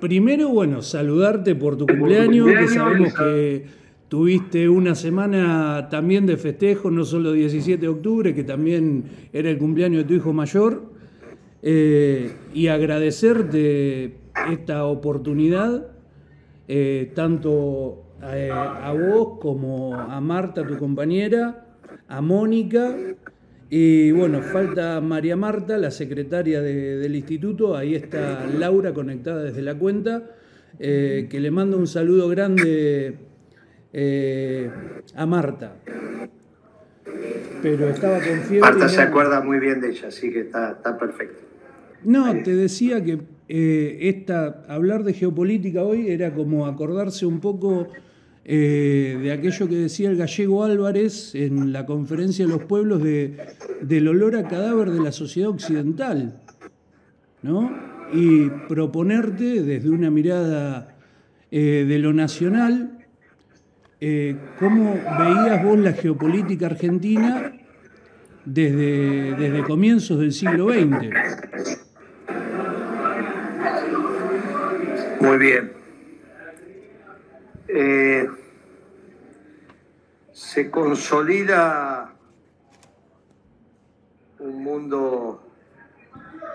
primero, 0.00 0.48
bueno, 0.48 0.82
saludarte 0.82 1.54
por 1.54 1.76
tu 1.76 1.86
cumpleaños, 1.86 2.48
que 2.48 2.68
sabemos 2.68 3.14
que 3.14 3.64
tuviste 4.08 4.68
una 4.68 4.94
semana 4.94 5.88
también 5.90 6.26
de 6.26 6.36
festejo, 6.36 6.90
no 6.90 7.04
solo 7.04 7.32
17 7.32 7.80
de 7.80 7.88
octubre, 7.88 8.34
que 8.34 8.42
también 8.42 9.04
era 9.32 9.50
el 9.50 9.58
cumpleaños 9.58 10.02
de 10.02 10.08
tu 10.08 10.14
hijo 10.14 10.32
mayor, 10.32 10.90
eh, 11.62 12.32
y 12.54 12.66
agradecerte 12.68 14.16
esta 14.50 14.86
oportunidad, 14.86 15.88
eh, 16.66 17.12
tanto 17.14 18.04
a 18.22 18.92
vos 18.92 19.38
como 19.40 19.94
a 19.94 20.20
Marta, 20.20 20.66
tu 20.66 20.76
compañera, 20.78 21.66
a 22.08 22.20
Mónica 22.20 22.96
y 23.72 24.10
bueno, 24.10 24.42
falta 24.42 25.00
María 25.00 25.36
Marta, 25.36 25.78
la 25.78 25.92
secretaria 25.92 26.60
del 26.60 27.14
instituto, 27.14 27.76
ahí 27.76 27.94
está 27.94 28.44
Laura 28.46 28.92
conectada 28.92 29.44
desde 29.44 29.62
la 29.62 29.76
cuenta, 29.76 30.24
eh, 30.80 31.28
que 31.30 31.38
le 31.38 31.52
mando 31.52 31.76
un 31.76 31.86
saludo 31.86 32.28
grande 32.28 33.14
eh, 33.92 34.70
a 35.14 35.24
Marta. 35.24 35.76
Pero 37.62 37.88
estaba 37.90 38.16
con 38.16 38.40
fiebre. 38.40 38.60
Marta 38.60 38.88
se 38.88 39.02
acuerda 39.02 39.40
muy 39.40 39.60
bien 39.60 39.80
de 39.80 39.90
ella, 39.90 40.08
así 40.08 40.32
que 40.32 40.40
está, 40.40 40.98
perfecto. 40.98 41.38
No, 42.02 42.42
te 42.42 42.56
decía 42.56 43.04
que 43.04 43.20
eh, 43.48 43.98
esta, 44.00 44.64
hablar 44.68 45.04
de 45.04 45.12
geopolítica 45.12 45.84
hoy 45.84 46.10
era 46.10 46.34
como 46.34 46.66
acordarse 46.66 47.24
un 47.24 47.38
poco 47.38 47.86
eh, 48.52 49.16
de 49.22 49.30
aquello 49.30 49.68
que 49.68 49.76
decía 49.76 50.10
el 50.10 50.16
gallego 50.16 50.64
Álvarez 50.64 51.36
en 51.36 51.72
la 51.72 51.86
conferencia 51.86 52.44
de 52.44 52.50
los 52.50 52.64
pueblos 52.64 53.00
de, 53.00 53.36
del 53.80 54.08
olor 54.08 54.34
a 54.34 54.48
cadáver 54.48 54.90
de 54.90 54.98
la 54.98 55.12
sociedad 55.12 55.50
occidental, 55.50 56.40
¿no? 57.42 57.72
Y 58.12 58.48
proponerte 58.66 59.62
desde 59.62 59.88
una 59.88 60.10
mirada 60.10 60.96
eh, 61.52 61.84
de 61.86 61.98
lo 62.00 62.12
nacional, 62.12 63.06
eh, 64.00 64.34
cómo 64.58 64.94
veías 64.94 65.62
vos 65.62 65.78
la 65.78 65.92
geopolítica 65.92 66.66
argentina 66.66 67.52
desde, 68.44 69.36
desde 69.36 69.62
comienzos 69.62 70.18
del 70.18 70.32
siglo 70.32 70.72
XX. 70.72 71.08
Muy 75.20 75.38
bien. 75.38 75.70
Eh, 77.68 78.26
se 80.40 80.70
consolida 80.70 82.14
un 84.38 84.64
mundo 84.64 85.46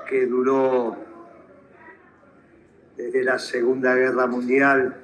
que 0.10 0.26
duró 0.26 0.98
desde 2.98 3.24
la 3.24 3.38
Segunda 3.38 3.94
Guerra 3.94 4.26
Mundial 4.26 4.98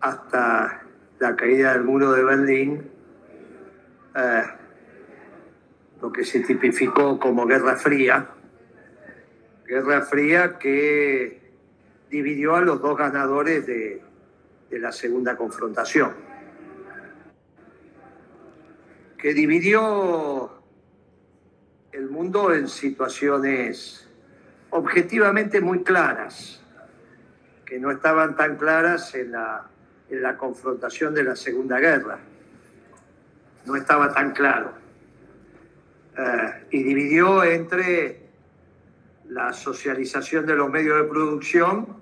hasta 0.00 0.82
la 1.20 1.36
caída 1.36 1.74
del 1.74 1.84
muro 1.84 2.10
de 2.10 2.24
Berlín, 2.24 2.90
eh, 4.16 4.42
lo 6.02 6.10
que 6.10 6.24
se 6.24 6.40
tipificó 6.40 7.20
como 7.20 7.46
Guerra 7.46 7.76
Fría, 7.76 8.30
Guerra 9.64 10.02
Fría 10.02 10.58
que 10.58 11.52
dividió 12.10 12.56
a 12.56 12.62
los 12.62 12.82
dos 12.82 12.98
ganadores 12.98 13.64
de, 13.64 14.02
de 14.68 14.78
la 14.80 14.90
segunda 14.90 15.36
confrontación, 15.36 16.29
que 19.20 19.34
dividió 19.34 20.50
el 21.92 22.08
mundo 22.08 22.54
en 22.54 22.68
situaciones 22.68 24.08
objetivamente 24.70 25.60
muy 25.60 25.82
claras, 25.82 26.62
que 27.66 27.78
no 27.78 27.90
estaban 27.90 28.36
tan 28.36 28.56
claras 28.56 29.14
en 29.14 29.32
la, 29.32 29.68
en 30.08 30.22
la 30.22 30.36
confrontación 30.36 31.14
de 31.14 31.24
la 31.24 31.36
Segunda 31.36 31.78
Guerra. 31.78 32.18
No 33.66 33.76
estaba 33.76 34.12
tan 34.12 34.32
claro. 34.32 34.72
Eh, 36.16 36.66
y 36.70 36.82
dividió 36.82 37.44
entre 37.44 38.30
la 39.28 39.52
socialización 39.52 40.46
de 40.46 40.56
los 40.56 40.70
medios 40.70 40.96
de 40.96 41.04
producción 41.04 42.00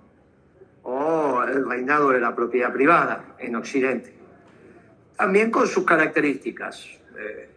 o 0.82 1.42
el 1.42 1.68
reinado 1.68 2.10
de 2.10 2.20
la 2.20 2.34
propiedad 2.34 2.72
privada 2.72 3.34
en 3.38 3.56
Occidente. 3.56 4.14
También 5.16 5.50
con 5.50 5.66
sus 5.66 5.84
características, 5.84 6.98
eh, 7.18 7.50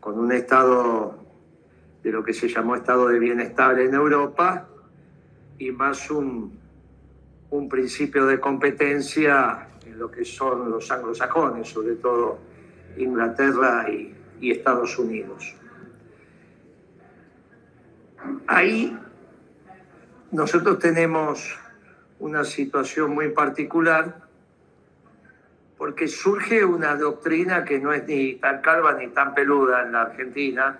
con 0.00 0.18
un 0.18 0.32
estado 0.32 1.18
de 2.02 2.10
lo 2.10 2.24
que 2.24 2.32
se 2.32 2.48
llamó 2.48 2.74
estado 2.74 3.08
de 3.08 3.18
bienestar 3.18 3.78
en 3.78 3.92
Europa 3.94 4.68
y 5.58 5.70
más 5.70 6.10
un, 6.10 6.58
un 7.50 7.68
principio 7.68 8.26
de 8.26 8.40
competencia 8.40 9.68
en 9.84 9.98
lo 9.98 10.10
que 10.10 10.24
son 10.24 10.70
los 10.70 10.90
anglosajones, 10.90 11.68
sobre 11.68 11.96
todo 11.96 12.38
Inglaterra 12.96 13.90
y, 13.90 14.14
y 14.40 14.52
Estados 14.52 14.98
Unidos. 14.98 15.54
Ahí 18.46 18.96
nosotros 20.30 20.78
tenemos 20.78 21.58
una 22.18 22.44
situación 22.44 23.14
muy 23.14 23.30
particular 23.30 24.27
porque 25.88 26.06
surge 26.06 26.62
una 26.62 26.96
doctrina 26.96 27.64
que 27.64 27.80
no 27.80 27.94
es 27.94 28.06
ni 28.06 28.34
tan 28.34 28.60
calva 28.60 28.92
ni 28.92 29.08
tan 29.08 29.34
peluda 29.34 29.84
en 29.84 29.92
la 29.92 30.02
Argentina, 30.02 30.78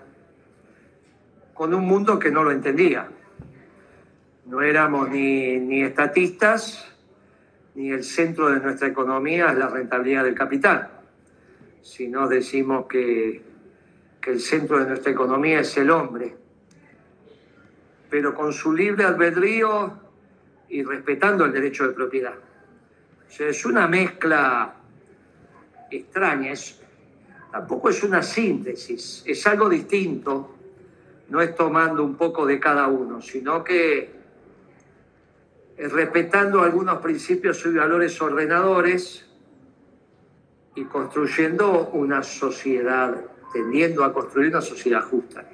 con 1.55 1.73
un 1.73 1.83
mundo 1.83 2.19
que 2.19 2.29
no 2.29 2.43
lo 2.43 2.51
entendía. 2.51 3.07
No 4.45 4.61
éramos 4.61 5.09
ni, 5.09 5.57
ni 5.57 5.81
estatistas, 5.81 6.93
ni 7.73 7.89
el 7.89 8.03
centro 8.03 8.51
de 8.51 8.59
nuestra 8.59 8.87
economía 8.87 9.51
es 9.51 9.57
la 9.57 9.69
rentabilidad 9.69 10.25
del 10.25 10.35
capital, 10.35 10.91
sino 11.81 12.27
decimos 12.27 12.85
que, 12.85 13.41
que 14.21 14.29
el 14.29 14.39
centro 14.39 14.77
de 14.77 14.89
nuestra 14.89 15.11
economía 15.11 15.61
es 15.61 15.75
el 15.77 15.89
hombre. 15.89 16.35
Pero 18.11 18.35
con 18.35 18.53
su 18.53 18.73
libre 18.73 19.05
albedrío 19.05 19.91
y 20.69 20.83
respetando 20.83 21.45
el 21.45 21.51
derecho 21.51 21.87
de 21.87 21.93
propiedad. 21.95 22.35
O 23.27 23.31
sea, 23.31 23.47
es 23.47 23.65
una 23.65 23.87
mezcla 23.87 24.75
extraña, 25.91 26.51
es, 26.51 26.79
tampoco 27.51 27.89
es 27.89 28.03
una 28.03 28.21
síntesis, 28.21 29.23
es 29.25 29.47
algo 29.47 29.69
distinto, 29.69 30.55
no 31.29 31.41
es 31.41 31.55
tomando 31.55 32.03
un 32.03 32.15
poco 32.15 32.45
de 32.45 32.59
cada 32.59 32.87
uno, 32.87 33.21
sino 33.21 33.63
que 33.63 34.11
es 35.77 35.91
respetando 35.91 36.61
algunos 36.61 36.99
principios 36.99 37.65
y 37.65 37.73
valores 37.73 38.21
ordenadores 38.21 39.25
y 40.75 40.83
construyendo 40.85 41.89
una 41.89 42.23
sociedad, 42.23 43.15
tendiendo 43.53 44.03
a 44.03 44.13
construir 44.13 44.49
una 44.49 44.61
sociedad 44.61 45.01
justa. 45.01 45.45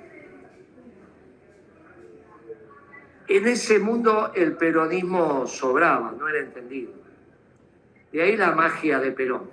En 3.28 3.47
ese 3.47 3.79
mundo 3.79 4.31
el 4.35 4.56
peronismo 4.56 5.47
sobraba, 5.47 6.12
no 6.12 6.28
era 6.28 6.40
entendido. 6.40 6.94
De 8.12 8.22
ahí 8.22 8.38
la 8.38 8.51
magia 8.51 9.00
de 9.00 9.12
Perón, 9.12 9.50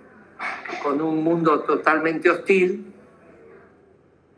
con 0.83 1.01
un 1.01 1.23
mundo 1.23 1.61
totalmente 1.61 2.31
hostil 2.31 2.93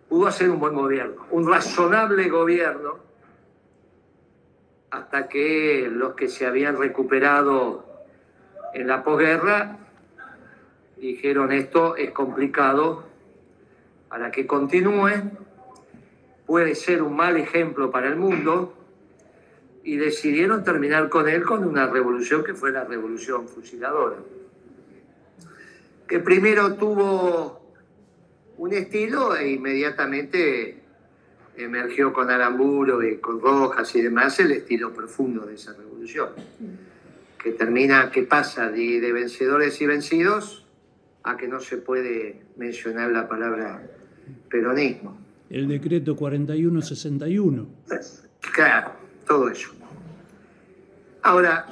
pudo 0.09 0.26
hacer 0.28 0.50
un 0.50 0.60
buen 0.60 0.75
gobierno, 0.75 1.26
un 1.31 1.48
razonable 1.48 2.28
gobierno, 2.28 2.98
hasta 4.91 5.28
que 5.28 5.88
los 5.91 6.15
que 6.15 6.28
se 6.28 6.47
habían 6.47 6.76
recuperado 6.78 7.84
en 8.75 8.87
la 8.87 9.03
posguerra 9.03 9.78
dijeron 10.97 11.53
esto 11.53 11.97
es 11.97 12.12
complicado 12.12 13.04
para 14.09 14.30
que 14.30 14.47
continúe, 14.47 15.10
puede 16.47 16.77
ser 16.77 17.03
un 17.03 17.16
mal 17.16 17.36
ejemplo 17.36 17.91
para 17.91 18.06
el 18.06 18.16
mundo 18.16 18.74
y 19.83 19.97
decidieron 19.97 20.62
terminar 20.62 21.09
con 21.09 21.28
él 21.28 21.45
con 21.45 21.65
una 21.65 21.89
revolución 21.89 22.45
que 22.45 22.54
fue 22.54 22.71
la 22.71 22.84
revolución 22.84 23.48
fusiladora, 23.48 24.16
que 26.06 26.18
primero 26.21 26.74
tuvo 26.74 27.72
un 28.59 28.72
estilo 28.72 29.36
e 29.36 29.53
inmediatamente 29.53 30.83
emergió 31.56 32.12
con 32.12 32.30
Aramburo 32.30 33.03
y 33.03 33.18
con 33.18 33.41
Rojas 33.41 33.95
y 33.95 34.03
demás 34.03 34.39
el 34.41 34.53
estilo 34.53 34.92
profundo 34.92 35.47
de 35.47 35.54
esa 35.54 35.72
revolución, 35.72 36.30
que 37.42 37.53
termina, 37.53 38.10
que 38.10 38.22
pasa 38.22 38.71
de, 38.71 39.01
de 39.01 39.12
vencedores 39.12 39.80
y 39.80 39.86
vencidos 39.86 40.66
a 41.22 41.36
que 41.36 41.48
no 41.48 41.60
se 41.60 41.78
puede 41.78 42.42
mencionar 42.56 43.10
la 43.10 43.28
palabra 43.28 43.83
peronismo. 44.48 45.18
El 45.48 45.68
decreto 45.68 46.16
4161. 46.16 47.66
Claro 48.53 49.04
todo 49.27 49.48
eso. 49.48 49.71
Ahora, 51.22 51.66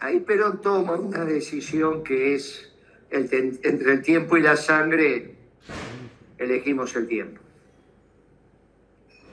ahí 0.00 0.20
Perón 0.20 0.60
toma 0.60 0.94
una 0.94 1.24
decisión 1.24 2.02
que 2.02 2.34
es 2.34 2.72
entre 3.10 3.92
el 3.92 4.02
tiempo 4.02 4.36
y 4.36 4.42
la 4.42 4.56
sangre, 4.56 5.34
elegimos 6.38 6.94
el 6.96 7.06
tiempo. 7.06 7.40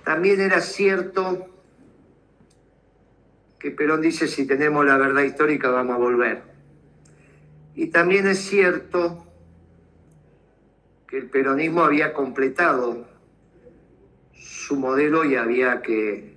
También 0.03 0.41
era 0.41 0.61
cierto 0.61 1.47
que 3.59 3.71
Perón 3.71 4.01
dice, 4.01 4.27
si 4.27 4.45
tenemos 4.45 4.85
la 4.85 4.97
verdad 4.97 5.23
histórica 5.23 5.69
vamos 5.69 5.95
a 5.95 5.99
volver. 5.99 6.41
Y 7.75 7.87
también 7.87 8.27
es 8.27 8.39
cierto 8.39 9.27
que 11.07 11.17
el 11.17 11.29
peronismo 11.29 11.83
había 11.83 12.13
completado 12.13 13.07
su 14.33 14.75
modelo 14.75 15.23
y 15.23 15.35
había 15.35 15.81
que 15.81 16.35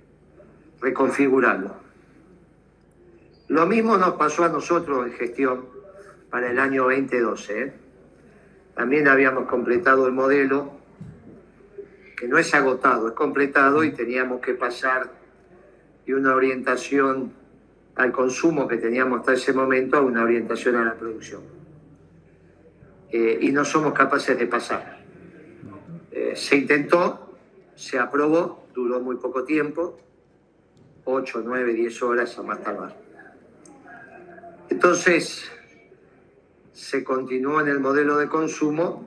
reconfigurarlo. 0.79 1.80
Lo 3.51 3.65
mismo 3.65 3.97
nos 3.97 4.13
pasó 4.13 4.45
a 4.45 4.47
nosotros 4.47 5.05
en 5.05 5.11
gestión 5.11 5.65
para 6.29 6.51
el 6.51 6.57
año 6.57 6.83
2012. 6.83 7.61
¿eh? 7.61 7.73
También 8.73 9.09
habíamos 9.09 9.45
completado 9.49 10.07
el 10.07 10.13
modelo, 10.13 10.71
que 12.15 12.29
no 12.29 12.37
es 12.37 12.53
agotado, 12.53 13.09
es 13.09 13.13
completado 13.13 13.83
y 13.83 13.91
teníamos 13.91 14.39
que 14.39 14.53
pasar 14.53 15.11
de 16.05 16.15
una 16.15 16.33
orientación 16.33 17.33
al 17.95 18.13
consumo 18.13 18.69
que 18.69 18.77
teníamos 18.77 19.19
hasta 19.19 19.33
ese 19.33 19.51
momento 19.51 19.97
a 19.97 20.01
una 20.01 20.23
orientación 20.23 20.77
a 20.77 20.85
la 20.85 20.93
producción. 20.93 21.41
Eh, 23.09 23.37
y 23.41 23.51
no 23.51 23.65
somos 23.65 23.91
capaces 23.91 24.39
de 24.39 24.47
pasar. 24.47 25.03
Eh, 26.09 26.37
se 26.37 26.55
intentó, 26.55 27.35
se 27.75 27.99
aprobó, 27.99 28.65
duró 28.73 29.01
muy 29.01 29.17
poco 29.17 29.43
tiempo, 29.43 29.99
8, 31.03 31.41
9, 31.43 31.73
10 31.73 32.01
horas 32.03 32.39
a 32.39 32.43
más 32.43 32.63
tardar. 32.63 33.10
Entonces, 34.71 35.51
se 36.71 37.03
continuó 37.03 37.59
en 37.59 37.67
el 37.67 37.81
modelo 37.81 38.17
de 38.17 38.29
consumo, 38.29 39.05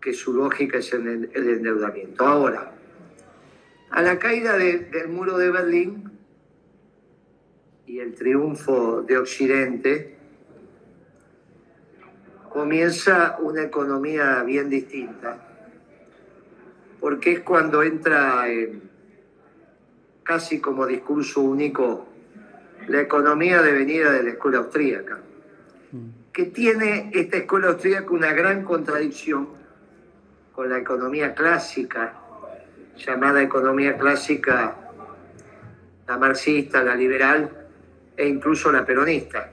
que 0.00 0.12
su 0.12 0.34
lógica 0.34 0.78
es 0.78 0.92
el, 0.92 1.30
endeudamiento. 1.32 2.26
Ahora, 2.26 2.72
a 3.90 4.02
la 4.02 4.18
caída 4.18 4.58
de, 4.58 4.80
del 4.80 5.10
muro 5.10 5.38
de 5.38 5.50
Berlín 5.50 6.10
y 7.86 8.00
el 8.00 8.16
triunfo 8.16 9.02
de 9.02 9.18
Occidente, 9.18 10.18
comienza 12.48 13.38
una 13.38 13.62
economía 13.62 14.42
bien 14.42 14.68
distinta, 14.68 15.38
porque 16.98 17.34
es 17.34 17.40
cuando 17.40 17.84
entra 17.84 18.50
en, 18.50 18.90
casi 20.24 20.60
como 20.60 20.84
discurso 20.84 21.42
único 21.42 22.07
la 22.88 23.00
economía 23.00 23.62
devenida 23.62 24.10
de 24.10 24.22
la 24.22 24.30
escuela 24.30 24.58
austríaca, 24.58 25.18
que 26.32 26.44
tiene 26.46 27.10
esta 27.14 27.38
escuela 27.38 27.68
austríaca 27.68 28.10
una 28.10 28.32
gran 28.32 28.64
contradicción 28.64 29.48
con 30.52 30.68
la 30.70 30.78
economía 30.78 31.34
clásica, 31.34 32.14
llamada 32.96 33.42
economía 33.42 33.96
clásica, 33.96 34.76
la 36.06 36.18
marxista, 36.18 36.82
la 36.82 36.94
liberal 36.94 37.50
e 38.16 38.26
incluso 38.26 38.72
la 38.72 38.84
peronista 38.84 39.52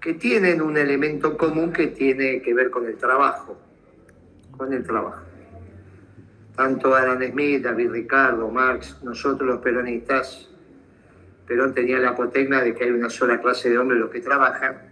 que 0.00 0.14
tienen 0.14 0.62
un 0.62 0.76
elemento 0.76 1.36
común 1.36 1.72
que 1.72 1.88
tiene 1.88 2.40
que 2.40 2.54
ver 2.54 2.70
con 2.70 2.86
el 2.86 2.96
trabajo, 2.96 3.58
con 4.56 4.72
el 4.72 4.84
trabajo. 4.84 5.22
Tanto 6.56 6.94
Adam 6.94 7.22
Smith, 7.30 7.62
David 7.62 7.90
Ricardo, 7.90 8.48
Marx, 8.48 9.02
nosotros 9.02 9.48
los 9.48 9.58
peronistas, 9.60 10.48
Perón 11.48 11.72
tenía 11.72 11.98
la 11.98 12.10
apotegma 12.10 12.60
de 12.60 12.74
que 12.74 12.84
hay 12.84 12.90
una 12.90 13.08
sola 13.08 13.40
clase 13.40 13.70
de 13.70 13.78
hombres 13.78 13.98
los 13.98 14.10
que 14.10 14.20
trabajan. 14.20 14.82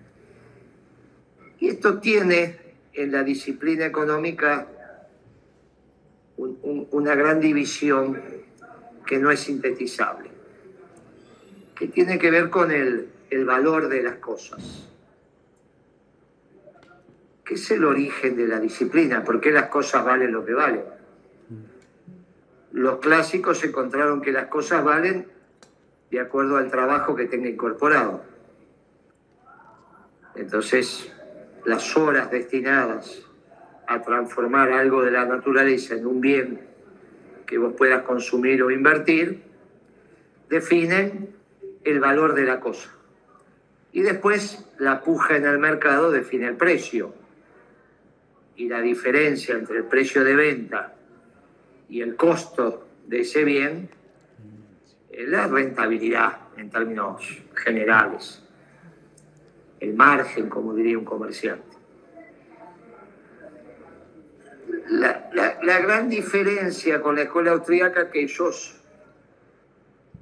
Y 1.60 1.68
esto 1.68 2.00
tiene 2.00 2.56
en 2.94 3.12
la 3.12 3.22
disciplina 3.22 3.84
económica 3.84 4.66
un, 6.38 6.58
un, 6.62 6.88
una 6.92 7.14
gran 7.14 7.40
división 7.40 8.18
que 9.04 9.18
no 9.18 9.30
es 9.30 9.40
sintetizable, 9.40 10.30
que 11.74 11.88
tiene 11.88 12.18
que 12.18 12.30
ver 12.30 12.48
con 12.48 12.70
el, 12.70 13.10
el 13.28 13.44
valor 13.44 13.88
de 13.88 14.02
las 14.02 14.16
cosas. 14.16 14.88
¿Qué 17.44 17.54
es 17.54 17.70
el 17.70 17.84
origen 17.84 18.34
de 18.34 18.48
la 18.48 18.58
disciplina? 18.58 19.22
¿Por 19.22 19.42
qué 19.42 19.50
las 19.50 19.66
cosas 19.66 20.04
valen 20.06 20.32
lo 20.32 20.44
que 20.44 20.54
valen? 20.54 20.84
Los 22.72 22.98
clásicos 22.98 23.62
encontraron 23.62 24.22
que 24.22 24.32
las 24.32 24.46
cosas 24.46 24.82
valen 24.82 25.35
de 26.10 26.20
acuerdo 26.20 26.56
al 26.56 26.70
trabajo 26.70 27.14
que 27.16 27.26
tenga 27.26 27.48
incorporado. 27.48 28.22
Entonces, 30.34 31.12
las 31.64 31.96
horas 31.96 32.30
destinadas 32.30 33.22
a 33.86 34.02
transformar 34.02 34.72
algo 34.72 35.02
de 35.04 35.10
la 35.10 35.24
naturaleza 35.24 35.94
en 35.94 36.06
un 36.06 36.20
bien 36.20 36.60
que 37.46 37.58
vos 37.58 37.74
puedas 37.74 38.02
consumir 38.02 38.62
o 38.62 38.70
invertir, 38.70 39.42
definen 40.48 41.34
el 41.84 42.00
valor 42.00 42.34
de 42.34 42.44
la 42.44 42.60
cosa. 42.60 42.90
Y 43.92 44.02
después 44.02 44.68
la 44.78 45.00
puja 45.00 45.36
en 45.36 45.46
el 45.46 45.58
mercado 45.58 46.10
define 46.10 46.48
el 46.48 46.56
precio 46.56 47.14
y 48.56 48.68
la 48.68 48.80
diferencia 48.80 49.54
entre 49.54 49.78
el 49.78 49.84
precio 49.84 50.24
de 50.24 50.34
venta 50.34 50.94
y 51.88 52.02
el 52.02 52.16
costo 52.16 52.86
de 53.06 53.20
ese 53.20 53.44
bien 53.44 53.88
la 55.24 55.46
rentabilidad 55.46 56.38
en 56.56 56.70
términos 56.70 57.42
generales, 57.54 58.42
el 59.80 59.94
margen, 59.94 60.48
como 60.48 60.74
diría 60.74 60.98
un 60.98 61.04
comerciante. 61.04 61.76
La, 64.88 65.30
la, 65.32 65.80
gran 65.80 66.08
diferencia 66.08 67.00
con 67.00 67.16
la 67.16 67.22
escuela 67.22 67.52
austríaca 67.52 68.10
que 68.10 68.22
ellos 68.22 68.80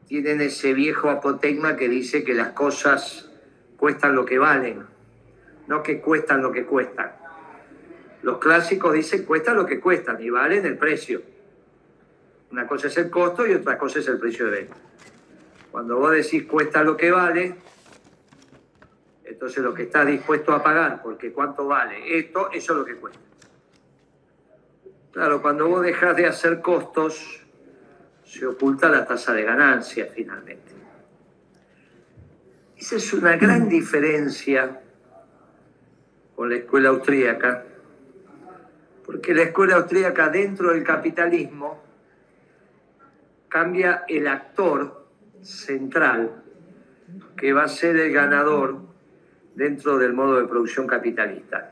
tienen 0.07 0.41
ese 0.41 0.73
viejo 0.73 1.11
apotegma 1.11 1.77
que 1.77 1.89
dice 1.89 2.25
que 2.25 2.35
las 2.35 2.51
cosas 2.51 3.31
cuestan 3.77 4.15
lo 4.15 4.25
que 4.25 4.39
valen, 4.39 4.85
no 5.67 5.83
que 5.83 6.01
cuestan 6.01 6.41
lo 6.41 6.53
que 6.53 6.65
cuestan. 6.65 7.13
Los 8.23 8.39
clásicos 8.39 8.95
dicen 8.95 9.25
cuesta 9.25 9.53
lo 9.53 9.67
que 9.67 9.81
cuesta, 9.81 10.17
y 10.19 10.31
valen 10.31 10.65
el 10.65 10.79
precio. 10.79 11.34
Una 12.55 12.69
cosa 12.69 12.87
es 12.87 12.97
el 12.99 13.11
costo 13.11 13.45
y 13.45 13.53
otra 13.53 13.77
cosa 13.77 13.99
es 13.99 14.07
el 14.07 14.17
precio 14.17 14.45
de 14.45 14.53
venta. 14.53 14.77
Cuando 15.73 15.99
vos 15.99 16.13
decís 16.13 16.45
cuesta 16.45 16.85
lo 16.85 16.97
que 16.97 17.11
vale, 17.11 17.57
entonces 19.25 19.61
lo 19.61 19.75
que 19.75 19.83
estás 19.83 20.07
dispuesto 20.07 20.53
a 20.53 20.63
pagar, 20.63 21.03
porque 21.03 21.33
cuánto 21.33 21.67
vale 21.67 22.17
esto, 22.17 22.53
eso 22.53 22.73
es 22.75 22.79
lo 22.79 22.85
que 22.85 22.95
cuesta. 22.95 23.19
Claro, 25.11 25.43
cuando 25.43 25.67
vos 25.67 25.83
dejas 25.83 26.15
de 26.15 26.27
hacer 26.27 26.63
costos, 26.63 27.45
se 28.25 28.47
oculta 28.47 28.89
la 28.89 29.05
tasa 29.05 29.33
de 29.33 29.43
ganancia 29.43 30.07
finalmente. 30.15 30.71
Esa 32.77 32.95
es 32.95 33.13
una 33.15 33.37
gran 33.37 33.69
diferencia 33.69 34.81
con 36.37 36.51
la 36.51 36.55
escuela 36.55 36.91
austríaca 36.91 37.65
porque 39.05 39.35
la 39.35 39.43
escuela 39.43 39.75
austríaca 39.75 40.29
dentro 40.29 40.71
del 40.71 40.85
capitalismo 40.85 41.84
cambia 43.55 44.05
el 44.09 44.27
actor 44.27 45.07
central 45.41 46.43
que 47.37 47.53
va 47.53 47.63
a 47.63 47.69
ser 47.69 47.95
el 47.95 48.13
ganador 48.13 48.79
dentro 49.55 49.97
del 49.97 50.13
modo 50.13 50.41
de 50.41 50.49
producción 50.49 50.89
capitalista. 50.89 51.71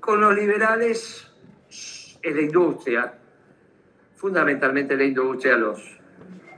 Con 0.00 0.20
los 0.20 0.34
liberales 0.34 1.30
es 1.68 2.34
la 2.34 2.40
industria, 2.40 3.14
fundamentalmente 4.16 4.96
la 4.96 5.04
industria, 5.04 5.56
los, 5.56 6.00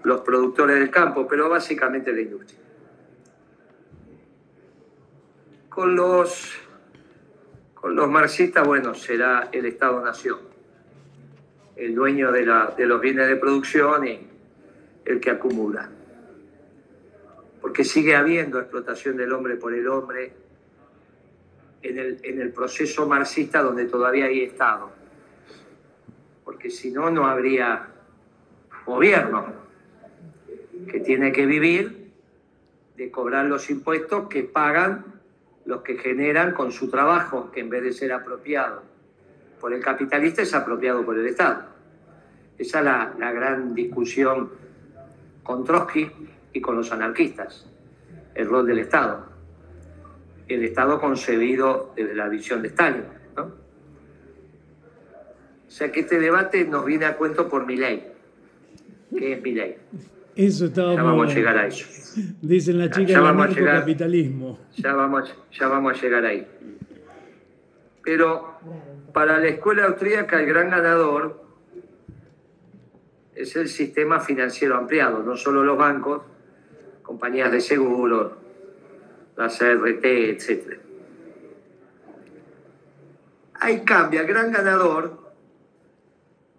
los 0.04 0.22
productores 0.22 0.78
del 0.78 0.90
campo, 0.90 1.28
pero 1.28 1.50
básicamente 1.50 2.14
la 2.14 2.22
industria. 2.22 2.60
Con 5.68 5.94
los 5.94 6.50
con 7.74 7.94
los 7.94 8.08
marxistas, 8.08 8.66
bueno, 8.66 8.94
será 8.94 9.50
el 9.52 9.66
Estado-Nación, 9.66 10.55
el 11.76 11.94
dueño 11.94 12.32
de, 12.32 12.44
los 12.86 13.00
bienes 13.00 13.28
de 13.28 13.36
producción 13.36 14.06
y 14.06 14.26
el 15.04 15.20
que 15.20 15.30
acumula. 15.30 15.90
Porque 17.60 17.84
sigue 17.84 18.16
habiendo 18.16 18.58
explotación 18.58 19.16
del 19.16 19.32
hombre 19.32 19.56
por 19.56 19.74
el 19.74 19.86
hombre 19.88 20.32
en 21.82 21.98
el, 21.98 22.18
en 22.22 22.40
el 22.40 22.52
proceso 22.52 23.06
marxista 23.06 23.62
donde 23.62 23.84
todavía 23.84 24.26
hay 24.26 24.42
Estado. 24.42 24.90
Porque 26.44 26.70
si 26.70 26.90
no, 26.90 27.10
no 27.10 27.26
habría 27.26 27.88
gobierno 28.86 29.52
que 30.90 31.00
tiene 31.00 31.32
que 31.32 31.44
vivir 31.44 32.12
de 32.96 33.10
cobrar 33.10 33.46
los 33.46 33.68
impuestos 33.68 34.28
que 34.28 34.44
pagan 34.44 35.04
los 35.66 35.82
que 35.82 35.98
generan 35.98 36.52
con 36.52 36.70
su 36.70 36.88
trabajo, 36.88 37.50
que 37.50 37.60
en 37.60 37.68
vez 37.68 37.82
de 37.82 37.92
ser 37.92 38.12
apropiado 38.12 38.95
por 39.66 39.74
el 39.74 39.82
capitalista 39.82 40.42
es 40.42 40.54
apropiado 40.54 41.04
por 41.04 41.18
el 41.18 41.26
Estado. 41.26 41.64
Esa 42.56 42.78
es 42.78 42.84
la, 42.84 43.12
la 43.18 43.32
gran 43.32 43.74
discusión 43.74 44.48
con 45.42 45.64
Trotsky 45.64 46.08
y 46.52 46.60
con 46.60 46.76
los 46.76 46.92
anarquistas, 46.92 47.68
el 48.36 48.48
rol 48.48 48.64
del 48.64 48.78
Estado. 48.78 49.26
El 50.46 50.62
Estado 50.62 51.00
concebido 51.00 51.92
desde 51.96 52.14
la 52.14 52.28
visión 52.28 52.62
de 52.62 52.68
Stalin. 52.68 53.02
¿no? 53.36 53.42
O 53.42 53.50
sea 55.66 55.90
que 55.90 55.98
este 55.98 56.20
debate 56.20 56.64
nos 56.64 56.84
viene 56.84 57.06
a 57.06 57.16
cuento 57.16 57.48
por 57.48 57.66
mi 57.66 57.74
ley. 57.74 58.06
¿Qué 59.18 59.32
es 59.32 59.42
mi 59.42 59.50
ley? 59.50 59.78
Eso 60.36 60.66
estábamos, 60.66 60.96
ya 60.96 61.02
vamos 61.02 61.32
a 61.32 61.34
llegar 61.34 61.58
a 61.58 61.66
eso. 61.66 61.88
Dicen 62.40 62.78
la 62.78 62.88
chica 62.88 63.20
del 63.20 63.64
capitalismo. 63.64 64.60
Ya 64.76 64.94
vamos, 64.94 65.34
ya 65.50 65.66
vamos 65.66 65.98
a 65.98 66.00
llegar 66.00 66.24
ahí. 66.24 66.46
Pero 68.04 68.60
para 69.16 69.38
la 69.38 69.48
escuela 69.48 69.86
austríaca 69.86 70.38
el 70.38 70.44
gran 70.44 70.68
ganador 70.68 71.42
es 73.34 73.56
el 73.56 73.66
sistema 73.66 74.20
financiero 74.20 74.76
ampliado, 74.76 75.22
no 75.22 75.38
solo 75.38 75.64
los 75.64 75.78
bancos, 75.78 76.20
compañías 77.00 77.50
de 77.50 77.62
seguros, 77.62 78.32
la 79.34 79.48
CRT, 79.48 80.04
etc. 80.04 80.78
Ahí 83.54 83.86
cambia, 83.86 84.20
el 84.20 84.26
gran 84.26 84.52
ganador 84.52 85.18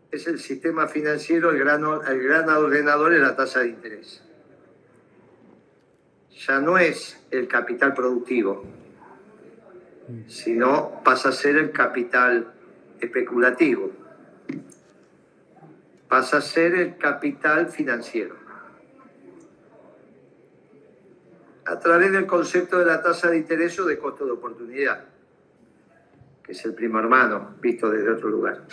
es 0.10 0.26
el 0.26 0.40
sistema 0.40 0.88
financiero, 0.88 1.52
el 1.52 1.60
gran, 1.60 1.84
el 2.08 2.24
gran 2.24 2.50
ordenador 2.50 3.14
es 3.14 3.22
la 3.22 3.36
tasa 3.36 3.60
de 3.60 3.68
interés. 3.68 4.24
Ya 6.48 6.60
no 6.60 6.80
es 6.80 7.24
el 7.30 7.48
capital 7.48 7.94
productivo, 7.94 8.66
sino 10.28 11.04
pasa 11.04 11.30
a 11.30 11.32
ser 11.32 11.58
el 11.58 11.72
capital 11.72 12.54
especulativo, 13.00 13.92
pasa 16.08 16.38
a 16.38 16.42
ser 16.42 16.76
el 16.76 16.98
capital 16.98 17.70
financiero. 17.70 18.36
A 21.66 21.80
través 21.80 22.14
del 22.14 22.26
concepto 22.26 22.80
de 22.80 22.86
la 22.86 23.02
tasa 23.02 23.30
de 23.30 23.38
interés 23.38 23.78
o 23.80 23.86
de 23.86 23.98
costo 23.98 24.26
de 24.26 24.32
oportunidad, 24.32 25.04
que 26.42 26.54
es 26.54 26.66
el 26.66 26.74
primo 26.74 27.00
hermano 27.00 27.56
visto 27.62 27.90
desde 27.90 28.10
otro 28.10 28.30
lugar. 28.30 28.64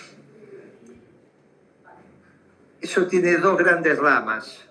Eso 2.81 3.07
tiene 3.09 3.39
dos 3.39 3.59
grandes 3.59 3.99
ramas, 3.99 4.69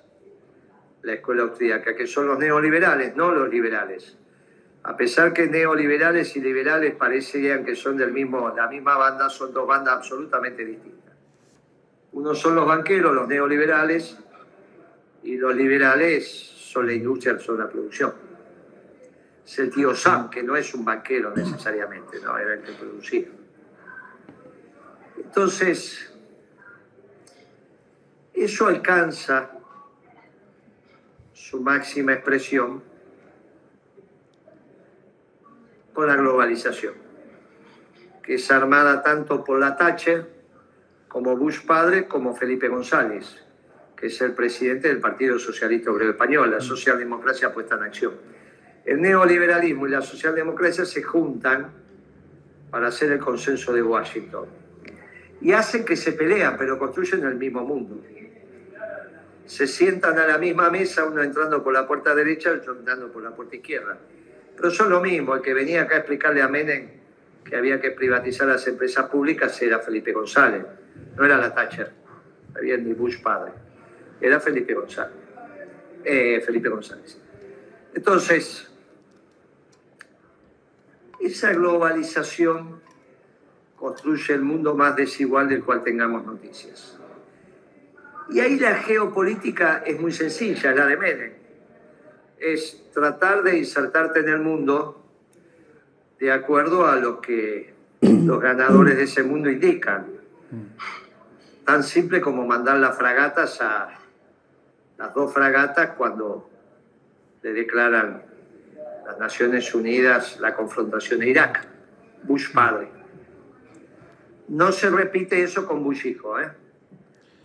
la 1.01 1.13
escuela 1.13 1.43
austríaca, 1.43 1.95
que 1.95 2.07
son 2.07 2.27
los 2.27 2.39
neoliberales, 2.39 3.15
no 3.15 3.31
los 3.33 3.49
liberales. 3.49 4.17
A 4.83 4.97
pesar 4.97 5.31
que 5.31 5.47
neoliberales 5.47 6.35
y 6.35 6.41
liberales 6.41 6.95
parecían 6.95 7.63
que 7.63 7.75
son 7.75 7.95
del 7.95 8.11
mismo, 8.11 8.53
la 8.53 8.67
misma 8.67 8.97
banda, 8.97 9.29
son 9.29 9.53
dos 9.53 9.65
bandas 9.65 9.95
absolutamente 9.95 10.65
distintas. 10.65 11.13
Uno 12.11 12.35
son 12.35 12.55
los 12.55 12.67
banqueros, 12.67 13.15
los 13.15 13.27
neoliberales, 13.27 14.17
y 15.23 15.37
los 15.37 15.55
liberales 15.55 16.27
son 16.27 16.87
la 16.87 16.93
industria, 16.93 17.39
son 17.39 17.59
la 17.59 17.69
producción. 17.69 18.13
Es 19.45 19.59
el 19.59 19.71
tío 19.71 19.95
Sam, 19.95 20.29
que 20.29 20.43
no 20.43 20.55
es 20.55 20.73
un 20.73 20.83
banquero 20.83 21.33
necesariamente, 21.33 22.19
no, 22.21 22.37
era 22.37 22.53
el 22.55 22.61
que 22.61 22.73
producía. 22.73 23.27
Entonces, 25.17 26.13
eso 28.33 28.67
alcanza 28.67 29.51
su 31.33 31.61
máxima 31.61 32.13
expresión 32.13 32.83
con 35.93 36.07
la 36.07 36.15
globalización, 36.15 36.93
que 38.21 38.35
es 38.35 38.51
armada 38.51 39.01
tanto 39.03 39.43
por 39.43 39.59
la 39.59 39.75
Thatcher 39.75 40.27
como 41.07 41.37
Bush 41.37 41.65
padre 41.65 42.07
como 42.07 42.35
Felipe 42.35 42.67
González, 42.67 43.43
que 43.95 44.07
es 44.07 44.21
el 44.21 44.33
presidente 44.33 44.87
del 44.87 44.99
Partido 44.99 45.37
Socialista 45.37 45.91
Obrero 45.91 46.11
Español, 46.11 46.51
la 46.51 46.59
socialdemocracia 46.59 47.53
puesta 47.53 47.75
en 47.75 47.83
acción. 47.83 48.13
El 48.85 49.01
neoliberalismo 49.01 49.87
y 49.87 49.91
la 49.91 50.01
socialdemocracia 50.01 50.85
se 50.85 51.03
juntan 51.03 51.71
para 52.69 52.87
hacer 52.87 53.11
el 53.11 53.19
consenso 53.19 53.71
de 53.71 53.83
Washington 53.83 54.47
y 55.39 55.51
hacen 55.51 55.85
que 55.85 55.95
se 55.95 56.13
pelean, 56.13 56.57
pero 56.57 56.79
construyen 56.79 57.23
el 57.25 57.35
mismo 57.35 57.61
mundo 57.61 58.01
se 59.45 59.67
sientan 59.67 60.17
a 60.17 60.25
la 60.25 60.37
misma 60.37 60.69
mesa, 60.69 61.05
uno 61.05 61.21
entrando 61.21 61.63
por 61.63 61.73
la 61.73 61.87
puerta 61.87 62.15
derecha, 62.15 62.49
y 62.49 62.57
otro 62.57 62.77
entrando 62.77 63.11
por 63.11 63.23
la 63.23 63.31
puerta 63.35 63.55
izquierda. 63.55 63.97
Pero 64.55 64.71
son 64.71 64.89
lo 64.89 65.01
mismo, 65.01 65.35
el 65.35 65.41
que 65.41 65.53
venía 65.53 65.83
acá 65.83 65.95
a 65.95 65.97
explicarle 65.99 66.41
a 66.41 66.47
Menem 66.47 66.89
que 67.43 67.55
había 67.55 67.81
que 67.81 67.91
privatizar 67.91 68.47
las 68.47 68.65
empresas 68.67 69.09
públicas 69.09 69.61
era 69.61 69.79
Felipe 69.79 70.13
González, 70.13 70.63
no 71.15 71.25
era 71.25 71.37
la 71.37 71.53
Thatcher, 71.53 71.91
había 72.55 72.77
ni 72.77 72.93
Bush 72.93 73.21
padre, 73.21 73.51
era 74.21 74.39
Felipe 74.39 74.73
González. 74.73 75.23
Eh, 76.05 76.41
Felipe 76.45 76.67
González. 76.67 77.17
Entonces, 77.93 78.69
esa 81.19 81.53
globalización 81.53 82.81
construye 83.77 84.33
el 84.33 84.41
mundo 84.41 84.75
más 84.75 84.95
desigual 84.95 85.47
del 85.47 85.63
cual 85.63 85.83
tengamos 85.83 86.25
noticias. 86.25 86.99
Y 88.29 88.39
ahí 88.39 88.59
la 88.59 88.75
geopolítica 88.75 89.83
es 89.85 89.99
muy 89.99 90.11
sencilla, 90.11 90.73
la 90.73 90.87
de 90.87 90.97
Menem. 90.97 91.42
Es 92.43 92.91
tratar 92.93 93.41
de 93.41 93.57
insertarte 93.57 94.19
en 94.19 94.27
el 94.27 94.39
mundo 94.39 95.01
de 96.19 96.29
acuerdo 96.29 96.85
a 96.85 96.97
lo 96.97 97.21
que 97.21 97.73
los 98.01 98.41
ganadores 98.41 98.97
de 98.97 99.03
ese 99.03 99.23
mundo 99.23 99.49
indican. 99.49 100.07
Tan 101.65 101.83
simple 101.83 102.19
como 102.19 102.45
mandar 102.45 102.77
las 102.79 102.97
fragatas 102.97 103.61
a 103.61 103.97
las 104.97 105.13
dos 105.13 105.33
fragatas 105.33 105.91
cuando 105.97 106.49
le 107.41 107.53
declaran 107.53 108.23
las 109.05 109.17
Naciones 109.17 109.73
Unidas 109.73 110.37
la 110.41 110.53
confrontación 110.53 111.21
a 111.21 111.25
Irak. 111.25 111.67
Bush 112.23 112.51
padre. 112.51 112.89
No 114.49 114.73
se 114.73 114.89
repite 114.89 115.41
eso 115.41 115.65
con 115.65 115.81
Bush 115.81 116.05
hijo, 116.05 116.39
¿eh? 116.39 116.51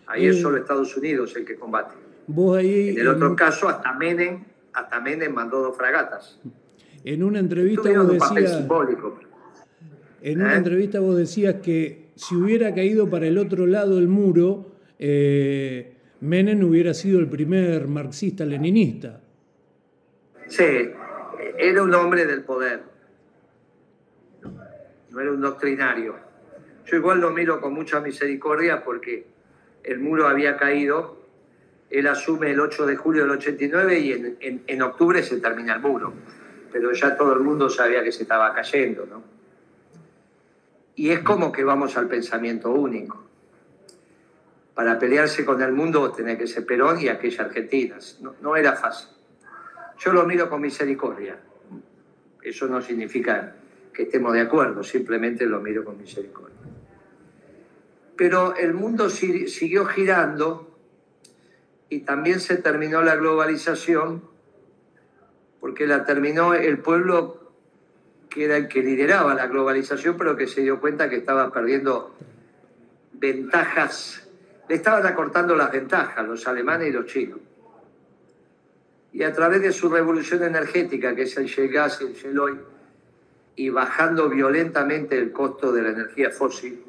Ahí 0.07 0.27
es 0.27 0.41
solo 0.41 0.57
Estados 0.57 0.95
Unidos 0.97 1.35
el 1.35 1.45
que 1.45 1.55
combate. 1.55 1.95
en 2.89 2.99
el 2.99 3.07
otro 3.07 3.35
caso, 3.35 3.69
hasta 3.69 3.93
Menem, 3.93 4.43
hasta 4.73 4.99
Menem 4.99 5.33
mandó 5.33 5.59
dos 5.59 5.77
fragatas. 5.77 6.39
En 7.03 7.23
una 7.23 7.39
entrevista 7.39 7.89
vos 7.91 8.11
decías... 8.11 8.65
En 10.21 10.41
una 10.41 10.53
¿Eh? 10.53 10.57
entrevista 10.57 10.99
vos 10.99 11.15
decías 11.15 11.55
que 11.63 12.09
si 12.15 12.35
hubiera 12.35 12.73
caído 12.75 13.09
para 13.09 13.27
el 13.27 13.37
otro 13.37 13.65
lado 13.65 13.95
del 13.95 14.09
muro, 14.09 14.73
eh, 14.99 15.93
Menem 16.21 16.61
hubiera 16.63 16.93
sido 16.93 17.19
el 17.19 17.29
primer 17.29 17.87
marxista-leninista. 17.87 19.21
Sí, 20.47 20.91
era 21.57 21.83
un 21.83 21.93
hombre 21.93 22.25
del 22.25 22.43
poder, 22.43 22.81
no 25.11 25.19
era 25.19 25.31
un 25.31 25.41
doctrinario. 25.41 26.15
Yo 26.85 26.97
igual 26.97 27.21
lo 27.21 27.31
miro 27.31 27.61
con 27.61 27.73
mucha 27.73 27.99
misericordia 28.01 28.83
porque 28.83 29.27
el 29.83 29.99
muro 29.99 30.27
había 30.27 30.57
caído, 30.57 31.18
él 31.89 32.07
asume 32.07 32.51
el 32.51 32.59
8 32.59 32.85
de 32.85 32.95
julio 32.95 33.23
del 33.23 33.31
89 33.31 33.99
y 33.99 34.61
en, 34.67 34.81
octubre 34.81 35.23
se 35.23 35.39
termina 35.39 35.75
el 35.75 35.81
muro, 35.81 36.13
pero 36.71 36.91
ya 36.93 37.17
todo 37.17 37.33
el 37.33 37.39
mundo 37.39 37.69
sabía 37.69 38.03
que 38.03 38.11
se 38.11 38.23
estaba 38.23 38.53
cayendo, 38.53 39.05
¿no? 39.05 39.23
Y 40.95 41.11
es 41.11 41.19
como 41.21 41.51
que 41.51 41.63
vamos 41.63 41.95
al 41.97 42.07
pensamiento 42.07 42.71
único. 42.71 43.23
Para 44.75 44.99
pelearse 44.99 45.45
con 45.45 45.61
el 45.61 45.71
mundo 45.71 46.11
tenía 46.11 46.37
que 46.37 46.45
ser 46.45 46.65
Perón 46.65 46.99
y 46.99 47.07
aquellas 47.07 47.39
Argentinas. 47.39 48.19
No, 48.21 48.35
no 48.41 48.55
era 48.55 48.73
fácil. 48.73 49.09
Yo 49.97 50.13
lo 50.13 50.25
miro 50.25 50.49
con 50.49 50.61
misericordia. 50.61 51.37
Eso 52.41 52.67
no 52.67 52.81
significa 52.81 53.55
que 53.93 54.03
estemos 54.03 54.33
de 54.33 54.41
acuerdo, 54.41 54.83
simplemente 54.83 55.45
lo 55.45 55.61
miro 55.61 55.83
con 55.83 55.97
misericordia 55.97 56.59
pero 58.19 58.53
el 58.57 58.73
mundo 58.73 59.09
siguió 59.09 59.85
girando 59.85 60.68
y 61.89 62.01
también 62.01 62.39
se 62.39 62.57
terminó 62.57 63.01
la 63.01 63.15
globalización 63.15 64.23
porque 65.59 65.87
la 65.87 66.05
terminó 66.05 66.53
el 66.53 66.79
pueblo 66.79 67.51
que 68.29 68.45
era 68.45 68.57
el 68.57 68.67
que 68.67 68.83
lideraba 68.83 69.33
la 69.33 69.47
globalización, 69.47 70.15
pero 70.17 70.37
que 70.37 70.47
se 70.47 70.61
dio 70.61 70.79
cuenta 70.79 71.09
que 71.09 71.17
estaba 71.17 71.51
perdiendo 71.51 72.15
ventajas, 73.13 74.27
le 74.67 74.75
estaban 74.75 75.05
acortando 75.05 75.55
las 75.55 75.71
ventajas 75.71 76.27
los 76.27 76.47
alemanes 76.47 76.89
y 76.89 76.91
los 76.91 77.05
chinos. 77.07 77.39
Y 79.11 79.23
a 79.23 79.33
través 79.33 79.61
de 79.63 79.73
su 79.73 79.89
revolución 79.89 80.43
energética, 80.43 81.15
que 81.15 81.23
es 81.23 81.35
el 81.37 81.69
Gas 81.69 82.01
y 82.01 82.05
el 82.05 82.13
Shell 82.13 82.59
y 83.55 83.69
bajando 83.69 84.29
violentamente 84.29 85.17
el 85.17 85.31
costo 85.31 85.71
de 85.71 85.81
la 85.81 85.89
energía 85.89 86.29
fósil, 86.29 86.83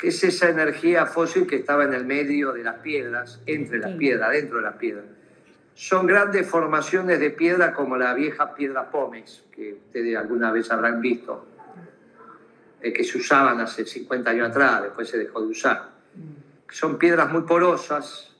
que 0.00 0.08
es 0.08 0.24
esa 0.24 0.48
energía 0.48 1.04
fósil 1.04 1.46
que 1.46 1.56
estaba 1.56 1.84
en 1.84 1.92
el 1.92 2.06
medio 2.06 2.52
de 2.52 2.64
las 2.64 2.76
piedras, 2.76 3.40
entre 3.44 3.78
las 3.78 3.92
piedras, 3.96 4.32
dentro 4.32 4.56
de 4.56 4.62
las 4.62 4.76
piedras. 4.76 5.04
Son 5.74 6.06
grandes 6.06 6.48
formaciones 6.48 7.20
de 7.20 7.30
piedra 7.30 7.74
como 7.74 7.98
la 7.98 8.14
vieja 8.14 8.54
piedra 8.54 8.90
Pómez, 8.90 9.44
que 9.52 9.74
ustedes 9.74 10.16
alguna 10.16 10.52
vez 10.52 10.70
habrán 10.70 11.02
visto, 11.02 11.46
eh, 12.80 12.94
que 12.94 13.04
se 13.04 13.18
usaban 13.18 13.60
hace 13.60 13.84
50 13.84 14.30
años 14.30 14.48
atrás, 14.48 14.84
después 14.84 15.06
se 15.06 15.18
dejó 15.18 15.42
de 15.42 15.48
usar. 15.48 15.90
Son 16.70 16.96
piedras 16.96 17.30
muy 17.30 17.42
porosas 17.42 18.34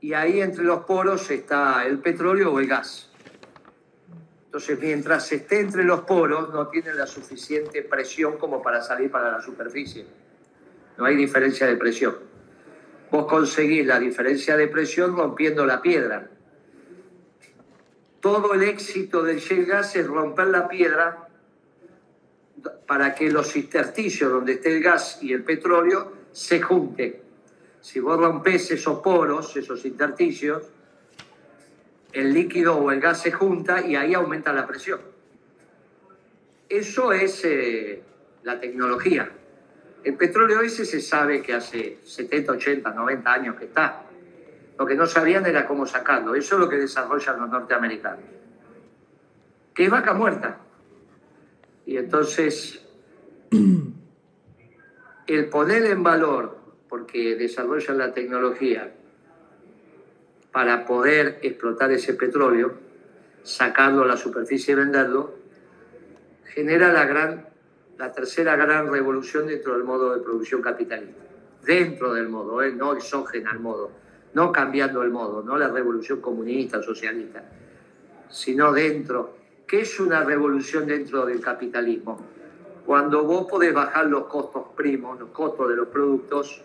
y 0.00 0.14
ahí 0.14 0.40
entre 0.40 0.64
los 0.64 0.84
poros 0.84 1.30
está 1.30 1.84
el 1.84 1.98
petróleo 1.98 2.54
o 2.54 2.60
el 2.60 2.68
gas. 2.68 3.10
Entonces, 4.56 4.80
mientras 4.80 5.30
esté 5.32 5.60
entre 5.60 5.84
los 5.84 6.00
poros, 6.00 6.48
no 6.48 6.68
tiene 6.68 6.94
la 6.94 7.06
suficiente 7.06 7.82
presión 7.82 8.38
como 8.38 8.62
para 8.62 8.80
salir 8.80 9.10
para 9.10 9.30
la 9.30 9.42
superficie. 9.42 10.06
No 10.96 11.04
hay 11.04 11.14
diferencia 11.14 11.66
de 11.66 11.76
presión. 11.76 12.16
vos 13.10 13.26
conseguís 13.26 13.84
la 13.84 14.00
diferencia 14.00 14.56
de 14.56 14.66
presión 14.68 15.14
rompiendo 15.14 15.66
la 15.66 15.82
piedra. 15.82 16.30
Todo 18.20 18.54
el 18.54 18.62
éxito 18.62 19.22
del 19.22 19.40
shale 19.40 19.66
gas 19.66 19.94
es 19.94 20.06
romper 20.06 20.46
la 20.46 20.68
piedra 20.68 21.28
para 22.86 23.14
que 23.14 23.30
los 23.30 23.54
intersticios 23.56 24.32
donde 24.32 24.54
esté 24.54 24.74
el 24.74 24.82
gas 24.82 25.18
y 25.20 25.34
el 25.34 25.44
petróleo 25.44 26.14
se 26.32 26.62
junten. 26.62 27.16
Si 27.82 28.00
vos 28.00 28.18
rompes 28.18 28.70
esos 28.70 29.00
poros, 29.00 29.54
esos 29.54 29.84
intersticios, 29.84 30.62
el 32.16 32.32
líquido 32.32 32.78
o 32.78 32.90
el 32.90 32.98
gas 32.98 33.20
se 33.20 33.30
junta 33.30 33.86
y 33.86 33.94
ahí 33.94 34.14
aumenta 34.14 34.50
la 34.54 34.66
presión. 34.66 35.00
Eso 36.66 37.12
es 37.12 37.44
eh, 37.44 38.02
la 38.42 38.58
tecnología. 38.58 39.30
El 40.02 40.14
petróleo 40.14 40.62
ese 40.62 40.86
se 40.86 41.02
sabe 41.02 41.42
que 41.42 41.52
hace 41.52 41.98
70, 42.04 42.52
80, 42.52 42.90
90 42.90 43.32
años 43.32 43.56
que 43.56 43.66
está. 43.66 44.04
Lo 44.78 44.86
que 44.86 44.94
no 44.94 45.06
sabían 45.06 45.44
era 45.44 45.66
cómo 45.66 45.86
sacarlo. 45.86 46.34
Eso 46.34 46.54
es 46.54 46.60
lo 46.62 46.70
que 46.70 46.76
desarrollan 46.76 47.38
los 47.38 47.50
norteamericanos. 47.50 48.24
Que 49.74 49.84
es 49.84 49.90
vaca 49.90 50.14
muerta. 50.14 50.60
Y 51.84 51.98
entonces, 51.98 52.82
el 55.26 55.48
poner 55.50 55.84
en 55.84 56.02
valor, 56.02 56.56
porque 56.88 57.36
desarrollan 57.36 57.98
la 57.98 58.14
tecnología 58.14 58.95
para 60.56 60.86
poder 60.86 61.38
explotar 61.42 61.92
ese 61.92 62.14
petróleo, 62.14 62.72
sacarlo 63.42 64.04
a 64.04 64.06
la 64.06 64.16
superficie 64.16 64.72
y 64.72 64.74
venderlo, 64.74 65.34
genera 66.46 66.90
la 66.94 67.04
gran 67.04 67.46
la 67.98 68.10
tercera 68.10 68.56
gran 68.56 68.90
revolución 68.90 69.48
dentro 69.48 69.74
del 69.74 69.84
modo 69.84 70.14
de 70.16 70.22
producción 70.22 70.62
capitalista. 70.62 71.20
Dentro 71.62 72.14
del 72.14 72.30
modo, 72.30 72.62
¿eh? 72.62 72.72
no 72.72 72.94
exógena 72.94 73.50
al 73.50 73.60
modo, 73.60 73.90
no 74.32 74.50
cambiando 74.50 75.02
el 75.02 75.10
modo, 75.10 75.42
no 75.42 75.58
la 75.58 75.68
revolución 75.68 76.22
comunista, 76.22 76.82
socialista, 76.82 77.44
sino 78.30 78.72
dentro. 78.72 79.36
¿Qué 79.66 79.82
es 79.82 80.00
una 80.00 80.24
revolución 80.24 80.86
dentro 80.86 81.26
del 81.26 81.42
capitalismo? 81.42 82.18
Cuando 82.86 83.24
vos 83.24 83.46
podés 83.46 83.74
bajar 83.74 84.06
los 84.06 84.24
costos 84.24 84.68
primos, 84.74 85.20
los 85.20 85.28
costos 85.32 85.68
de 85.68 85.76
los 85.76 85.88
productos, 85.88 86.62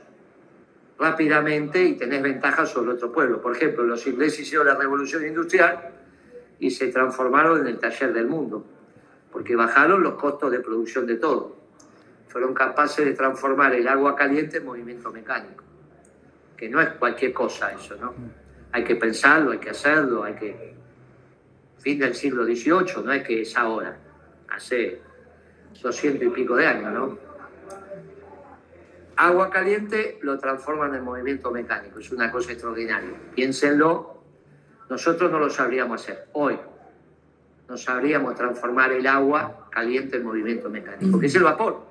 rápidamente 1.02 1.84
y 1.84 1.98
tenés 1.98 2.22
ventajas 2.22 2.70
sobre 2.70 2.92
otro 2.92 3.12
pueblo. 3.12 3.42
Por 3.42 3.56
ejemplo, 3.56 3.84
los 3.84 4.06
ingleses 4.06 4.42
hicieron 4.42 4.68
la 4.68 4.76
revolución 4.76 5.26
industrial 5.26 5.90
y 6.60 6.70
se 6.70 6.90
transformaron 6.90 7.62
en 7.62 7.68
el 7.68 7.80
taller 7.80 8.14
del 8.14 8.28
mundo 8.28 8.64
porque 9.32 9.56
bajaron 9.56 10.04
los 10.04 10.14
costos 10.14 10.52
de 10.52 10.60
producción 10.60 11.08
de 11.08 11.16
todo. 11.16 11.56
Fueron 12.28 12.54
capaces 12.54 13.04
de 13.04 13.14
transformar 13.14 13.74
el 13.74 13.88
agua 13.88 14.16
caliente 14.16 14.58
en 14.58 14.66
movimiento 14.66 15.12
mecánico, 15.12 15.64
que 16.56 16.70
no 16.70 16.80
es 16.80 16.90
cualquier 16.92 17.34
cosa 17.34 17.72
eso, 17.72 17.96
¿no? 17.96 18.14
Hay 18.72 18.84
que 18.84 18.96
pensarlo, 18.96 19.52
hay 19.52 19.58
que 19.58 19.72
hacerlo, 19.72 20.24
hay 20.24 20.36
que... 20.36 20.72
Fin 21.80 21.98
del 21.98 22.14
siglo 22.14 22.46
XVIII, 22.46 23.04
no 23.04 23.12
es 23.12 23.24
que 23.24 23.42
es 23.42 23.58
ahora, 23.58 23.98
hace 24.50 25.02
doscientos 25.82 26.28
y 26.28 26.30
pico 26.30 26.56
de 26.56 26.68
años, 26.68 26.94
¿no? 26.94 27.31
Agua 29.22 29.52
caliente 29.52 30.18
lo 30.24 30.40
transforman 30.40 30.96
en 30.96 31.04
movimiento 31.04 31.52
mecánico, 31.52 32.00
es 32.00 32.12
una 32.12 32.32
cosa 32.32 32.54
extraordinaria. 32.54 33.12
Piénsenlo, 33.36 34.18
nosotros 34.90 35.32
no 35.32 35.38
lo 35.38 35.48
sabríamos 35.48 36.02
hacer 36.02 36.28
hoy, 36.34 36.58
no 37.70 37.78
sabríamos 37.78 38.34
transformar 38.34 38.92
el 38.92 39.06
agua 39.06 39.68
caliente 39.70 40.18
en 40.18 40.24
movimiento 40.24 40.72
mecánico, 40.72 41.20
que 41.20 41.28
es 41.28 41.36
el 41.36 41.44
vapor. 41.44 41.84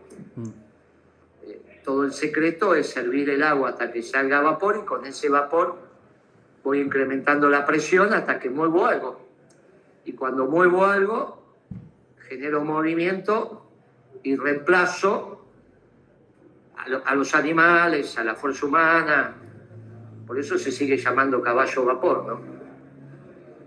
Eh, 1.45 1.81
todo 1.85 2.03
el 2.03 2.13
secreto 2.13 2.75
es 2.75 2.91
servir 2.91 3.31
el 3.31 3.45
agua 3.45 3.69
hasta 3.69 3.93
que 3.93 4.03
salga 4.03 4.41
vapor 4.41 4.81
y 4.83 4.85
con 4.85 5.07
ese 5.07 5.29
vapor 5.29 5.79
voy 6.65 6.81
incrementando 6.81 7.49
la 7.49 7.65
presión 7.65 8.13
hasta 8.13 8.41
que 8.41 8.51
muevo 8.51 8.87
algo. 8.87 9.25
Y 10.05 10.15
cuando 10.15 10.47
muevo 10.47 10.85
algo, 10.85 11.45
genero 12.29 12.65
movimiento 12.65 13.71
y 14.25 14.35
reemplazo 14.35 15.40
a, 17.05 17.15
los 17.15 17.35
animales, 17.35 18.17
a 18.19 18.25
la 18.25 18.35
fuerza 18.35 18.67
humana. 18.67 19.35
Por 20.27 20.39
eso 20.39 20.59
se 20.59 20.71
sigue 20.71 20.97
llamando 20.97 21.43
caballo 21.43 21.85
vapor, 21.85 22.27
¿no? 22.27 22.41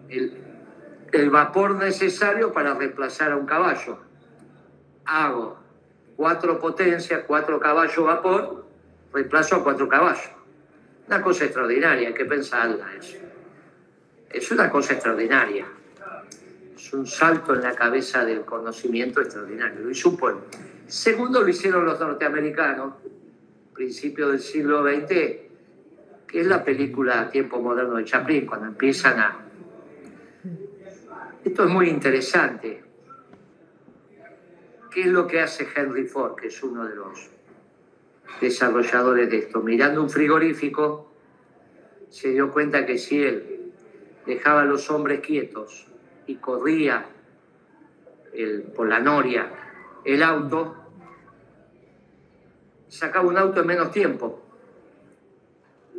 El, 0.10 0.38
el 1.12 1.30
vapor 1.30 1.76
necesario 1.76 2.52
para 2.52 2.73
reemplazar 2.73 3.32
a 3.32 3.38
un 3.38 3.45
caballo. 3.45 3.99
Hago 5.06 5.60
cuatro 6.15 6.60
potencias, 6.60 7.23
cuatro 7.28 7.60
caballos 7.60 8.06
vapor, 8.06 8.65
reemplazo 9.13 9.58
a 9.58 9.63
cuatro 9.63 9.88
caballos. 9.88 10.32
Una 11.08 11.21
cosa 11.21 11.45
extraordinaria, 11.45 12.08
hay 12.08 12.13
que 12.13 12.26
pensarla 12.26 12.93
eso. 12.97 13.17
Es 14.30 14.49
una 14.52 14.69
cosa 14.69 14.93
extraordinaria. 14.93 15.67
Es 16.76 16.93
un 16.93 17.06
salto 17.06 17.54
en 17.54 17.62
la 17.62 17.76
cabeza 17.76 18.26
del 18.26 18.41
conocimiento 18.41 19.21
extraordinario. 19.21 19.82
Lo 19.82 19.91
hizo. 19.91 20.17
Segundo, 20.88 21.41
lo 21.41 21.50
hicieron 21.50 21.86
los 21.86 22.00
norteamericanos, 22.00 22.93
principio 23.74 24.30
del 24.30 24.39
siglo 24.39 24.84
XX, 24.84 25.08
que 26.28 26.41
es 26.41 26.48
la 26.48 26.63
película 26.63 27.30
Tiempo 27.30 27.60
Moderno 27.60 27.96
de 27.96 28.06
Chaplin, 28.06 28.46
cuando 28.46 28.67
empiezan 28.67 29.19
a 29.19 29.43
esto 31.43 31.65
es 31.65 31.69
muy 31.69 31.89
interesante. 31.89 32.82
¿Qué 34.89 35.02
es 35.02 35.08
lo 35.08 35.28
que 35.28 35.41
hace 35.41 35.67
Henry 35.76 36.06
Ford, 36.06 36.36
que 36.36 36.48
es 36.48 36.63
uno 36.63 36.86
de 36.86 36.96
los 36.96 37.30
desarrolladores 38.39 39.30
de 39.30 39.39
esto? 39.39 39.62
Mirando 39.62 40.02
un 40.02 40.10
frigorífico, 40.10 41.12
se 42.10 42.30
dio 42.30 42.52
cuenta 42.52 42.86
que 42.86 42.98
si 42.98 43.22
él 43.22 43.72
dejaba 44.26 44.62
a 44.62 44.65
los 44.65 44.89
hombres 44.89 45.19
quietos 45.19 45.88
y 46.28 46.36
corría 46.36 47.08
por 48.76 48.88
la 48.88 49.00
noria 49.00 49.62
el 50.06 50.24
auto, 50.24 50.76
sacaba 52.88 53.28
un 53.28 53.38
auto 53.38 53.62
en 53.62 53.68
menos 53.68 53.92
tiempo. 53.92 54.42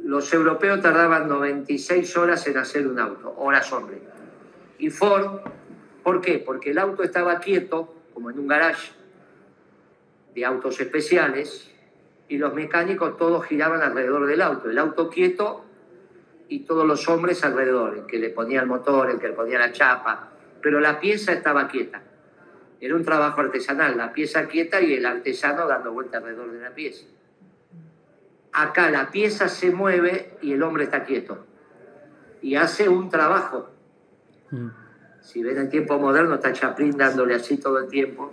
Los 0.03 0.33
europeos 0.33 0.83
tardaban 0.83 1.29
96 1.29 2.17
horas 2.17 2.47
en 2.47 2.59
hacer 2.59 2.87
un 2.87 2.99
auto, 2.99 3.35
horas 3.38 3.73
hombre 3.73 4.14
y 4.79 4.90
Ford. 4.90 5.40
¿Por 6.03 6.21
qué? 6.21 6.43
Porque 6.45 6.71
el 6.71 6.79
auto 6.79 7.03
estaba 7.03 7.40
quieto, 7.40 7.95
como 8.12 8.31
en 8.31 8.38
un 8.38 8.47
garage 8.47 8.93
de 10.35 10.45
autos 10.45 10.79
especiales, 10.81 11.71
y 12.29 12.38
los 12.38 12.55
mecánicos 12.55 13.17
todos 13.17 13.45
giraban 13.47 13.83
alrededor 13.83 14.27
del 14.27 14.43
auto. 14.43 14.69
El 14.69 14.79
auto 14.79 15.09
quieto 15.09 15.64
y 16.49 16.61
todos 16.61 16.87
los 16.87 17.09
hombres 17.09 17.45
alrededor, 17.45 17.97
el 17.97 18.07
que 18.07 18.19
le 18.19 18.31
ponía 18.31 18.61
el 18.61 18.67
motor, 18.67 19.11
el 19.11 19.19
que 19.19 19.29
le 19.29 19.35
ponía 19.35 19.59
la 19.59 19.73
chapa, 19.73 20.31
pero 20.61 20.81
la 20.81 21.01
pieza 21.01 21.33
estaba 21.33 21.69
quieta. 21.69 22.03
Era 22.85 22.97
un 22.97 23.05
trabajo 23.05 23.40
artesanal, 23.40 23.97
la 23.97 24.12
pieza 24.12 24.47
quieta 24.47 24.81
y 24.81 24.94
el 24.94 25.07
artesano 25.07 25.66
dando 25.66 25.92
vuelta 25.92 26.18
alrededor 26.18 26.53
de 26.53 26.61
la 26.61 26.75
pieza. 26.75 27.07
Acá 28.53 28.90
la 28.90 29.11
pieza 29.11 29.49
se 29.49 29.70
mueve 29.70 30.37
y 30.42 30.53
el 30.53 30.62
hombre 30.62 30.85
está 30.85 31.05
quieto. 31.05 31.47
Y 32.42 32.57
hace 32.57 32.88
un 32.88 33.09
trabajo 33.09 33.75
Mm. 34.55 34.68
Si 35.20 35.42
ven 35.42 35.59
el 35.59 35.68
tiempo 35.68 35.99
moderno, 35.99 36.35
está 36.35 36.53
Chaplin 36.53 36.97
dándole 36.97 37.35
así 37.35 37.57
todo 37.57 37.79
el 37.79 37.88
tiempo. 37.88 38.33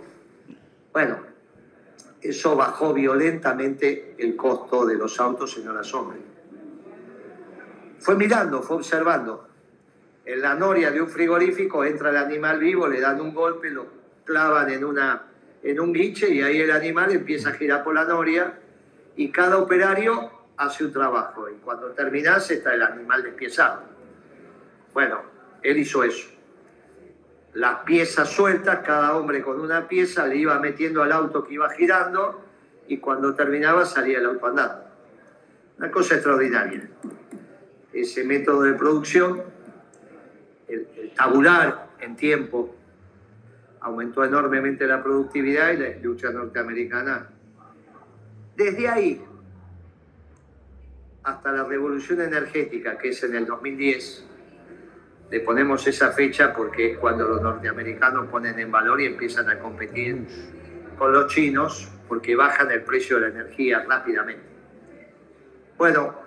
Bueno, 0.92 1.18
eso 2.20 2.54
bajó 2.54 2.92
violentamente 2.92 4.14
el 4.18 4.36
costo 4.36 4.84
de 4.86 4.96
los 4.96 5.18
autos 5.18 5.56
en 5.58 5.68
horas 5.68 5.92
hombre. 5.94 6.18
Fue 7.98 8.14
mirando, 8.14 8.62
fue 8.62 8.76
observando. 8.76 9.48
En 10.24 10.42
la 10.42 10.54
noria 10.54 10.90
de 10.90 11.00
un 11.00 11.08
frigorífico 11.08 11.84
entra 11.84 12.10
el 12.10 12.16
animal 12.16 12.58
vivo, 12.60 12.86
le 12.86 13.00
dan 13.00 13.20
un 13.20 13.34
golpe, 13.34 13.70
lo 13.70 14.01
clavan 14.24 14.70
en, 14.70 14.84
una, 14.84 15.22
en 15.62 15.80
un 15.80 15.92
guiche 15.92 16.28
y 16.28 16.42
ahí 16.42 16.60
el 16.60 16.70
animal 16.70 17.12
empieza 17.12 17.50
a 17.50 17.52
girar 17.52 17.82
por 17.84 17.94
la 17.94 18.04
noria 18.04 18.58
y 19.16 19.30
cada 19.30 19.58
operario 19.58 20.30
hace 20.56 20.84
un 20.84 20.92
trabajo 20.92 21.48
y 21.48 21.54
cuando 21.54 21.88
terminase 21.90 22.54
está 22.54 22.74
el 22.74 22.82
animal 22.82 23.22
despiezado. 23.22 23.82
Bueno, 24.92 25.22
él 25.62 25.78
hizo 25.78 26.04
eso. 26.04 26.28
Las 27.54 27.80
piezas 27.80 28.30
sueltas, 28.30 28.80
cada 28.84 29.16
hombre 29.16 29.42
con 29.42 29.60
una 29.60 29.86
pieza 29.86 30.26
le 30.26 30.36
iba 30.36 30.58
metiendo 30.58 31.02
al 31.02 31.12
auto 31.12 31.44
que 31.44 31.54
iba 31.54 31.68
girando 31.70 32.42
y 32.88 32.98
cuando 32.98 33.34
terminaba 33.34 33.84
salía 33.84 34.18
el 34.18 34.26
auto 34.26 34.46
andando. 34.46 34.84
Una 35.78 35.90
cosa 35.90 36.14
extraordinaria. 36.14 36.88
Ese 37.92 38.24
método 38.24 38.62
de 38.62 38.72
producción, 38.74 39.42
el, 40.68 41.12
tabular 41.14 41.88
en 42.00 42.16
tiempo, 42.16 42.74
aumentó 43.82 44.24
enormemente 44.24 44.86
la 44.86 45.02
productividad 45.02 45.72
y 45.72 45.76
la 45.78 45.88
industria 45.90 46.30
norteamericana. 46.32 47.28
Desde 48.56 48.88
ahí 48.88 49.24
hasta 51.24 51.52
la 51.52 51.64
revolución 51.64 52.20
energética, 52.20 52.98
que 52.98 53.10
es 53.10 53.22
en 53.22 53.36
el 53.36 53.46
2010, 53.46 54.26
le 55.30 55.40
ponemos 55.40 55.86
esa 55.86 56.12
fecha 56.12 56.52
porque 56.52 56.92
es 56.92 56.98
cuando 56.98 57.26
los 57.26 57.40
norteamericanos 57.40 58.26
ponen 58.28 58.58
en 58.58 58.70
valor 58.70 59.00
y 59.00 59.06
empiezan 59.06 59.48
a 59.48 59.58
competir 59.58 60.26
con 60.98 61.12
los 61.12 61.32
chinos 61.32 61.90
porque 62.08 62.36
bajan 62.36 62.70
el 62.70 62.82
precio 62.82 63.16
de 63.16 63.22
la 63.22 63.28
energía 63.28 63.84
rápidamente. 63.88 64.44
Bueno, 65.78 66.22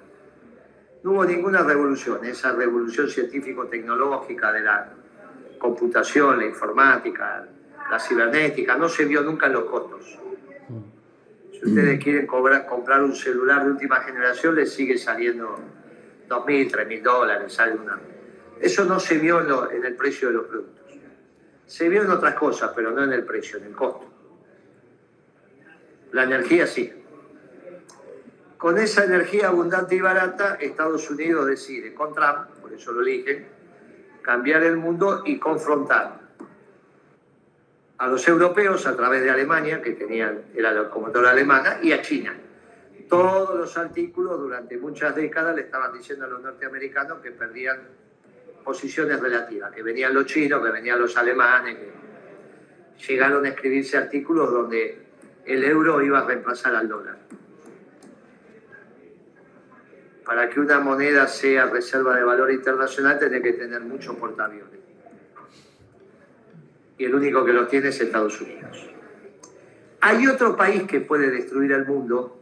No 1.03 1.11
hubo 1.11 1.23
ninguna 1.23 1.61
revolución, 1.61 2.25
esa 2.25 2.53
revolución 2.53 3.07
científico-tecnológica 3.07 4.51
de 4.51 4.61
la 4.61 4.91
computación, 5.65 6.37
la 6.37 6.45
informática, 6.45 7.47
la 7.89 7.99
cibernética, 7.99 8.77
no 8.77 8.87
se 8.87 9.05
vio 9.05 9.21
nunca 9.21 9.47
en 9.47 9.53
los 9.53 9.65
costos. 9.65 10.19
Si 11.51 11.65
ustedes 11.65 12.03
quieren 12.03 12.27
cobrar, 12.27 12.67
comprar 12.67 13.01
un 13.01 13.15
celular 13.15 13.63
de 13.63 13.71
última 13.71 14.01
generación, 14.01 14.55
les 14.55 14.71
sigue 14.71 14.97
saliendo 14.97 15.57
2.000, 16.29 16.71
3.000 16.71 17.01
dólares, 17.01 17.53
sale 17.53 17.73
una. 17.73 17.99
Eso 18.59 18.85
no 18.85 18.99
se 18.99 19.17
vio 19.17 19.41
en, 19.41 19.77
en 19.77 19.85
el 19.85 19.95
precio 19.95 20.27
de 20.27 20.33
los 20.35 20.45
productos. 20.45 20.85
Se 21.65 21.89
vio 21.89 22.03
en 22.03 22.11
otras 22.11 22.35
cosas, 22.35 22.71
pero 22.75 22.91
no 22.91 23.03
en 23.03 23.13
el 23.13 23.23
precio, 23.23 23.57
en 23.57 23.65
el 23.65 23.75
costo. 23.75 24.05
La 26.11 26.23
energía 26.23 26.67
sí. 26.67 26.93
Con 28.57 28.77
esa 28.77 29.03
energía 29.03 29.47
abundante 29.47 29.95
y 29.95 29.99
barata, 29.99 30.57
Estados 30.61 31.09
Unidos 31.09 31.47
decide, 31.47 31.93
con 31.93 32.13
Trump, 32.13 32.49
por 32.61 32.71
eso 32.71 32.91
lo 32.91 33.01
eligen, 33.01 33.54
cambiar 34.25 34.63
el 34.63 34.75
mundo 34.75 35.21
y 35.23 35.37
confrontar 35.37 36.19
a 37.99 38.07
los 38.07 38.27
europeos 38.27 38.87
a 38.87 38.95
través 38.95 39.21
de 39.21 39.29
Alemania, 39.29 39.83
que 39.83 39.91
tenían, 39.91 40.45
era 40.55 40.71
la 40.71 40.81
locomotora 40.81 41.29
alemana, 41.29 41.77
y 41.83 41.91
a 41.91 42.01
China. 42.01 42.33
Todos 43.07 43.55
los 43.55 43.77
artículos 43.77 44.39
durante 44.39 44.77
muchas 44.77 45.15
décadas 45.15 45.55
le 45.55 45.61
estaban 45.61 45.93
diciendo 45.93 46.25
a 46.25 46.27
los 46.27 46.41
norteamericanos 46.41 47.19
que 47.19 47.31
perdían 47.31 47.81
posiciones 48.63 49.19
relativas, 49.19 49.71
que 49.71 49.83
venían 49.83 50.11
los 50.15 50.25
chinos, 50.25 50.65
que 50.65 50.71
venían 50.71 50.99
los 50.99 51.15
alemanes, 51.15 51.77
que 51.77 53.07
llegaron 53.07 53.45
a 53.45 53.49
escribirse 53.49 53.95
artículos 53.95 54.51
donde 54.51 55.05
el 55.45 55.63
euro 55.63 56.01
iba 56.01 56.19
a 56.19 56.25
reemplazar 56.25 56.75
al 56.75 56.89
dólar. 56.89 57.19
Para 60.25 60.49
que 60.49 60.59
una 60.59 60.79
moneda 60.79 61.27
sea 61.27 61.67
reserva 61.67 62.15
de 62.15 62.23
valor 62.23 62.51
internacional 62.51 63.19
tiene 63.19 63.41
que 63.41 63.53
tener 63.53 63.81
muchos 63.81 64.15
portaaviones 64.15 64.85
y 66.97 67.05
el 67.05 67.15
único 67.15 67.43
que 67.43 67.53
los 67.53 67.67
tiene 67.67 67.89
es 67.89 67.99
Estados 67.99 68.39
Unidos. 68.41 68.89
Hay 70.01 70.27
otro 70.27 70.55
país 70.55 70.83
que 70.83 71.01
puede 71.01 71.29
destruir 71.29 71.71
el 71.71 71.85
mundo, 71.85 72.39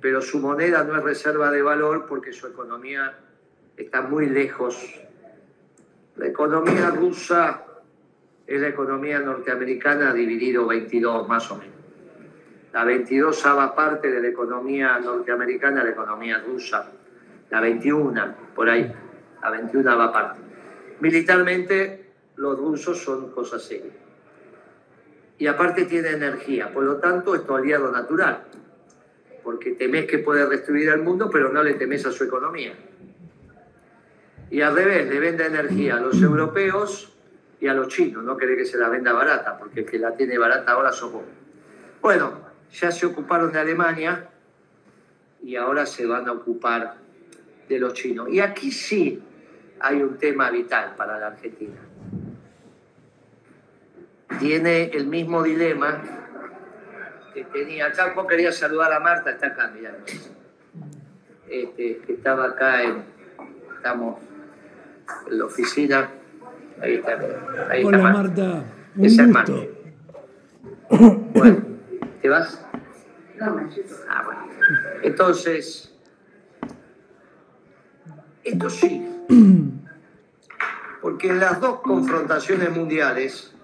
pero 0.00 0.20
su 0.20 0.38
moneda 0.40 0.84
no 0.84 0.96
es 0.96 1.02
reserva 1.02 1.50
de 1.50 1.62
valor 1.62 2.06
porque 2.06 2.32
su 2.32 2.46
economía 2.46 3.18
está 3.76 4.02
muy 4.02 4.26
lejos. 4.26 4.76
La 6.16 6.26
economía 6.26 6.90
rusa 6.90 7.64
es 8.46 8.60
la 8.60 8.68
economía 8.68 9.20
norteamericana 9.20 10.12
dividido 10.12 10.66
22 10.66 11.28
más 11.28 11.50
o 11.50 11.56
menos. 11.56 11.77
La 12.72 12.84
22 12.84 13.42
parte 13.74 14.10
de 14.10 14.20
la 14.20 14.28
economía 14.28 14.98
norteamericana 14.98 15.82
la 15.82 15.90
economía 15.90 16.42
rusa. 16.46 16.90
La 17.50 17.60
21, 17.60 18.34
por 18.54 18.68
ahí. 18.68 18.92
La 19.42 19.50
21 19.50 19.96
va 19.96 20.12
parte. 20.12 20.40
Militarmente 21.00 22.12
los 22.36 22.58
rusos 22.58 23.02
son 23.02 23.30
cosas 23.30 23.62
serias. 23.62 23.94
Y 25.38 25.46
aparte 25.46 25.84
tiene 25.84 26.10
energía, 26.10 26.72
por 26.72 26.82
lo 26.82 26.96
tanto 26.96 27.34
es 27.34 27.46
tu 27.46 27.54
aliado 27.54 27.92
natural, 27.92 28.42
porque 29.44 29.72
temes 29.72 30.06
que 30.06 30.18
puede 30.18 30.46
destruir 30.48 30.88
el 30.88 31.00
mundo, 31.00 31.30
pero 31.30 31.52
no 31.52 31.62
le 31.62 31.74
temes 31.74 32.04
a 32.06 32.12
su 32.12 32.24
economía. 32.24 32.74
Y 34.50 34.60
al 34.62 34.74
revés, 34.74 35.08
le 35.08 35.20
vende 35.20 35.46
energía 35.46 35.96
a 35.96 36.00
los 36.00 36.20
europeos 36.20 37.14
y 37.60 37.68
a 37.68 37.74
los 37.74 37.88
chinos, 37.88 38.24
no 38.24 38.36
quiere 38.36 38.56
que 38.56 38.64
se 38.64 38.78
la 38.78 38.88
venda 38.88 39.12
barata, 39.12 39.56
porque 39.58 39.80
el 39.80 39.86
que 39.86 39.98
la 39.98 40.14
tiene 40.16 40.38
barata 40.38 40.72
ahora 40.72 40.90
somos. 40.90 41.22
Bueno, 42.00 42.47
ya 42.72 42.90
se 42.90 43.06
ocuparon 43.06 43.52
de 43.52 43.58
Alemania 43.58 44.28
y 45.42 45.56
ahora 45.56 45.86
se 45.86 46.06
van 46.06 46.28
a 46.28 46.32
ocupar 46.32 46.96
de 47.68 47.78
los 47.78 47.92
chinos. 47.94 48.28
Y 48.30 48.40
aquí 48.40 48.70
sí 48.72 49.22
hay 49.80 50.02
un 50.02 50.18
tema 50.18 50.50
vital 50.50 50.94
para 50.96 51.18
la 51.18 51.28
Argentina 51.28 51.88
tiene 54.38 54.84
el 54.94 55.06
mismo 55.06 55.42
dilema 55.42 56.00
que 57.34 57.44
tenía 57.44 57.86
acá. 57.86 58.12
Vos 58.14 58.26
quería 58.26 58.52
saludar 58.52 58.92
a 58.92 59.00
Marta, 59.00 59.30
está 59.30 59.48
acá, 59.48 59.70
mirá. 59.74 59.94
Este, 61.48 61.98
que 62.06 62.12
estaba 62.12 62.46
acá 62.46 62.82
en, 62.82 63.02
estamos 63.76 64.18
en 65.30 65.38
la 65.38 65.44
oficina. 65.44 66.10
Ahí 66.80 66.94
está. 66.94 67.18
Ahí 67.70 67.84
Hola 67.84 67.98
Marta. 67.98 68.64
Un 68.96 69.04
Esa 69.04 69.22
es 69.22 69.28
gusto. 69.28 69.52
Marta. 69.52 69.78
Bueno, 71.34 71.67
¿te 72.28 72.32
vas? 72.32 72.60
Ah, 73.40 74.22
bueno. 74.24 74.48
Entonces, 75.02 75.94
esto 78.44 78.68
sí. 78.68 79.08
Porque 81.00 81.28
en 81.28 81.40
las 81.40 81.58
dos 81.58 81.80
confrontaciones 81.80 82.70
mundiales, 82.70 83.54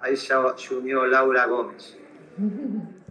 ahí 0.00 0.16
se, 0.16 0.34
unió 0.74 1.06
Laura 1.06 1.44
Gómez. 1.44 1.98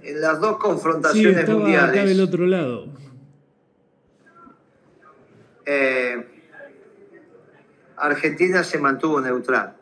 En 0.02 0.22
las 0.22 0.40
dos 0.40 0.54
Sí, 0.54 0.60
confrontaciones 0.60 1.38
estaba 1.38 1.60
acá 1.60 1.92
del 1.92 1.94
mundiales, 1.94 2.20
otro 2.20 2.48
lado. 2.48 2.88
eh, 5.68 6.28
Argentina 7.98 8.64
se 8.64 8.80
mantuvo 8.80 9.22
neutral. 9.22 9.81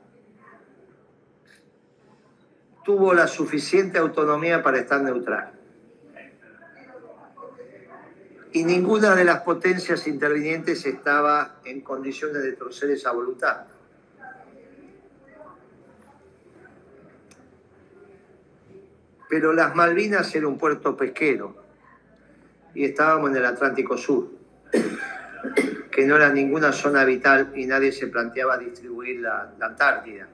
Tuvo 2.84 3.13
la 3.13 3.28
suficiente 3.28 3.98
autonomía 3.98 4.63
para 4.63 4.80
estar 4.80 5.02
neutral. 5.02 5.54
Y 8.52 8.63
ninguna 8.63 9.15
de 9.15 9.26
las 9.26 9.42
potencias 9.42 10.08
intervinientes 10.08 10.86
estaba 10.86 11.60
en 11.65 11.82
condiciones 11.82 12.42
de 12.42 12.54
torcer 12.54 12.89
esa 12.89 13.12
voluntad. 13.12 13.68
Pero 19.30 19.54
las 19.54 19.76
Malvinas 19.76 20.34
era 20.34 20.48
un 20.48 20.58
puerto 20.58 20.98
pesquero 20.98 21.56
y 22.74 22.86
estábamos 22.86 23.30
en 23.30 23.36
el 23.36 23.46
Atlántico 23.46 23.96
Sur, 23.96 24.30
que 25.92 26.06
no 26.08 26.15
era 26.15 26.32
ninguna 26.32 26.72
zona 26.72 27.06
vital 27.06 27.52
y 27.56 27.68
nadie 27.68 27.92
se 27.92 28.08
planteaba 28.08 28.58
distribuir 28.58 29.20
la, 29.22 29.54
la 29.60 29.68
Antártida, 29.68 30.28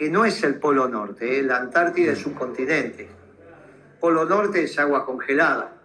que 0.00 0.08
no 0.08 0.24
es 0.24 0.42
el 0.44 0.54
Polo 0.54 0.88
Norte, 0.88 1.42
la 1.42 1.58
Antártida 1.58 2.12
es 2.12 2.24
un 2.24 2.32
continente. 2.32 3.06
Polo 4.00 4.24
Norte 4.24 4.62
es 4.62 4.78
agua 4.78 5.04
congelada, 5.04 5.76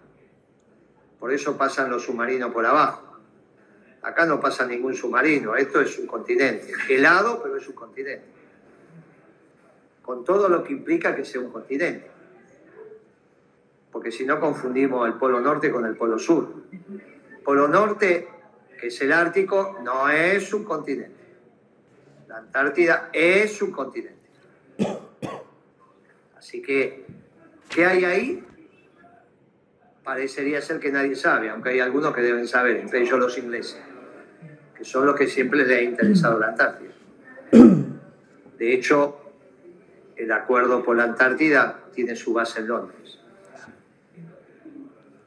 por 1.20 1.34
eso 1.34 1.58
pasan 1.58 1.90
los 1.90 2.04
submarinos 2.04 2.50
por 2.50 2.64
abajo. 2.64 3.18
Acá 4.00 4.24
no 4.24 4.40
pasa 4.40 4.64
ningún 4.64 4.94
submarino, 4.94 5.54
esto 5.54 5.82
es 5.82 5.98
un 5.98 6.06
continente, 6.06 6.72
helado, 6.88 7.42
pero 7.42 7.58
es 7.58 7.68
un 7.68 7.74
continente 7.74 8.24
con 10.00 10.24
todo 10.24 10.48
lo 10.48 10.64
que 10.64 10.72
implica 10.72 11.14
que 11.14 11.26
sea 11.26 11.42
un 11.42 11.50
continente. 11.50 12.10
Porque 13.92 14.10
si 14.10 14.24
no 14.24 14.40
confundimos 14.40 15.06
el 15.06 15.18
Polo 15.18 15.42
Norte 15.42 15.70
con 15.70 15.84
el 15.84 15.94
Polo 15.94 16.18
Sur. 16.18 16.54
Polo 17.44 17.68
Norte, 17.68 18.28
que 18.80 18.86
es 18.86 18.98
el 19.02 19.12
Ártico, 19.12 19.78
no 19.84 20.08
es 20.08 20.54
un 20.54 20.64
continente. 20.64 21.25
La 22.28 22.38
Antártida 22.38 23.10
es 23.12 23.62
un 23.62 23.70
continente. 23.70 24.16
Así 26.36 26.60
que, 26.60 27.04
¿qué 27.68 27.86
hay 27.86 28.04
ahí? 28.04 28.44
Parecería 30.02 30.60
ser 30.60 30.78
que 30.78 30.90
nadie 30.90 31.16
sabe, 31.16 31.50
aunque 31.50 31.70
hay 31.70 31.80
algunos 31.80 32.14
que 32.14 32.22
deben 32.22 32.46
saber, 32.46 32.76
entre 32.76 33.02
ellos 33.02 33.18
los 33.18 33.38
ingleses, 33.38 33.80
que 34.76 34.84
son 34.84 35.06
los 35.06 35.16
que 35.16 35.26
siempre 35.26 35.64
les 35.64 35.78
ha 35.78 35.82
interesado 35.82 36.38
la 36.38 36.48
Antártida. 36.48 36.92
De 38.58 38.72
hecho, 38.72 39.20
el 40.16 40.32
acuerdo 40.32 40.82
por 40.84 40.96
la 40.96 41.04
Antártida 41.04 41.84
tiene 41.94 42.16
su 42.16 42.32
base 42.32 42.60
en 42.60 42.68
Londres. 42.68 43.18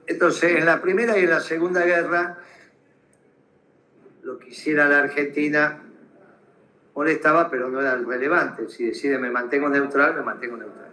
Entonces, 0.08 0.58
en 0.58 0.66
la 0.66 0.82
Primera 0.82 1.18
y 1.18 1.24
en 1.24 1.30
la 1.30 1.40
Segunda 1.40 1.86
Guerra, 1.86 2.40
lo 4.24 4.40
que 4.40 4.50
hiciera 4.50 4.88
la 4.88 5.00
Argentina 5.00 5.84
molestaba, 7.00 7.50
pero 7.50 7.70
no 7.70 7.80
era 7.80 7.96
relevante. 7.96 8.68
Si 8.70 8.86
decide 8.86 9.18
me 9.18 9.30
mantengo 9.30 9.70
neutral, 9.70 10.16
me 10.16 10.22
mantengo 10.22 10.58
neutral. 10.58 10.92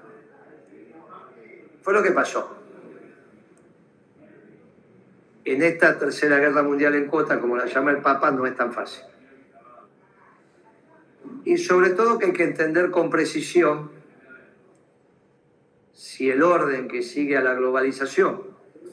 Fue 1.82 1.92
lo 1.92 2.02
que 2.02 2.12
pasó. 2.12 2.56
En 5.44 5.62
esta 5.62 5.98
Tercera 5.98 6.38
Guerra 6.38 6.62
Mundial 6.62 6.94
en 6.94 7.06
cuota, 7.06 7.40
como 7.40 7.56
la 7.56 7.66
llama 7.66 7.90
el 7.90 7.98
Papa, 7.98 8.30
no 8.30 8.46
es 8.46 8.56
tan 8.56 8.72
fácil 8.72 9.04
y 11.46 11.58
sobre 11.58 11.90
todo 11.90 12.18
que 12.18 12.26
hay 12.26 12.32
que 12.32 12.42
entender 12.42 12.90
con 12.90 13.08
precisión 13.08 13.90
si 15.92 16.28
el 16.28 16.42
orden 16.42 16.88
que 16.88 17.02
sigue 17.02 17.36
a 17.36 17.40
la 17.40 17.54
globalización, 17.54 18.42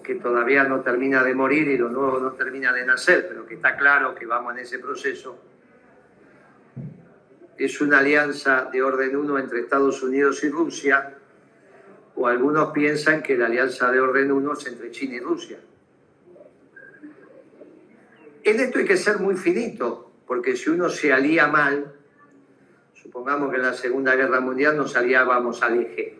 que 0.04 0.15
todavía 0.15 0.63
no 0.63 0.82
termina 0.82 1.23
de 1.23 1.34
morir 1.34 1.67
y 1.67 1.78
lo 1.78 1.89
nuevo 1.89 2.19
no 2.19 2.34
termina 2.34 2.71
de 2.71 2.86
nacer, 2.86 3.26
pero 3.28 3.47
que 3.47 3.56
está 3.56 3.76
claro 3.76 4.13
que 4.13 4.28
vamos 4.28 4.54
en 4.54 4.60
ese 4.60 4.78
proceso, 4.78 5.36
es 7.58 7.82
una 7.82 8.00
alianza 8.00 8.70
de 8.72 8.82
orden 8.82 9.16
uno 9.16 9.38
entre 9.38 9.60
Estados 9.60 10.02
Unidos 10.04 10.44
y 10.44 10.50
Rusia, 10.50 11.16
o 12.16 12.28
algunos 12.28 12.72
piensan 12.72 13.24
que 13.24 13.38
la 13.38 13.48
alianza 13.48 13.92
de 13.92 14.00
orden 14.00 14.32
uno 14.32 14.54
es 14.54 14.66
entre 14.68 14.92
China 14.92 15.16
y 15.16 15.20
Rusia. 15.20 15.60
en 18.44 18.60
esto 18.60 18.80
hay 18.80 18.86
que 18.86 18.98
ser 18.98 19.20
muy 19.20 19.36
finito, 19.36 20.12
porque 20.28 20.56
si 20.56 20.70
uno 20.70 20.89
se 20.89 21.13
alía 21.13 21.48
mal, 21.48 21.94
supongamos 22.94 23.50
que 23.50 23.56
en 23.56 23.62
la 23.62 23.74
Segunda 23.74 24.16
Guerra 24.16 24.42
Mundial 24.42 24.76
nos 24.76 24.96
aliábamos 24.96 25.62
al 25.63 25.80
eje, 25.80 26.20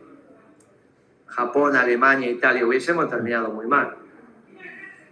Japón, 1.28 1.76
Alemania, 1.76 2.30
Italia, 2.30 2.66
hubiésemos 2.66 3.10
terminado 3.10 3.50
muy 3.50 3.66
mal. 3.66 3.96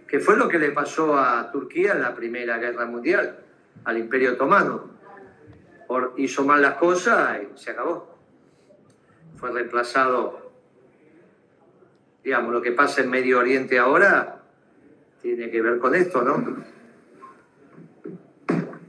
Que 0.06 0.20
fue 0.20 0.36
lo 0.36 0.48
que 0.48 0.58
le 0.58 0.70
pasó 0.70 1.18
a 1.18 1.50
Turquía 1.50 1.92
en 1.92 2.02
la 2.02 2.14
Primera 2.14 2.58
Guerra 2.58 2.86
Mundial, 2.86 3.40
al 3.84 3.98
Imperio 3.98 4.34
Otomano. 4.34 4.90
Hizo 6.16 6.44
mal 6.44 6.62
las 6.62 6.74
cosas 6.74 7.40
y 7.42 7.58
se 7.58 7.70
acabó. 7.70 8.16
Fue 9.36 9.50
reemplazado, 9.50 10.52
digamos, 12.22 12.52
lo 12.52 12.62
que 12.62 12.72
pasa 12.72 13.00
en 13.02 13.10
Medio 13.10 13.38
Oriente 13.38 13.78
ahora 13.78 14.42
tiene 15.20 15.50
que 15.50 15.62
ver 15.62 15.78
con 15.78 15.94
esto, 15.94 16.22
¿no? 16.22 16.64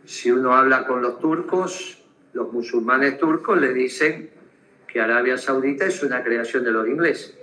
Si 0.06 0.32
uno 0.32 0.54
habla 0.56 0.86
con 0.86 1.02
los 1.02 1.20
turcos, 1.20 2.04
los 2.34 2.52
musulmanes 2.52 3.18
turcos 3.18 3.60
le 3.60 3.74
dicen 3.74 4.32
que 4.88 5.00
Arabia 5.00 5.38
Saudita 5.38 5.86
es 5.86 6.04
una 6.04 6.24
creación 6.24 6.64
de 6.64 6.72
los 6.72 6.88
ingleses. 6.88 7.38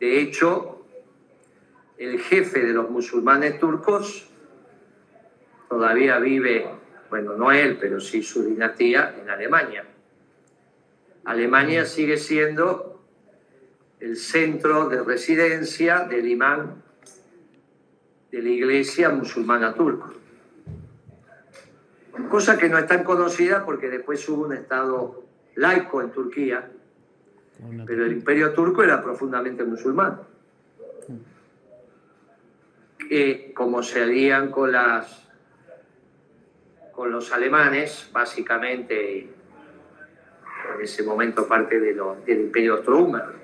De 0.00 0.20
hecho, 0.20 0.84
el 1.98 2.18
jefe 2.18 2.60
de 2.60 2.72
los 2.72 2.90
musulmanes 2.90 3.60
turcos 3.60 4.28
todavía 5.68 6.18
vive, 6.18 6.68
bueno, 7.12 7.36
no 7.36 7.52
él, 7.52 7.76
pero 7.78 8.00
sí 8.00 8.22
su 8.22 8.42
dinastía 8.42 9.14
en 9.20 9.28
Alemania. 9.28 9.84
Alemania 11.26 11.84
sigue 11.84 12.16
siendo 12.16 13.02
el 14.00 14.16
centro 14.16 14.88
de 14.88 15.02
residencia 15.02 16.06
del 16.06 16.26
imán 16.26 16.82
de 18.30 18.40
la 18.40 18.48
iglesia 18.48 19.10
musulmana 19.10 19.74
turca. 19.74 20.06
Cosa 22.30 22.56
que 22.56 22.70
no 22.70 22.78
es 22.78 22.86
tan 22.86 23.04
conocida 23.04 23.66
porque 23.66 23.90
después 23.90 24.26
hubo 24.30 24.46
un 24.46 24.54
estado 24.54 25.22
laico 25.56 26.00
en 26.00 26.12
Turquía, 26.12 26.70
pero 27.84 28.06
el 28.06 28.12
imperio 28.12 28.54
turco 28.54 28.82
era 28.82 29.02
profundamente 29.02 29.64
musulmán. 29.64 30.18
Que 32.96 33.52
como 33.54 33.82
se 33.82 34.02
alían 34.02 34.50
con 34.50 34.72
las 34.72 35.22
con 36.92 37.10
los 37.10 37.32
alemanes, 37.32 38.08
básicamente 38.12 39.20
en 39.20 40.80
ese 40.80 41.02
momento 41.02 41.48
parte 41.48 41.80
de 41.80 41.94
del 42.26 42.40
imperio 42.40 42.74
austrohúngaro, 42.74 43.34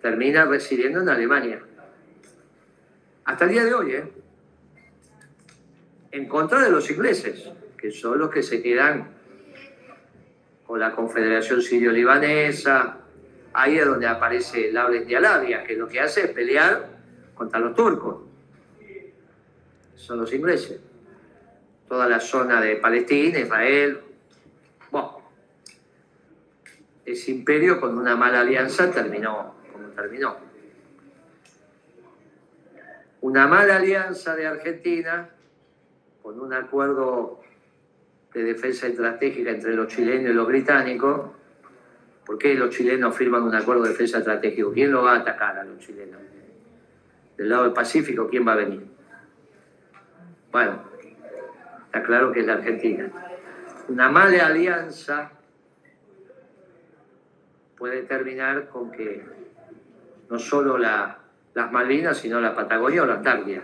termina 0.00 0.44
residiendo 0.44 1.00
en 1.00 1.08
Alemania. 1.08 1.62
Hasta 3.24 3.44
el 3.44 3.50
día 3.50 3.64
de 3.64 3.74
hoy, 3.74 3.92
¿eh? 3.92 4.12
en 6.10 6.28
contra 6.28 6.60
de 6.60 6.70
los 6.70 6.90
ingleses, 6.90 7.50
que 7.76 7.90
son 7.90 8.18
los 8.18 8.30
que 8.30 8.42
se 8.42 8.62
quedan 8.62 9.10
con 10.66 10.80
la 10.80 10.92
Confederación 10.92 11.60
Sirio-Libanesa, 11.60 12.98
ahí 13.52 13.78
es 13.78 13.86
donde 13.86 14.06
aparece 14.06 14.76
Ables 14.76 15.06
de 15.06 15.16
Arabia, 15.16 15.64
que 15.64 15.76
lo 15.76 15.86
que 15.86 16.00
hace 16.00 16.24
es 16.24 16.30
pelear 16.30 16.88
contra 17.34 17.60
los 17.60 17.74
turcos. 17.74 18.22
Son 19.94 20.18
los 20.18 20.32
ingleses. 20.32 20.80
Toda 21.92 22.08
la 22.08 22.20
zona 22.20 22.58
de 22.58 22.76
Palestina, 22.76 23.38
Israel. 23.38 24.00
Bueno, 24.90 25.20
ese 27.04 27.32
imperio 27.32 27.78
con 27.78 27.98
una 27.98 28.16
mala 28.16 28.40
alianza 28.40 28.90
terminó 28.90 29.56
como 29.70 29.88
terminó. 29.88 30.38
Una 33.20 33.46
mala 33.46 33.76
alianza 33.76 34.34
de 34.34 34.46
Argentina 34.46 35.28
con 36.22 36.40
un 36.40 36.54
acuerdo 36.54 37.42
de 38.32 38.42
defensa 38.42 38.86
estratégica 38.86 39.50
entre 39.50 39.74
los 39.74 39.88
chilenos 39.88 40.30
y 40.30 40.32
los 40.32 40.46
británicos, 40.46 41.32
¿por 42.24 42.38
qué 42.38 42.54
los 42.54 42.74
chilenos 42.74 43.14
firman 43.14 43.42
un 43.42 43.54
acuerdo 43.54 43.82
de 43.82 43.90
defensa 43.90 44.16
estratégico? 44.16 44.72
¿Quién 44.72 44.92
lo 44.92 45.02
va 45.02 45.16
a 45.16 45.18
atacar 45.18 45.58
a 45.58 45.64
los 45.64 45.78
chilenos? 45.78 46.22
Del 47.36 47.50
lado 47.50 47.64
del 47.64 47.74
Pacífico, 47.74 48.28
¿quién 48.30 48.48
va 48.48 48.54
a 48.54 48.56
venir? 48.56 48.82
Bueno, 50.50 50.91
está 51.92 52.02
claro 52.02 52.32
que 52.32 52.40
es 52.40 52.46
la 52.46 52.54
Argentina. 52.54 53.10
Una 53.88 54.08
mala 54.08 54.46
alianza 54.46 55.30
puede 57.76 58.02
terminar 58.02 58.68
con 58.68 58.90
que 58.90 59.22
no 60.30 60.38
solo 60.38 60.78
la, 60.78 61.18
las 61.54 61.70
Malvinas, 61.70 62.16
sino 62.16 62.40
la 62.40 62.54
Patagonia 62.54 63.02
o 63.02 63.06
la 63.06 63.14
Antártida 63.14 63.62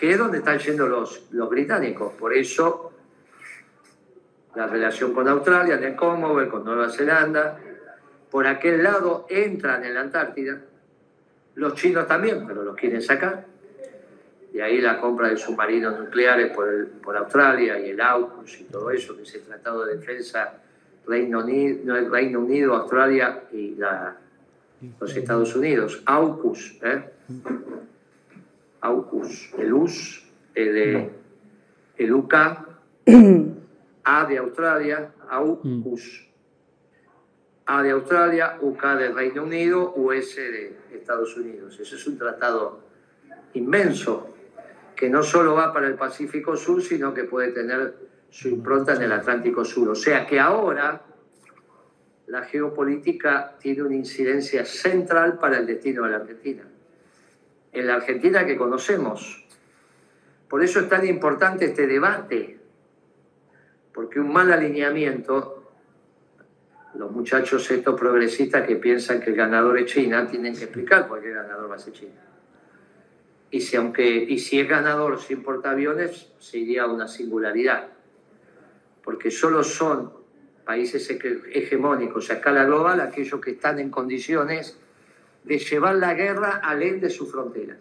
que 0.00 0.12
es 0.12 0.18
donde 0.18 0.38
están 0.38 0.58
yendo 0.58 0.88
los, 0.88 1.26
los 1.30 1.50
británicos. 1.50 2.14
Por 2.14 2.32
eso 2.32 2.90
la 4.54 4.66
relación 4.66 5.12
con 5.12 5.28
Australia, 5.28 5.74
en 5.74 5.84
el 5.84 5.94
Commonwealth, 5.94 6.50
con 6.50 6.64
Nueva 6.64 6.88
Zelanda, 6.88 7.58
por 8.30 8.46
aquel 8.46 8.82
lado 8.82 9.26
entran 9.28 9.84
en 9.84 9.92
la 9.92 10.00
Antártida, 10.00 10.58
los 11.54 11.74
chinos 11.74 12.06
también, 12.06 12.46
pero 12.46 12.62
los 12.62 12.74
quieren 12.76 13.02
sacar. 13.02 13.44
De 14.52 14.62
ahí 14.62 14.80
la 14.80 15.00
compra 15.00 15.28
de 15.28 15.36
submarinos 15.36 15.98
nucleares 15.98 16.50
por, 16.52 16.88
por 17.02 17.16
Australia 17.16 17.78
y 17.78 17.90
el 17.90 18.00
AUKUS 18.00 18.60
y 18.60 18.64
todo 18.64 18.90
eso, 18.90 19.16
que 19.16 19.22
es 19.22 19.34
el 19.34 19.42
Tratado 19.42 19.84
de 19.84 19.96
Defensa 19.96 20.60
Reino 21.06 21.40
Unido, 21.40 22.10
Reino 22.10 22.40
Unido 22.40 22.74
Australia 22.74 23.44
y 23.52 23.76
los 24.98 25.16
Estados 25.16 25.54
Unidos. 25.54 26.02
AUKUS, 26.04 26.78
¿eh? 26.82 27.04
AUKUS, 28.80 29.54
el 29.58 29.72
US, 29.72 30.22
el, 30.54 31.10
el 31.96 32.12
UK, 32.12 32.34
A 34.04 34.24
de 34.26 34.38
Australia, 34.38 35.12
AUKUS. 35.28 36.28
A 37.66 37.82
de 37.82 37.90
Australia, 37.90 38.58
UK 38.60 38.82
del 38.98 39.14
Reino 39.14 39.44
Unido, 39.44 39.92
US 39.94 40.36
de 40.36 40.76
Estados 40.92 41.36
Unidos. 41.36 41.78
Ese 41.78 41.94
es 41.94 42.06
un 42.06 42.18
tratado 42.18 42.80
inmenso 43.54 44.34
que 45.00 45.08
no 45.08 45.22
solo 45.22 45.54
va 45.54 45.72
para 45.72 45.86
el 45.86 45.94
Pacífico 45.94 46.58
Sur, 46.58 46.82
sino 46.82 47.14
que 47.14 47.24
puede 47.24 47.52
tener 47.52 47.94
su 48.28 48.48
impronta 48.48 48.94
en 48.94 49.02
el 49.02 49.12
Atlántico 49.12 49.64
Sur. 49.64 49.88
O 49.88 49.94
sea 49.94 50.26
que 50.26 50.38
ahora 50.38 51.00
la 52.26 52.42
geopolítica 52.42 53.56
tiene 53.58 53.82
una 53.82 53.94
incidencia 53.94 54.66
central 54.66 55.38
para 55.38 55.56
el 55.56 55.66
destino 55.66 56.04
de 56.04 56.10
la 56.10 56.16
Argentina 56.18 56.64
en 57.72 57.86
la 57.86 57.94
Argentina 57.94 58.44
que 58.44 58.56
conocemos. 58.56 59.44
Por 60.48 60.62
eso 60.62 60.80
es 60.80 60.88
tan 60.88 61.06
importante 61.06 61.66
este 61.66 61.86
debate, 61.86 62.58
porque 63.94 64.18
un 64.18 64.32
mal 64.32 64.52
alineamiento, 64.52 65.72
los 66.94 67.10
muchachos 67.12 67.70
estos 67.70 67.98
progresistas 67.98 68.66
que 68.66 68.76
piensan 68.76 69.20
que 69.20 69.30
el 69.30 69.36
ganador 69.36 69.78
es 69.78 69.86
China, 69.86 70.26
tienen 70.26 70.54
que 70.54 70.64
explicar 70.64 71.06
por 71.06 71.20
qué 71.20 71.28
el 71.28 71.34
ganador 71.34 71.70
va 71.70 71.76
a 71.76 71.78
ser 71.78 71.92
China. 71.92 72.29
Y 73.50 73.60
si, 73.60 73.76
aunque, 73.76 74.08
y 74.08 74.38
si 74.38 74.60
es 74.60 74.68
ganador 74.68 75.20
sin 75.20 75.42
portaaviones, 75.42 76.32
sería 76.38 76.86
una 76.86 77.08
singularidad, 77.08 77.88
porque 79.02 79.30
solo 79.30 79.64
son 79.64 80.12
países 80.64 81.10
hegemónicos 81.10 82.30
a 82.30 82.34
escala 82.34 82.64
global 82.64 83.00
aquellos 83.00 83.40
que 83.40 83.52
están 83.52 83.80
en 83.80 83.90
condiciones 83.90 84.78
de 85.42 85.58
llevar 85.58 85.96
la 85.96 86.14
guerra 86.14 86.60
al 86.62 87.00
de 87.00 87.10
sus 87.10 87.30
fronteras. 87.30 87.78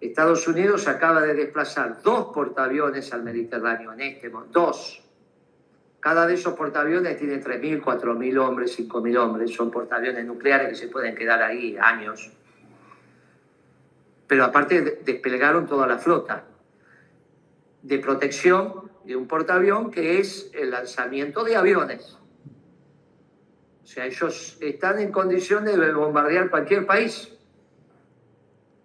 Estados 0.00 0.48
Unidos 0.48 0.88
acaba 0.88 1.22
de 1.22 1.34
desplazar 1.34 2.02
dos 2.02 2.32
portaaviones 2.34 3.12
al 3.12 3.22
Mediterráneo 3.22 3.92
en 3.92 4.00
este 4.00 4.28
momento, 4.30 4.60
dos. 4.60 5.00
Cada 6.00 6.26
de 6.26 6.34
esos 6.34 6.54
portaaviones 6.54 7.16
tiene 7.16 7.40
3.000, 7.40 7.80
4.000 7.80 8.38
hombres, 8.40 8.76
5.000 8.76 9.16
hombres. 9.18 9.52
Son 9.52 9.70
portaaviones 9.70 10.24
nucleares 10.26 10.70
que 10.70 10.74
se 10.74 10.88
pueden 10.88 11.14
quedar 11.14 11.40
ahí 11.40 11.76
años. 11.80 12.32
Pero 14.32 14.44
aparte 14.44 15.02
desplegaron 15.04 15.66
toda 15.66 15.86
la 15.86 15.98
flota. 15.98 16.44
De 17.82 17.98
protección 17.98 18.90
de 19.04 19.14
un 19.14 19.28
portaaviones 19.28 19.94
que 19.94 20.20
es 20.20 20.50
el 20.54 20.70
lanzamiento 20.70 21.44
de 21.44 21.54
aviones. 21.54 22.16
O 23.82 23.86
sea, 23.86 24.06
ellos 24.06 24.56
están 24.58 25.00
en 25.00 25.12
condiciones 25.12 25.76
de 25.76 25.92
bombardear 25.92 26.48
cualquier 26.48 26.86
país 26.86 27.28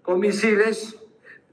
con 0.02 0.20
misiles 0.20 0.98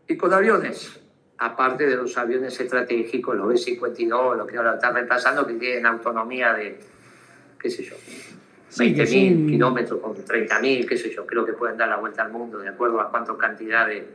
y 0.08 0.16
con 0.16 0.32
aviones, 0.32 0.98
aparte 1.38 1.86
de 1.86 1.94
los 1.94 2.18
aviones 2.18 2.58
estratégicos, 2.58 3.36
los 3.36 3.46
B-52, 3.46 4.36
lo 4.36 4.44
que 4.44 4.56
ahora 4.56 4.74
están 4.74 4.94
reemplazando, 4.94 5.46
que 5.46 5.54
tienen 5.54 5.86
autonomía 5.86 6.52
de, 6.52 6.80
qué 7.60 7.70
sé 7.70 7.84
yo, 7.84 7.94
20.000 8.76 9.50
kilómetros 9.50 10.00
con 10.00 10.14
30.000, 10.14 10.86
qué 10.86 10.96
sé 10.96 11.10
yo, 11.14 11.26
creo 11.26 11.44
que 11.44 11.52
pueden 11.52 11.76
dar 11.76 11.88
la 11.88 11.96
vuelta 11.96 12.22
al 12.22 12.32
mundo 12.32 12.58
de 12.58 12.68
acuerdo 12.68 13.00
a 13.00 13.10
cuánta 13.10 13.36
cantidad 13.36 13.86
de, 13.86 14.06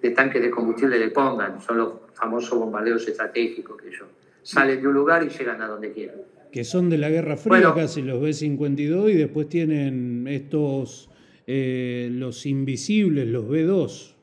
de 0.00 0.10
tanques 0.10 0.42
de 0.42 0.50
combustible 0.50 0.98
le 0.98 1.10
pongan. 1.10 1.60
Son 1.60 1.76
los 1.76 1.92
famosos 2.14 2.58
bombardeos 2.58 3.06
estratégicos 3.06 3.80
que 3.80 3.88
ellos 3.88 4.08
salen 4.42 4.80
de 4.80 4.88
un 4.88 4.94
lugar 4.94 5.22
y 5.22 5.28
llegan 5.28 5.60
a 5.60 5.66
donde 5.66 5.92
quieran 5.92 6.16
que 6.50 6.64
son 6.64 6.90
de 6.90 6.98
la 6.98 7.10
Guerra 7.10 7.36
Fría 7.36 7.72
casi 7.74 8.02
los 8.02 8.20
B-52 8.20 9.10
y 9.10 9.14
después 9.14 9.48
tienen 9.48 10.26
estos, 10.28 11.08
eh, 11.46 12.08
los 12.12 12.46
invisibles, 12.46 13.28
los 13.28 13.48
B-2. 13.48 14.14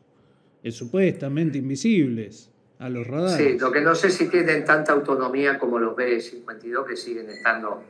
supuestamente 0.71 1.57
invisibles 1.59 2.51
a 2.79 2.89
los 2.89 3.07
radares. 3.07 3.37
Sí, 3.37 3.57
lo 3.57 3.71
que 3.71 3.81
no 3.81 3.95
sé 3.95 4.09
si 4.09 4.27
tienen 4.27 4.65
tanta 4.65 4.91
autonomía 4.93 5.57
como 5.57 5.79
los 5.79 5.95
B-52 5.95 6.85
que 6.85 6.95
siguen 6.95 7.29
estando, 7.29 7.81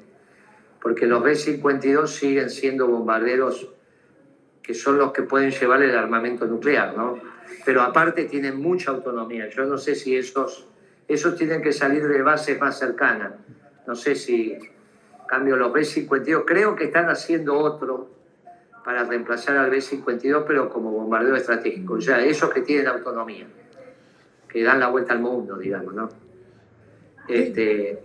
porque 0.81 1.05
los 1.05 1.23
B-52 1.23 2.07
siguen 2.07 2.49
siendo 2.49 2.87
bombarderos 2.87 3.69
que 4.67 4.73
son 4.73 4.97
los 4.97 5.13
que 5.13 5.23
pueden 5.23 5.51
llevar 5.51 5.81
el 5.81 5.95
armamento 5.95 6.45
nuclear, 6.45 6.95
¿no? 6.97 7.17
Pero 7.63 7.81
aparte 7.81 8.25
tienen 8.25 8.61
mucha 8.61 8.91
autonomía. 8.91 9.49
Yo 9.49 9.63
no 9.63 9.77
sé 9.77 9.95
si 9.95 10.17
esos, 10.17 10.67
esos 11.07 11.37
tienen 11.37 11.61
que 11.61 11.71
salir 11.71 12.05
de 12.05 12.21
bases 12.21 12.59
más 12.59 12.77
cercanas. 12.77 13.31
No 13.87 13.95
sé 13.95 14.15
si, 14.15 14.57
cambio, 15.25 15.55
los 15.55 15.71
B-52, 15.71 16.43
creo 16.45 16.75
que 16.75 16.83
están 16.83 17.09
haciendo 17.09 17.57
otro 17.57 18.09
para 18.83 19.05
reemplazar 19.05 19.55
al 19.55 19.69
B-52, 19.69 20.43
pero 20.45 20.69
como 20.69 20.91
bombardeo 20.91 21.37
estratégico. 21.37 21.97
Ya, 21.99 22.19
esos 22.19 22.49
que 22.49 22.59
tienen 22.59 22.87
autonomía, 22.87 23.47
que 24.49 24.63
dan 24.63 24.81
la 24.81 24.89
vuelta 24.89 25.13
al 25.13 25.19
mundo, 25.19 25.57
digamos, 25.57 25.93
¿no? 25.93 26.09
Este, 27.29 28.03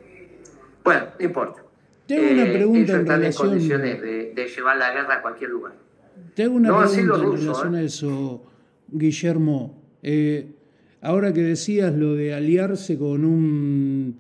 bueno, 0.85 1.07
no 1.19 1.25
importa. 1.25 1.63
Tengo 2.07 2.33
una 2.33 2.45
eh, 2.45 2.53
pregunta 2.53 2.93
en 2.95 3.07
relación... 3.07 3.47
en 3.47 3.53
condiciones 3.53 4.03
de, 4.03 4.33
de 4.35 4.49
llevar 4.49 4.77
la 4.77 4.93
guerra 4.93 5.17
a 5.17 5.23
cualquier 5.23 5.51
lugar. 5.51 5.73
Tengo 6.35 6.57
una 6.57 6.69
pregunta 6.69 7.25
en 7.25 7.33
relación 7.33 7.75
a 7.75 7.83
¿eh? 7.83 7.85
eso, 7.85 8.45
Guillermo. 8.89 9.83
Eh, 10.03 10.47
ahora 11.01 11.33
que 11.33 11.43
decías 11.43 11.95
lo 11.95 12.15
de 12.15 12.35
aliarse 12.35 12.99
con 12.99 13.25
un 13.25 14.17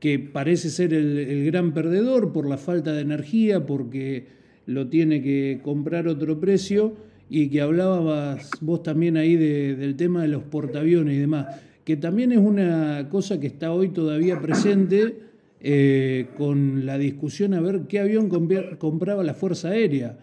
que 0.00 0.20
parece 0.20 0.70
ser 0.70 0.94
el, 0.94 1.44
gran 1.46 1.74
perdedor 1.74 2.32
por 2.32 2.48
la 2.48 2.56
falta 2.56 2.92
de 2.92 3.00
energía, 3.00 3.66
porque 3.66 4.28
lo 4.66 4.86
tiene 4.88 5.22
que 5.22 5.60
comprar 5.64 6.06
otro 6.06 6.38
precio, 6.38 6.94
y 7.28 7.48
que 7.48 7.60
hablabas 7.60 8.50
vos 8.60 8.82
también 8.82 9.16
ahí 9.16 9.34
del 9.36 9.96
tema 9.96 10.22
de 10.22 10.28
los 10.28 10.44
portaaviones 10.44 11.16
y 11.16 11.18
demás, 11.18 11.46
que 11.84 11.96
también 11.96 12.30
es 12.32 12.38
una 12.38 13.08
cosa 13.10 13.40
que 13.40 13.48
está 13.48 13.72
hoy 13.72 13.88
todavía 13.88 14.40
presente 14.40 15.16
eh, 15.60 16.28
con 16.36 16.86
la 16.86 16.98
discusión 16.98 17.54
a 17.54 17.60
ver 17.60 17.82
qué 17.88 18.00
avión 18.00 18.28
compraba 18.78 19.24
la 19.24 19.34
Fuerza 19.34 19.68
Aérea 19.68 20.18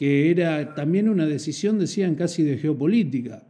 que 0.00 0.30
era 0.30 0.74
también 0.74 1.10
una 1.10 1.26
decisión, 1.26 1.78
decían, 1.78 2.14
casi 2.14 2.42
de 2.42 2.56
geopolítica. 2.56 3.42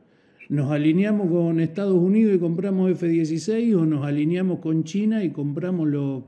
¿Nos 0.48 0.72
alineamos 0.72 1.30
con 1.30 1.60
Estados 1.60 1.94
Unidos 1.94 2.34
y 2.34 2.40
compramos 2.40 2.90
F-16 2.90 3.76
o 3.76 3.86
nos 3.86 4.04
alineamos 4.04 4.58
con 4.58 4.82
China 4.82 5.22
y 5.22 5.30
compramos 5.30 5.88
lo, 5.88 6.24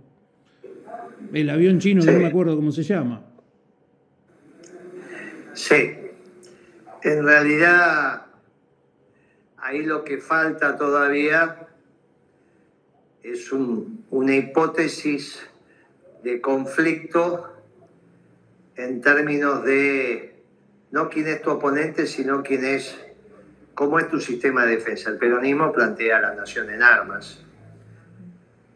el 1.33 1.51
avión 1.51 1.81
chino, 1.81 2.05
no 2.05 2.12
me 2.12 2.27
acuerdo 2.27 2.55
cómo 2.55 2.70
se 2.70 2.85
llama? 2.85 3.25
Sí, 5.55 5.90
en 7.03 7.25
realidad 7.25 8.27
ahí 9.57 9.83
lo 9.83 10.05
que 10.05 10.18
falta 10.18 10.77
todavía 10.77 11.66
es 13.25 13.51
una 14.12 14.37
hipótesis 14.37 15.40
de 16.22 16.42
conflicto 16.42 17.51
en 18.77 19.01
términos 19.01 19.64
de 19.64 20.44
no 20.90 21.09
quién 21.09 21.29
es 21.29 21.40
tu 21.40 21.51
oponente, 21.51 22.07
sino 22.07 22.42
quién 22.42 22.62
es, 22.62 22.94
cómo 23.72 23.98
es 23.98 24.11
tu 24.11 24.20
sistema 24.20 24.66
de 24.66 24.77
defensa. 24.77 25.09
El 25.09 25.16
peronismo 25.16 25.72
plantea 25.72 26.20
la 26.20 26.35
nación 26.35 26.68
en 26.68 26.83
armas. 26.83 27.42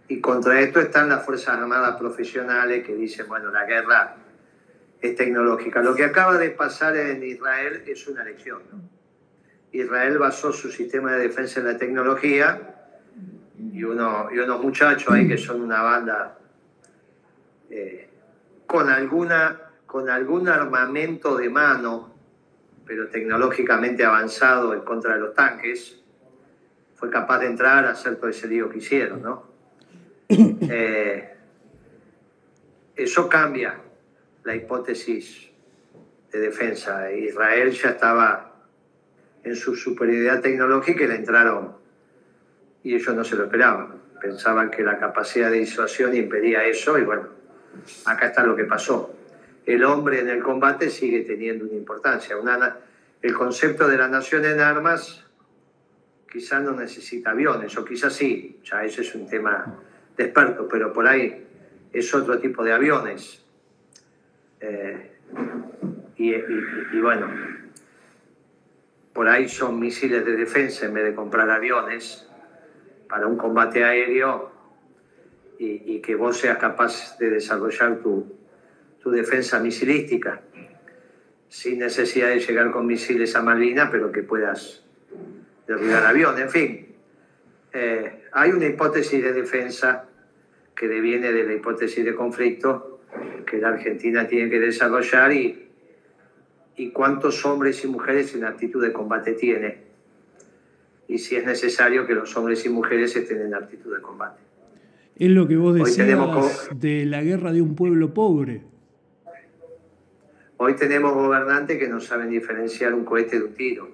Y 0.09 0.22
contra 0.22 0.59
esto 0.61 0.81
están 0.81 1.11
las 1.11 1.27
Fuerzas 1.27 1.59
Armadas 1.59 1.96
profesionales 1.99 2.87
que 2.87 2.94
dicen, 2.94 3.29
bueno, 3.29 3.51
la 3.51 3.66
guerra 3.66 4.16
es 5.03 5.16
tecnológica. 5.16 5.83
Lo 5.83 5.94
que 5.94 6.05
acaba 6.05 6.38
de 6.38 6.49
pasar 6.49 6.96
en 6.96 7.22
Israel 7.22 7.83
es 7.87 8.09
una 8.09 8.25
lección. 8.25 8.62
Israel 9.70 10.16
basó 10.16 10.55
su 10.55 10.70
sistema 10.70 11.12
de 11.12 11.29
defensa 11.29 11.61
en 11.61 11.66
la 11.66 11.77
tecnología 11.77 12.72
y, 13.76 13.84
uno, 13.84 14.28
y 14.32 14.38
unos 14.38 14.62
muchachos 14.62 15.12
ahí 15.12 15.28
que 15.28 15.36
son 15.36 15.60
una 15.60 15.82
banda 15.82 16.38
eh, 17.68 18.08
con 18.66 18.88
alguna 18.88 19.60
con 19.84 20.08
algún 20.08 20.48
armamento 20.48 21.36
de 21.36 21.48
mano, 21.48 22.12
pero 22.86 23.08
tecnológicamente 23.08 24.04
avanzado 24.04 24.74
en 24.74 24.80
contra 24.80 25.14
de 25.14 25.20
los 25.20 25.34
tanques, 25.34 26.02
fue 26.94 27.08
capaz 27.08 27.38
de 27.40 27.46
entrar 27.46 27.84
a 27.84 27.90
hacer 27.90 28.16
todo 28.16 28.28
ese 28.28 28.48
lío 28.48 28.68
que 28.68 28.78
hicieron, 28.78 29.22
¿no? 29.22 29.44
Eh, 30.68 31.34
eso 32.96 33.28
cambia 33.28 33.78
la 34.42 34.56
hipótesis 34.56 35.50
de 36.32 36.40
defensa. 36.40 37.12
Israel 37.12 37.70
ya 37.70 37.90
estaba 37.90 38.54
en 39.44 39.54
su 39.54 39.76
superioridad 39.76 40.40
tecnológica 40.40 41.04
y 41.04 41.08
le 41.08 41.16
entraron 41.16 41.86
y 42.87 42.94
ellos 42.94 43.14
no 43.14 43.25
se 43.25 43.37
lo 43.37 43.44
esperaban. 43.44 43.94
Pensaban 44.20 44.70
que 44.70 44.83
la 44.83 44.99
capacidad 44.99 45.51
de 45.51 45.59
disuasión 45.59 46.14
impedía 46.14 46.64
eso 46.64 46.99
y 46.99 47.03
bueno, 47.03 47.29
acá 48.05 48.27
está 48.27 48.44
lo 48.44 48.57
que 48.57 48.64
pasó 48.64 49.16
el 49.66 49.85
hombre 49.85 50.20
en 50.20 50.29
el 50.29 50.42
combate 50.42 50.88
sigue 50.88 51.22
teniendo 51.22 51.64
una 51.64 51.75
importancia. 51.75 52.37
el 53.20 53.35
concepto 53.35 53.88
de 53.88 53.99
la 53.99 54.07
nación 54.07 54.44
en 54.44 54.61
armas 54.61 55.25
quizás 56.31 56.62
no 56.62 56.72
necesita 56.72 57.31
aviones, 57.31 57.77
o 57.77 57.85
quizás 57.85 58.12
sí, 58.12 58.61
ya 58.62 58.85
ese 58.85 59.01
es 59.01 59.14
un 59.14 59.27
tema 59.27 59.81
de 60.16 60.25
experto, 60.25 60.68
pero 60.68 60.92
por 60.92 61.07
ahí 61.07 61.44
es 61.92 62.14
otro 62.14 62.38
tipo 62.38 62.62
de 62.62 62.72
aviones. 62.72 63.42
Eh, 64.61 65.12
y, 66.18 67.01
bueno, 67.01 67.29
por 69.12 69.29
ahí 69.29 69.49
son 69.49 69.81
misiles 69.81 70.25
de 70.25 70.37
defensa 70.37 70.87
en 70.87 70.94
vez 70.94 71.05
de 71.05 71.14
comprar 71.14 71.51
aviones 71.51 72.29
para 73.09 73.27
un 73.27 73.37
combate 73.37 73.85
aéreo 73.85 74.53
y 75.59 76.01
que 76.01 76.14
vos 76.14 76.37
seas 76.37 76.59
capaz 76.59 77.16
de 77.19 77.31
desarrollar 77.31 77.97
tu, 78.01 78.37
tu 79.07 79.12
defensa 79.12 79.61
misilística, 79.61 80.40
sin 81.49 81.79
necesidad 81.79 82.31
de 82.31 82.40
llegar 82.40 82.73
con 82.73 82.88
misiles 82.88 83.37
a 83.37 83.40
Malvinas, 83.40 83.88
pero 83.88 84.11
que 84.11 84.25
puedas 84.25 84.83
derribar 85.64 86.05
avión. 86.05 86.37
En 86.40 86.51
fin, 86.51 86.88
eh, 87.73 88.25
hay 88.33 88.51
una 88.51 88.66
hipótesis 88.66 89.23
de 89.23 89.33
defensa 89.33 90.09
que 90.75 90.88
deviene 90.88 91.31
de 91.31 91.45
la 91.45 91.55
hipótesis 91.55 92.05
de 92.05 92.16
conflicto 92.16 93.01
que 93.47 93.59
la 93.59 93.69
Argentina 93.69 94.27
tiene 94.27 94.51
que 94.51 94.59
desarrollar 94.59 95.33
y, 95.33 95.69
y 96.75 96.90
cuántos 96.90 97.47
hombres 97.47 97.85
y 97.85 97.87
mujeres 97.87 98.35
en 98.35 98.45
actitud 98.45 98.83
de 98.83 98.92
combate 98.92 99.35
tiene 99.35 99.86
y 101.09 101.19
si 101.19 101.37
es 101.37 101.45
necesario 101.45 102.07
que 102.07 102.14
los 102.14 102.37
hombres 102.37 102.64
y 102.66 102.69
mujeres 102.69 103.14
estén 103.16 103.40
en 103.40 103.55
actitud 103.55 103.95
de 103.95 104.03
combate. 104.03 104.40
Es 105.16 105.31
lo 105.31 105.49
que 105.49 105.57
vos 105.57 105.75
decías 105.75 106.69
de 106.75 107.07
la 107.07 107.23
guerra 107.23 107.53
de 107.53 107.62
un 107.62 107.75
pueblo 107.75 108.12
pobre. 108.12 108.62
Hoy 110.59 110.75
tenemos 110.75 111.14
gobernantes 111.14 111.79
que 111.79 111.88
no 111.88 112.01
saben 112.01 112.31
diferenciar 112.31 112.95
un 112.95 113.05
cohete 113.05 113.38
de 113.38 113.45
un 113.45 113.55
tiro. 113.55 113.88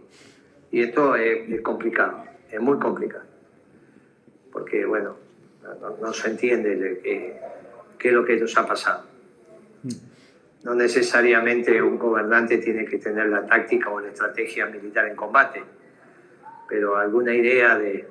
Y 0.70 0.80
esto 0.82 1.16
es, 1.16 1.60
complicado, 1.60 2.24
es 2.50 2.60
muy 2.60 2.78
complicado. 2.78 3.24
Porque, 4.52 4.84
bueno, 4.84 5.16
no, 6.00 6.12
se 6.12 6.30
entiende 6.30 7.00
qué, 7.98 8.08
es 8.08 8.12
lo 8.12 8.24
que 8.24 8.36
nos 8.36 8.56
ha 8.56 8.66
pasado. 8.66 9.04
No 10.64 10.74
necesariamente 10.74 11.82
un 11.82 11.98
gobernante 11.98 12.58
tiene 12.58 12.84
que 12.84 12.98
tener 12.98 13.26
la 13.26 13.44
táctica 13.44 13.90
o 13.90 14.00
la 14.00 14.08
estrategia 14.08 14.66
militar 14.66 15.08
en 15.08 15.16
combate, 15.16 15.62
pero 16.72 16.96
alguna 16.96 17.34
idea 17.34 17.76
de, 17.76 18.08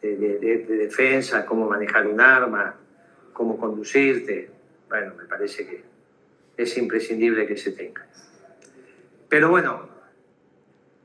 de 0.00 0.64
defensa, 0.66 1.44
cómo 1.44 1.68
manejar 1.68 2.06
un 2.06 2.18
arma, 2.18 2.74
cómo 3.34 3.58
conducirte, 3.58 4.48
bueno, 4.88 5.12
me 5.14 5.26
parece 5.26 5.66
que 5.66 5.84
es 6.56 6.78
imprescindible 6.78 7.46
que 7.46 7.58
se 7.58 7.72
tenga. 7.72 8.06
Pero 9.28 9.50
bueno, 9.50 9.90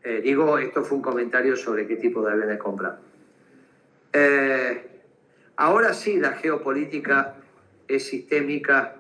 eh, 0.02 0.22
digo, 0.24 0.58
esto 0.60 0.82
fue 0.86 1.00
un 1.00 1.04
comentario 1.04 1.58
sobre 1.58 1.86
qué 1.86 1.98
tipo 1.98 2.26
de 2.26 2.32
aviones 2.32 2.58
comprar. 2.58 3.00
Eh, 4.14 5.02
ahora 5.58 5.94
sí, 5.94 6.22
la 6.22 6.32
geopolítica 6.38 7.36
es 7.90 8.06
sistémica 8.08 8.96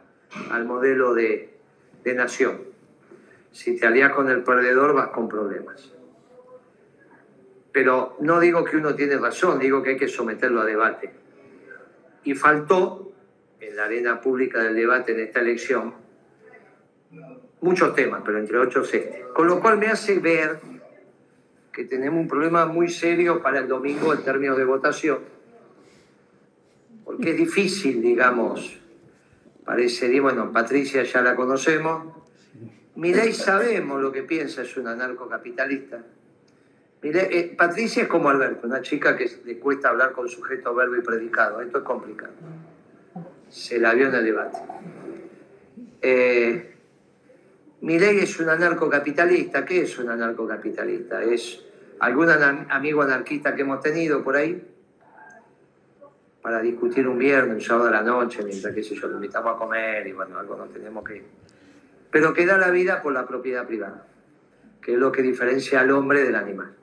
al 0.49 0.65
modelo 0.65 1.13
de, 1.13 1.53
de 2.03 2.13
nación. 2.15 2.63
Si 3.53 3.80
te 3.80 3.88
alías 3.88 4.11
con 4.11 4.30
el 4.30 4.43
perdedor, 4.43 4.93
vas 4.93 5.07
con 5.11 5.30
problemas. 5.30 6.01
Pero 7.72 8.17
no 8.19 8.39
digo 8.39 8.63
que 8.65 8.78
uno 8.78 8.95
tiene 8.95 9.17
razón, 9.17 9.59
digo 9.59 9.82
que 9.82 9.91
hay 9.91 9.97
que 9.97 10.07
someterlo 10.07 10.61
a 10.61 10.65
debate. 10.65 11.11
Y 12.24 12.36
faltó 12.36 13.13
en 13.59 13.76
la 13.76 13.86
arena 13.86 14.22
pública 14.22 14.61
del 14.61 14.76
debate 14.76 15.13
en 15.13 15.22
esta 15.22 15.39
elección 15.39 15.93
muchos 17.61 17.95
temas, 17.95 18.22
pero 18.26 18.39
entre 18.39 18.57
otros 18.57 18.93
este. 18.93 19.26
Con 19.34 19.47
lo 19.47 19.61
cual 19.61 19.78
me 19.78 19.88
hace 19.88 20.19
ver 20.19 20.59
que 21.72 21.86
tenemos 21.86 22.19
un 22.19 22.28
problema 22.28 22.65
muy 22.65 22.89
serio 22.89 23.41
para 23.41 23.59
el 23.59 23.67
domingo 23.67 24.13
en 24.13 24.24
términos 24.24 24.57
de 24.57 24.65
votación, 24.65 25.19
porque 27.05 27.32
es 27.32 27.38
difícil, 27.38 28.01
digamos, 28.01 28.78
parecería, 29.63 30.22
bueno, 30.22 30.51
Patricia 30.51 31.03
ya 31.03 31.22
la 31.22 31.36
conocemos, 31.36 32.13
Milei 32.95 33.32
sabemos 33.32 34.01
lo 34.01 34.11
que 34.11 34.24
piensa, 34.24 34.63
es 34.63 34.76
un 34.76 34.88
anarcocapitalista, 34.88 36.03
Mire, 37.02 37.39
eh, 37.39 37.56
Patricia 37.58 38.04
es 38.04 38.10
como 38.10 38.30
Alberto, 38.30 38.68
una 38.68 38.82
chica 38.82 39.18
que 39.18 39.30
le 39.45 39.58
cuesta 39.58 39.89
hablar 39.89 40.12
con 40.12 40.30
sujeto, 40.30 40.76
verbo 40.76 40.95
y 40.95 41.02
predicado. 41.02 41.62
Esto 41.62 41.80
es 41.80 41.84
complicado. 41.84 42.34
Se 43.49 43.80
la 43.80 43.93
vio 43.93 44.08
en 44.08 44.16
el 44.16 44.26
debate. 44.26 44.60
Eh, 46.02 46.76
es 47.82 48.39
un 48.39 48.49
anarcocapitalista. 48.49 49.66
¿Qué 49.66 49.82
es 49.82 49.97
un 49.97 50.10
anarcocapitalista? 50.10 51.24
Es 51.24 51.64
algún 51.99 52.30
amigo 52.30 53.02
anarquista 53.02 53.56
que 53.56 53.62
hemos 53.62 53.82
tenido 53.82 54.24
por 54.24 54.36
ahí 54.36 54.68
para 56.41 56.62
discutir 56.62 57.08
un 57.08 57.18
viernes, 57.18 57.56
un 57.56 57.62
sábado 57.62 57.86
de 57.86 57.91
la 57.91 58.02
noche, 58.02 58.43
mientras 58.43 58.74
que 58.74 58.82
yo 58.82 59.08
lo 59.08 59.16
invitamos 59.16 59.56
a 59.56 59.58
comer 59.58 60.08
y 60.08 60.12
bueno, 60.12 60.38
algo 60.39 60.56
nos 60.56 60.72
tenemos 60.74 61.04
que... 61.04 61.24
Pero 62.10 62.34
que 62.34 62.45
da 62.45 62.58
la 62.58 62.72
vida 62.72 63.02
por 63.02 63.14
la 63.14 63.28
propiedad 63.28 63.66
privada, 63.66 64.08
que 64.82 64.93
es 64.93 64.97
lo 64.97 65.11
que 65.11 65.21
diferencia 65.21 65.82
al 65.82 65.91
hombre 65.91 66.23
del 66.23 66.36
animal. 66.36 66.73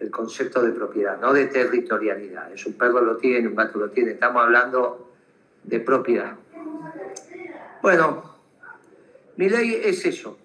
El 0.00 0.10
concepto 0.10 0.62
de 0.62 0.72
propiedad, 0.72 1.18
no 1.20 1.32
de 1.32 1.46
territorialidad. 1.46 2.52
Es 2.52 2.66
un 2.66 2.74
perro 2.74 3.00
lo 3.00 3.16
tiene, 3.16 3.48
un 3.48 3.54
gato 3.54 3.78
lo 3.78 3.90
tiene. 3.90 4.12
Estamos 4.12 4.42
hablando 4.42 5.12
de 5.64 5.80
propiedad. 5.80 6.36
Bueno, 7.82 8.36
mi 9.36 9.48
ley 9.48 9.80
es 9.84 10.04
eso. 10.04 10.38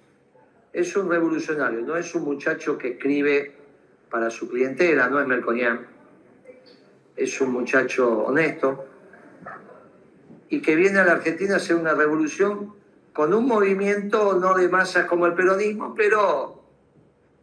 Es 0.74 0.96
un 0.96 1.10
revolucionario, 1.10 1.82
no 1.82 1.98
es 1.98 2.16
un 2.16 2.24
muchacho 2.24 2.78
que 2.78 2.90
escribe 2.90 3.56
para 4.10 4.30
su 4.30 4.50
clientela, 4.50 5.10
no 5.10 5.20
es 5.20 5.28
Melconian 5.28 5.92
es 7.16 7.40
un 7.42 7.52
muchacho 7.52 8.24
honesto 8.24 8.86
y 10.50 10.62
que 10.62 10.76
viene 10.76 11.00
a 11.00 11.06
la 11.06 11.14
Argentina 11.14 11.56
a 11.56 11.58
hacer 11.58 11.76
una 11.76 11.94
revolución 11.94 12.74
con 13.14 13.34
un 13.34 13.48
movimiento 13.48 14.38
no 14.40 14.54
de 14.56 14.70
masas 14.70 15.06
como 15.06 15.26
el 15.26 15.34
peronismo, 15.34 15.94
pero 15.96 16.61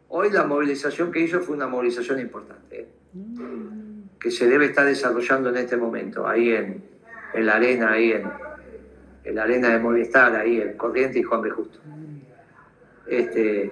hoy 0.09 0.31
la 0.31 0.43
movilización 0.43 1.11
que 1.11 1.19
hizo 1.19 1.39
fue 1.39 1.55
una 1.55 1.67
movilización 1.67 2.19
importante, 2.19 2.81
¿eh? 2.81 2.87
que 4.19 4.31
se 4.31 4.47
debe 4.47 4.65
estar 4.65 4.85
desarrollando 4.85 5.49
en 5.49 5.57
este 5.57 5.77
momento, 5.77 6.27
ahí 6.27 6.51
en, 6.51 6.83
la 7.33 7.55
arena, 7.55 7.93
ahí 7.93 8.11
en, 8.11 9.35
la 9.35 9.43
arena 9.43 9.69
de 9.69 9.79
Movistar, 9.79 10.35
ahí 10.35 10.59
en 10.59 10.75
Corriente 10.75 11.19
y 11.19 11.23
Juan 11.23 11.41
B. 11.41 11.51
Justo. 11.51 11.79
Este, 13.07 13.71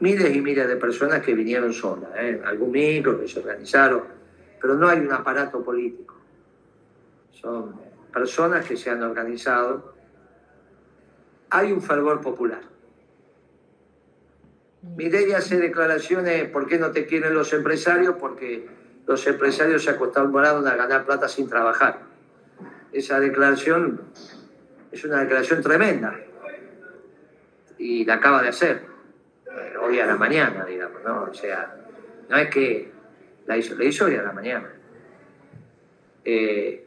miles 0.00 0.34
y 0.34 0.40
miles 0.40 0.68
de 0.68 0.76
personas 0.76 1.22
que 1.22 1.34
vinieron 1.34 1.72
solas, 1.72 2.10
¿eh? 2.16 2.40
algún 2.44 2.72
micro, 2.72 3.20
que 3.20 3.28
se 3.28 3.40
organizaron, 3.40 4.02
pero 4.60 4.74
no 4.74 4.88
hay 4.88 5.00
un 5.00 5.12
aparato 5.12 5.62
político. 5.64 6.16
Son 7.32 7.74
personas 8.12 8.66
que 8.66 8.76
se 8.76 8.90
han 8.90 9.02
organizado. 9.02 9.94
Hay 11.50 11.72
un 11.72 11.80
fervor 11.80 12.20
popular. 12.20 12.60
Mireia 14.96 15.38
hace 15.38 15.58
declaraciones, 15.58 16.48
¿por 16.48 16.66
qué 16.66 16.78
no 16.78 16.90
te 16.90 17.06
quieren 17.06 17.34
los 17.34 17.52
empresarios? 17.52 18.16
Porque 18.18 18.66
los 19.06 19.26
empresarios 19.26 19.84
se 19.84 19.90
acostumbraron 19.90 20.66
a 20.66 20.76
ganar 20.76 21.06
plata 21.06 21.28
sin 21.28 21.48
trabajar. 21.48 22.00
Esa 22.92 23.20
declaración 23.20 24.00
es 24.90 25.04
una 25.04 25.20
declaración 25.20 25.62
tremenda 25.62 26.18
y 27.78 28.04
la 28.04 28.14
acaba 28.14 28.42
de 28.42 28.48
hacer 28.48 28.82
hoy 29.80 30.00
a 30.00 30.06
la 30.06 30.16
mañana, 30.16 30.64
digamos, 30.64 31.02
¿no? 31.04 31.22
O 31.30 31.34
sea, 31.34 31.74
no 32.28 32.36
es 32.36 32.50
que 32.50 32.92
la 33.46 33.56
hizo, 33.56 33.74
la 33.76 33.84
hizo 33.84 34.06
hoy 34.06 34.16
a 34.16 34.22
la 34.22 34.32
mañana. 34.32 34.70
Eh, 36.24 36.86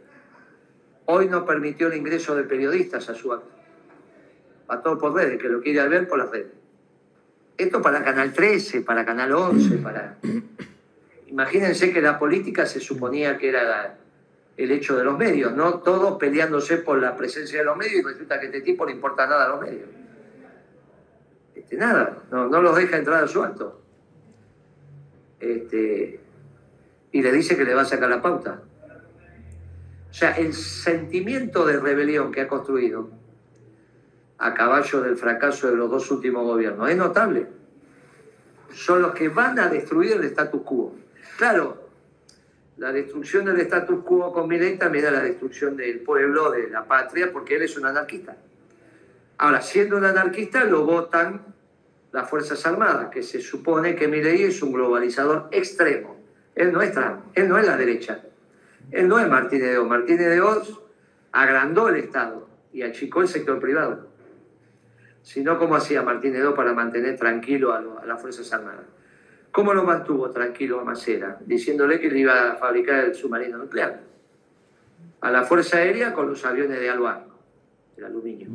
hoy 1.05 1.27
no 1.27 1.45
permitió 1.45 1.87
el 1.87 1.95
ingreso 1.95 2.35
de 2.35 2.43
periodistas 2.43 3.09
a 3.09 3.15
su 3.15 3.33
acto. 3.33 3.49
A 4.67 4.81
todo 4.81 4.97
por 4.97 5.13
redes, 5.13 5.41
que 5.41 5.49
lo 5.49 5.61
quiere 5.61 5.87
ver 5.87 6.07
por 6.07 6.19
las 6.19 6.29
redes. 6.29 6.60
Esto 7.61 7.79
para 7.79 8.03
Canal 8.03 8.33
13, 8.33 8.81
para 8.81 9.05
Canal 9.05 9.31
11, 9.31 9.77
para... 9.77 10.17
Imagínense 11.27 11.93
que 11.93 12.01
la 12.01 12.17
política 12.17 12.65
se 12.65 12.79
suponía 12.79 13.37
que 13.37 13.49
era 13.49 13.97
el 14.57 14.71
hecho 14.71 14.97
de 14.97 15.03
los 15.03 15.15
medios, 15.15 15.53
no 15.53 15.75
todos 15.75 16.17
peleándose 16.17 16.77
por 16.77 16.99
la 16.99 17.15
presencia 17.15 17.59
de 17.59 17.65
los 17.65 17.77
medios 17.77 17.97
y 17.97 18.01
resulta 18.01 18.39
que 18.39 18.47
este 18.47 18.61
tipo 18.61 18.83
no 18.83 18.91
importa 18.91 19.27
nada 19.27 19.45
a 19.45 19.49
los 19.49 19.61
medios. 19.61 19.87
Este, 21.53 21.77
nada, 21.77 22.23
no, 22.31 22.47
no 22.47 22.63
los 22.63 22.75
deja 22.75 22.97
entrar 22.97 23.23
a 23.23 23.27
su 23.27 23.43
acto. 23.43 23.79
Este, 25.39 26.19
y 27.11 27.21
le 27.21 27.31
dice 27.31 27.55
que 27.55 27.63
le 27.63 27.75
va 27.75 27.83
a 27.83 27.85
sacar 27.85 28.09
la 28.09 28.23
pauta. 28.23 28.63
O 30.09 30.13
sea, 30.13 30.31
el 30.31 30.53
sentimiento 30.55 31.63
de 31.65 31.79
rebelión 31.79 32.31
que 32.31 32.41
ha 32.41 32.47
construido 32.47 33.20
a 34.41 34.53
caballo 34.53 35.01
del 35.01 35.15
fracaso 35.15 35.69
de 35.69 35.75
los 35.75 35.89
dos 35.89 36.09
últimos 36.11 36.43
gobiernos 36.43 36.89
es 36.89 36.97
notable. 36.97 37.47
Son 38.73 39.01
los 39.01 39.13
que 39.13 39.29
van 39.29 39.59
a 39.59 39.67
destruir 39.69 40.13
el 40.13 40.23
status 40.25 40.61
quo. 40.63 40.95
Claro, 41.37 41.89
la 42.77 42.91
destrucción 42.91 43.45
del 43.45 43.59
status 43.61 44.03
quo 44.03 44.33
con 44.33 44.47
Milei 44.47 44.77
también 44.77 45.05
es 45.05 45.11
la 45.11 45.21
destrucción 45.21 45.77
del 45.77 45.99
pueblo, 45.99 46.51
de 46.51 46.69
la 46.69 46.85
patria, 46.85 47.31
porque 47.31 47.55
él 47.55 47.63
es 47.63 47.77
un 47.77 47.85
anarquista. 47.85 48.35
Ahora, 49.37 49.61
siendo 49.61 49.97
un 49.97 50.05
anarquista, 50.05 50.63
lo 50.63 50.85
votan 50.85 51.41
las 52.11 52.29
Fuerzas 52.29 52.65
Armadas, 52.65 53.09
que 53.09 53.23
se 53.23 53.41
supone 53.41 53.95
que 53.95 54.07
Milei 54.07 54.43
es 54.43 54.61
un 54.61 54.73
globalizador 54.73 55.47
extremo 55.51 56.21
él 56.55 56.71
no 56.71 56.81
es 56.81 56.93
él 57.33 57.49
no 57.49 57.57
es 57.57 57.65
la 57.65 57.77
derecha. 57.77 58.23
Él 58.91 59.07
no 59.07 59.19
es 59.19 59.27
Martínez 59.27 59.71
de 59.71 59.77
Oz. 59.77 59.87
Martínez 59.87 60.29
de 60.29 60.41
Oz 60.41 60.81
agrandó 61.31 61.89
el 61.89 61.97
Estado 61.97 62.49
y 62.73 62.81
achicó 62.81 63.21
el 63.21 63.27
sector 63.27 63.59
privado. 63.59 64.07
Sino 65.21 65.57
cómo 65.57 65.75
hacía 65.75 66.01
Martínez 66.01 66.41
de 66.41 66.47
Oz 66.47 66.55
para 66.55 66.73
mantener 66.73 67.17
tranquilo 67.17 67.73
a, 67.73 68.05
las 68.05 68.21
Fuerzas 68.21 68.51
Armadas. 68.53 68.85
¿Cómo 69.51 69.73
lo 69.73 69.83
mantuvo 69.83 70.31
tranquilo 70.31 70.79
a 70.79 70.83
Macera? 70.83 71.37
Diciéndole 71.45 71.99
que 71.99 72.09
le 72.09 72.19
iba 72.19 72.51
a 72.51 72.55
fabricar 72.55 73.05
el 73.05 73.15
submarino 73.15 73.57
nuclear. 73.57 74.01
A 75.19 75.31
la 75.31 75.43
Fuerza 75.43 75.77
Aérea 75.77 76.13
con 76.13 76.27
los 76.29 76.43
aviones 76.45 76.79
de 76.79 76.89
aluminio, 76.89 77.35
el 77.97 78.05
aluminio. 78.05 78.49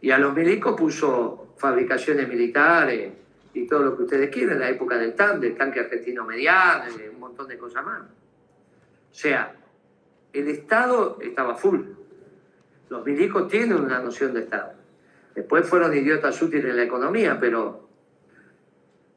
Y 0.00 0.10
a 0.10 0.18
los 0.18 0.34
milicos 0.34 0.74
puso 0.76 1.54
fabricaciones 1.56 2.28
militares, 2.28 3.12
y 3.54 3.66
todo 3.66 3.82
lo 3.82 3.96
que 3.96 4.04
ustedes 4.04 4.30
quieren, 4.30 4.58
la 4.58 4.70
época 4.70 4.96
del 4.96 5.14
TAN, 5.14 5.40
del 5.40 5.56
tanque 5.56 5.80
argentino 5.80 6.24
mediano, 6.24 6.84
un 7.12 7.20
montón 7.20 7.48
de 7.48 7.58
cosas 7.58 7.84
más. 7.84 8.00
O 8.00 9.14
sea, 9.14 9.54
el 10.32 10.48
Estado 10.48 11.18
estaba 11.20 11.54
full. 11.54 11.80
Los 12.88 13.04
milicos 13.04 13.48
tienen 13.48 13.78
una 13.78 14.00
noción 14.00 14.32
de 14.32 14.40
Estado. 14.40 14.72
Después 15.34 15.66
fueron 15.66 15.94
idiotas 15.96 16.40
útiles 16.42 16.66
en 16.66 16.76
la 16.76 16.82
economía, 16.82 17.38
pero 17.40 17.88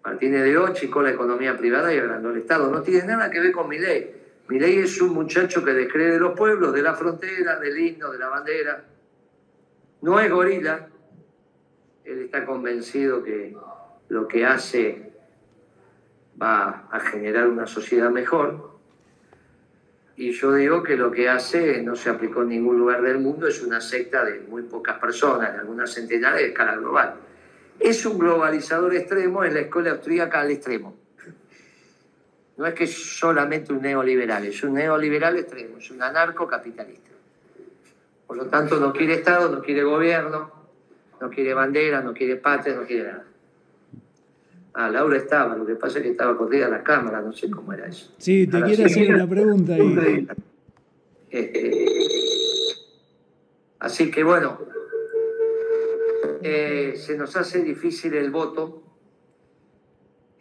Martínez 0.03 0.43
de 0.43 0.57
O 0.57 0.73
chicó 0.73 1.01
la 1.01 1.11
economía 1.11 1.57
privada 1.57 1.93
y 1.93 1.97
agrandó 1.97 2.29
el 2.29 2.37
Estado. 2.37 2.71
No 2.71 2.81
tiene 2.81 3.07
nada 3.07 3.29
que 3.31 3.39
ver 3.39 3.51
con 3.51 3.67
mi 3.67 3.79
ley. 3.79 4.15
Mi 4.47 4.59
ley 4.59 4.77
es 4.77 5.01
un 5.01 5.13
muchacho 5.13 5.63
que 5.65 5.73
descree 5.73 6.11
de 6.11 6.19
los 6.19 6.37
pueblos, 6.37 6.73
de 6.73 6.83
la 6.83 6.93
frontera, 6.93 7.59
del 7.59 7.77
himno, 7.77 8.11
de 8.11 8.19
la 8.19 8.29
bandera. 8.29 8.85
No 10.01 10.19
es 10.19 10.31
gorila. 10.31 10.87
Él 12.03 12.21
está 12.21 12.45
convencido 12.45 13.23
que 13.23 13.57
lo 14.09 14.27
que 14.27 14.45
hace 14.45 15.11
va 16.39 16.87
a 16.91 16.99
generar 16.99 17.47
una 17.47 17.65
sociedad 17.65 18.11
mejor. 18.11 18.74
Y 20.17 20.31
yo 20.31 20.53
digo 20.53 20.81
que 20.81 20.95
lo 20.95 21.11
que 21.11 21.27
hace 21.27 21.81
no 21.81 21.95
se 21.95 22.09
aplicó 22.09 22.43
en 22.43 22.49
ningún 22.49 22.77
lugar 22.77 23.01
del 23.01 23.19
mundo, 23.19 23.47
es 23.47 23.61
una 23.61 23.81
secta 23.81 24.23
de 24.23 24.39
muy 24.41 24.63
pocas 24.63 24.97
personas, 24.97 25.53
de 25.53 25.59
algunas 25.59 25.93
centenares 25.93 26.41
de 26.41 26.47
escala 26.47 26.77
global. 26.77 27.15
Es 27.79 28.05
un 28.05 28.17
globalizador 28.17 28.95
extremo 28.95 29.43
en 29.43 29.53
la 29.53 29.59
escuela 29.61 29.91
austríaca 29.91 30.39
al 30.39 30.51
extremo. 30.51 30.95
No 32.57 32.65
es 32.65 32.73
que 32.73 32.85
es 32.85 33.17
solamente 33.19 33.73
un 33.73 33.81
neoliberal, 33.81 34.45
es 34.45 34.63
un 34.63 34.75
neoliberal 34.75 35.37
extremo, 35.37 35.77
es 35.79 35.91
un 35.91 36.01
anarcocapitalista. 36.01 37.11
Por 38.25 38.37
lo 38.37 38.45
tanto, 38.45 38.79
no 38.79 38.93
quiere 38.93 39.15
Estado, 39.15 39.49
no 39.49 39.61
quiere 39.61 39.83
gobierno, 39.83 40.51
no 41.19 41.29
quiere 41.29 41.53
bandera, 41.53 42.01
no 42.01 42.13
quiere 42.13 42.37
patria, 42.37 42.75
no 42.75 42.85
quiere 42.85 43.11
nada. 43.11 43.25
Ah, 44.77 44.89
Laura 44.89 45.15
estaba, 45.15 45.55
lo 45.55 45.65
que 45.65 45.75
pasa 45.75 45.99
es 45.99 46.03
que 46.03 46.11
estaba 46.11 46.37
corrida 46.37 46.67
la 46.67 46.83
cámara, 46.83 47.21
no 47.21 47.31
sé 47.31 47.49
cómo 47.49 47.71
era 47.71 47.87
eso. 47.87 48.13
Sí, 48.17 48.45
te 48.45 48.61
quiero 48.61 48.85
hacer 48.85 49.15
una 49.15 49.25
pregunta 49.25 49.73
ahí. 49.73 50.27
Eh, 51.31 51.85
así 53.79 54.11
que 54.11 54.21
bueno, 54.25 54.59
eh, 56.41 56.93
se 56.97 57.17
nos 57.17 57.37
hace 57.37 57.63
difícil 57.63 58.15
el 58.15 58.31
voto. 58.31 58.83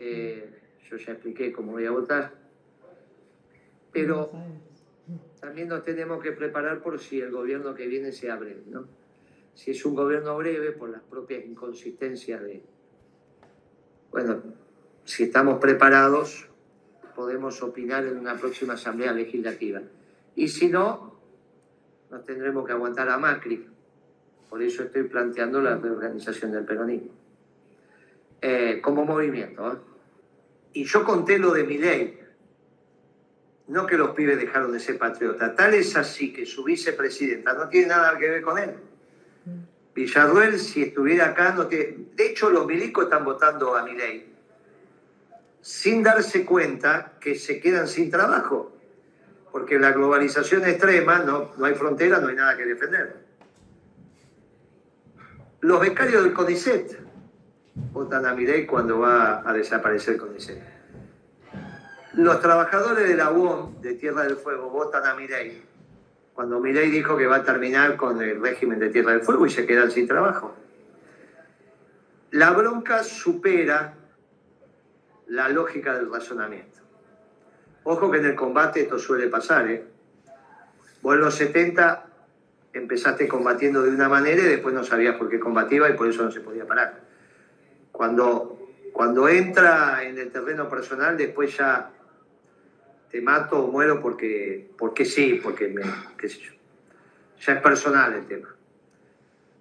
Eh, 0.01 0.51
yo 0.91 0.97
ya 0.97 1.13
expliqué 1.13 1.53
cómo 1.53 1.71
voy 1.71 1.87
a 1.87 1.93
votar. 1.93 2.35
Pero 3.93 4.33
también 5.41 5.69
nos 5.69 5.85
tenemos 5.85 6.21
que 6.21 6.33
preparar 6.33 6.83
por 6.83 6.99
si 6.99 7.21
el 7.21 7.31
gobierno 7.31 7.73
que 7.77 7.87
viene 7.87 8.11
se 8.11 8.33
abre, 8.33 8.57
¿no? 8.67 8.89
Si 9.55 9.71
es 9.71 9.85
un 9.87 9.95
gobierno 9.95 10.37
breve, 10.37 10.73
por 10.73 10.91
las 10.91 11.03
propias 11.03 11.45
inconsistencias 11.45 12.43
de, 12.43 12.74
bueno, 14.15 14.41
si 15.05 15.25
estamos 15.25 15.59
preparados, 15.59 16.47
podemos 17.17 17.61
opinar 17.65 18.05
en 18.05 18.17
una 18.17 18.37
próxima 18.37 18.75
asamblea 18.75 19.13
legislativa. 19.13 19.83
Y 20.37 20.47
si 20.47 20.69
no, 20.69 21.19
nos 22.13 22.25
tendremos 22.25 22.65
que 22.65 22.71
aguantar 22.71 23.09
a 23.09 23.19
Macri. 23.19 23.67
Por 24.49 24.63
eso 24.63 24.85
estoy 24.85 25.03
planteando 25.03 25.61
la 25.61 25.77
reorganización 25.79 26.53
del 26.53 26.65
peronismo. 26.65 27.11
Eh, 28.41 28.81
como 28.81 29.05
movimiento. 29.05 29.73
¿eh? 29.73 29.77
Y 30.75 30.85
yo 30.85 31.03
conté 31.03 31.41
lo 31.41 31.53
de 31.53 31.65
mi 31.65 31.79
ley. 31.79 32.21
No 33.67 33.85
que 33.85 33.99
los 33.99 34.11
pibes 34.11 34.39
dejaron 34.39 34.71
de 34.71 34.79
ser 34.79 34.97
patriotas. 34.97 35.57
Tal 35.57 35.75
es 35.75 35.97
así 35.97 36.33
que 36.33 36.47
su 36.47 36.63
vicepresidenta 36.63 37.53
no 37.55 37.69
tiene 37.69 37.89
nada 37.89 38.17
que 38.17 38.31
ver 38.31 38.43
con 38.43 38.61
él. 38.61 38.77
Villarruel, 39.95 40.59
si 40.59 40.83
estuviera 40.83 41.27
acá, 41.27 41.53
no 41.53 41.67
tiene... 41.67 42.09
De 42.15 42.27
hecho, 42.27 42.51
los 42.51 42.67
milicos 42.67 43.05
están 43.05 43.25
votando 43.25 43.77
a 43.77 43.85
mi 43.85 43.95
ley 43.95 44.35
sin 45.61 46.03
darse 46.03 46.45
cuenta 46.45 47.13
que 47.21 47.37
se 47.37 47.59
quedan 47.59 47.89
sin 47.89 48.11
trabajo. 48.11 48.73
Porque 49.51 49.79
la 49.79 49.93
globalización 49.93 50.65
extrema 50.65 51.21
no, 51.21 51.53
no 51.57 51.65
hay 51.65 51.75
frontera, 51.75 52.19
no 52.19 52.29
hay 52.29 52.37
nada 52.37 52.57
que 52.57 52.67
defender. 52.67 53.25
Los 55.61 55.81
becarios 55.81 56.23
del 56.25 56.35
CONICET 56.35 56.99
votan 57.93 58.27
a 58.27 58.35
Milei 58.35 58.67
cuando 58.67 58.99
va 58.99 59.49
a 59.49 59.53
desaparecer 59.55 60.19
CONICET. 60.19 60.61
Los 62.13 62.41
trabajadores 62.43 63.09
de 63.09 63.17
la 63.17 63.31
UOM, 63.31 63.81
de 63.81 63.95
Tierra 63.95 64.25
del 64.25 64.37
Fuego, 64.37 64.69
votan 64.69 65.07
a 65.07 65.15
Milei 65.15 65.63
cuando 66.35 66.59
Milei 66.61 66.91
dijo 66.91 67.17
que 67.17 67.27
va 67.27 67.37
a 67.37 67.45
terminar 67.45 67.97
con 67.97 68.21
el 68.21 68.41
régimen 68.41 68.81
de 68.81 68.91
Tierra 68.91 69.13
del 69.13 69.23
Fuego 69.23 69.47
y 69.47 69.51
se 69.51 69.67
quedan 69.67 69.91
sin 69.91 70.09
trabajo. 70.09 70.55
La 72.33 72.51
bronca 72.51 73.05
supera 73.05 73.95
la 75.29 75.49
lógica 75.49 75.95
del 75.95 76.11
razonamiento. 76.11 76.81
Ojo 77.85 78.11
que 78.11 78.19
en 78.19 78.27
el 78.27 78.35
combate 78.35 78.81
esto 78.81 78.99
suele 78.99 79.29
pasar, 79.29 79.69
¿eh? 79.71 79.87
Vos 81.03 81.15
en 81.15 81.21
los 81.21 81.35
70 81.35 82.07
empezaste 82.73 83.29
combatiendo 83.29 83.83
de 83.83 83.91
una 83.91 84.09
manera 84.09 84.43
y 84.43 84.47
después 84.47 84.75
no 84.75 84.83
sabías 84.83 85.17
por 85.17 85.29
qué 85.29 85.39
combativa 85.39 85.89
y 85.89 85.93
por 85.93 86.09
eso 86.09 86.25
no 86.25 86.33
se 86.33 86.41
podía 86.41 86.67
parar. 86.67 87.01
Cuando, 87.93 88.73
cuando 88.93 89.29
entra 89.29 90.03
en 90.03 90.19
el 90.19 90.33
terreno 90.33 90.69
personal, 90.69 91.17
después 91.17 91.57
ya 91.57 91.91
te 93.15 93.21
mato 93.21 93.61
o 93.61 93.71
muero 93.71 94.01
porque, 94.01 94.71
porque 94.77 95.05
sí, 95.05 95.41
porque 95.41 95.69
me, 95.69 95.83
qué 96.19 96.29
sé 96.29 96.41
yo. 96.41 96.53
Ya 97.43 97.53
es 97.53 97.63
personal 97.63 98.13
el 98.13 98.27
tema. 98.27 98.53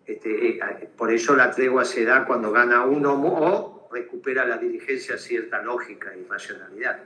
Este, 0.08 0.58
eh, 0.58 0.90
por 0.98 1.14
eso 1.14 1.36
la 1.36 1.52
tregua 1.52 1.86
se 1.86 2.04
da 2.04 2.26
cuando 2.26 2.52
gana 2.52 2.84
uno 2.84 3.14
o 3.14 3.90
recupera 3.94 4.44
la 4.44 4.58
dirigencia 4.58 5.20
cierta 5.20 5.62
lógica 5.62 6.16
y 6.16 6.28
racionalidad. 6.28 7.02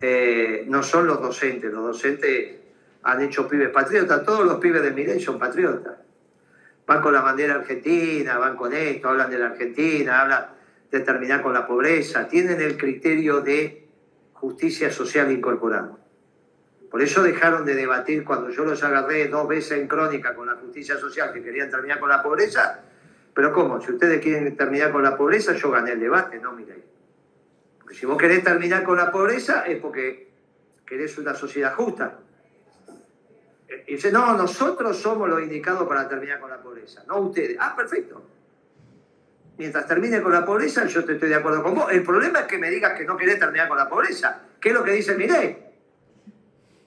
Eh, 0.00 0.64
no 0.66 0.82
son 0.82 1.06
los 1.06 1.20
docentes, 1.20 1.70
los 1.70 1.84
docentes 1.84 2.56
han 3.02 3.20
hecho 3.20 3.46
pibes 3.46 3.68
patriotas, 3.68 4.24
todos 4.24 4.46
los 4.46 4.60
pibes 4.60 4.82
de 4.82 4.92
Mireille 4.92 5.22
son 5.22 5.38
patriotas. 5.38 5.98
Van 6.86 7.02
con 7.02 7.12
la 7.12 7.20
bandera 7.20 7.56
argentina, 7.56 8.38
van 8.38 8.56
con 8.56 8.72
esto, 8.72 9.10
hablan 9.10 9.30
de 9.30 9.38
la 9.40 9.48
Argentina, 9.48 10.22
hablan 10.22 10.46
de 10.90 11.00
terminar 11.00 11.42
con 11.42 11.52
la 11.52 11.66
pobreza, 11.66 12.26
tienen 12.26 12.62
el 12.62 12.78
criterio 12.78 13.42
de 13.42 13.79
justicia 14.40 14.90
social 14.90 15.30
incorporada. 15.30 15.98
Por 16.90 17.02
eso 17.02 17.22
dejaron 17.22 17.64
de 17.64 17.74
debatir 17.74 18.24
cuando 18.24 18.48
yo 18.50 18.64
los 18.64 18.82
agarré 18.82 19.28
dos 19.28 19.46
veces 19.46 19.78
en 19.78 19.86
crónica 19.86 20.34
con 20.34 20.46
la 20.46 20.56
justicia 20.56 20.96
social 20.98 21.32
que 21.32 21.42
querían 21.42 21.70
terminar 21.70 22.00
con 22.00 22.08
la 22.08 22.22
pobreza. 22.22 22.80
Pero 23.34 23.52
¿cómo? 23.52 23.80
Si 23.80 23.92
ustedes 23.92 24.20
quieren 24.20 24.56
terminar 24.56 24.90
con 24.90 25.02
la 25.02 25.16
pobreza, 25.16 25.52
yo 25.52 25.70
gané 25.70 25.92
el 25.92 26.00
debate, 26.00 26.40
no, 26.40 26.52
Mireille. 26.52 26.84
Porque 27.78 27.94
si 27.94 28.06
vos 28.06 28.16
querés 28.16 28.42
terminar 28.42 28.82
con 28.82 28.96
la 28.96 29.12
pobreza 29.12 29.66
es 29.66 29.78
porque 29.78 30.30
querés 30.86 31.16
una 31.18 31.34
sociedad 31.34 31.74
justa. 31.74 32.18
Y 33.86 33.92
dice, 33.92 34.10
no, 34.10 34.36
nosotros 34.36 34.96
somos 34.96 35.28
los 35.28 35.42
indicados 35.42 35.86
para 35.86 36.08
terminar 36.08 36.40
con 36.40 36.50
la 36.50 36.60
pobreza, 36.60 37.04
no 37.06 37.18
ustedes. 37.20 37.56
Ah, 37.60 37.76
perfecto. 37.76 38.22
Mientras 39.60 39.86
termine 39.86 40.22
con 40.22 40.32
la 40.32 40.42
pobreza, 40.42 40.86
yo 40.86 41.04
te 41.04 41.12
estoy 41.12 41.28
de 41.28 41.34
acuerdo 41.34 41.62
con 41.62 41.74
vos. 41.74 41.92
El 41.92 42.02
problema 42.02 42.40
es 42.40 42.46
que 42.46 42.56
me 42.56 42.70
digas 42.70 42.98
que 42.98 43.04
no 43.04 43.14
querés 43.14 43.38
terminar 43.38 43.68
con 43.68 43.76
la 43.76 43.90
pobreza. 43.90 44.40
¿Qué 44.58 44.70
es 44.70 44.74
lo 44.74 44.82
que 44.82 44.92
dice 44.92 45.14
Milei? 45.16 45.54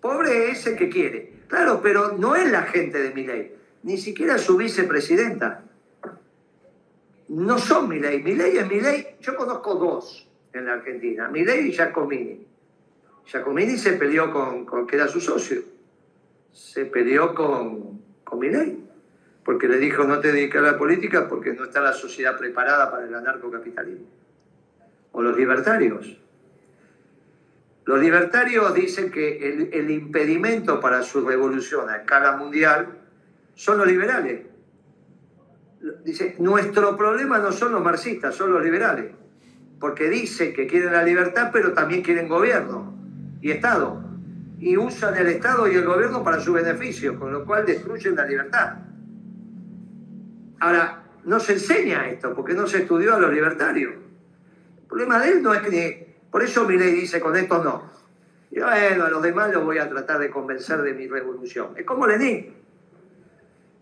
Pobre 0.01 0.49
es 0.49 0.65
el 0.65 0.75
que 0.75 0.89
quiere. 0.89 1.33
Claro, 1.47 1.81
pero 1.83 2.13
no 2.13 2.35
es 2.35 2.49
la 2.49 2.63
gente 2.63 2.97
de 2.97 3.13
Milei, 3.13 3.55
ni 3.83 3.99
siquiera 3.99 4.39
su 4.39 4.57
vicepresidenta. 4.57 5.65
No 7.27 7.59
son 7.59 7.89
Milei. 7.89 8.23
Milei 8.23 8.57
es 8.57 8.67
Milei. 8.67 9.17
Yo 9.21 9.35
conozco 9.35 9.75
dos 9.75 10.27
en 10.51 10.65
la 10.65 10.73
Argentina, 10.73 11.29
Milei 11.29 11.67
y 11.67 11.73
Giacomini. 11.73 12.47
Giacomini 13.27 13.77
se 13.77 13.93
peleó 13.93 14.33
con, 14.33 14.65
con 14.65 14.87
que 14.87 14.95
era 14.95 15.07
su 15.07 15.21
socio 15.21 15.61
se 16.51 16.85
peleó 16.85 17.33
con, 17.33 18.01
con 18.23 18.39
ley 18.39 18.82
porque 19.43 19.67
le 19.67 19.77
dijo 19.77 20.03
no 20.03 20.19
te 20.19 20.31
dediques 20.31 20.59
a 20.59 20.63
la 20.63 20.77
política 20.77 21.27
porque 21.27 21.53
no 21.53 21.65
está 21.65 21.81
la 21.81 21.93
sociedad 21.93 22.37
preparada 22.37 22.89
para 22.89 23.05
el 23.05 23.13
anarcocapitalismo. 23.13 24.07
O 25.11 25.21
los 25.21 25.37
libertarios. 25.37 26.17
Los 27.85 27.99
libertarios 27.99 28.73
dicen 28.73 29.11
que 29.11 29.49
el, 29.49 29.69
el 29.73 29.91
impedimento 29.91 30.79
para 30.79 31.03
su 31.03 31.27
revolución 31.27 31.89
a 31.89 31.97
escala 31.97 32.37
mundial 32.37 32.87
son 33.55 33.77
los 33.77 33.87
liberales. 33.87 34.47
Dice, 36.05 36.35
nuestro 36.39 36.95
problema 36.95 37.39
no 37.39 37.51
son 37.51 37.73
los 37.73 37.83
marxistas, 37.83 38.35
son 38.35 38.53
los 38.53 38.63
liberales. 38.63 39.11
Porque 39.79 40.09
dicen 40.09 40.53
que 40.53 40.65
quieren 40.65 40.93
la 40.93 41.03
libertad, 41.03 41.49
pero 41.51 41.73
también 41.73 42.01
quieren 42.01 42.29
gobierno 42.29 42.93
y 43.41 43.51
Estado 43.51 44.03
y 44.63 44.77
usan 44.77 45.17
el 45.17 45.27
Estado 45.27 45.67
y 45.67 45.75
el 45.75 45.83
gobierno 45.83 46.23
para 46.23 46.39
su 46.39 46.53
beneficio, 46.53 47.19
con 47.19 47.33
lo 47.33 47.43
cual 47.45 47.65
destruyen 47.65 48.15
la 48.15 48.25
libertad. 48.25 48.77
Ahora, 50.63 51.03
no 51.25 51.41
se 51.41 51.53
enseña 51.53 52.07
esto, 52.07 52.33
porque 52.33 52.53
no 52.53 52.65
se 52.67 52.83
estudió 52.83 53.15
a 53.15 53.19
los 53.19 53.33
libertarios. 53.33 53.95
El 53.95 54.87
problema 54.87 55.19
de 55.19 55.31
él 55.31 55.43
no 55.43 55.53
es 55.53 55.61
que... 55.61 56.15
Por 56.31 56.41
eso 56.41 56.63
mi 56.65 56.77
ley 56.77 56.93
dice, 56.93 57.19
con 57.19 57.35
esto 57.35 57.61
no. 57.61 57.91
Y 58.49 58.61
bueno, 58.61 59.03
a 59.03 59.09
los 59.09 59.21
demás 59.21 59.51
los 59.51 59.65
voy 59.65 59.79
a 59.79 59.89
tratar 59.89 60.19
de 60.19 60.29
convencer 60.29 60.81
de 60.81 60.93
mi 60.93 61.05
revolución. 61.05 61.73
Es 61.75 61.85
como 61.85 62.07
Lenin. 62.07 62.53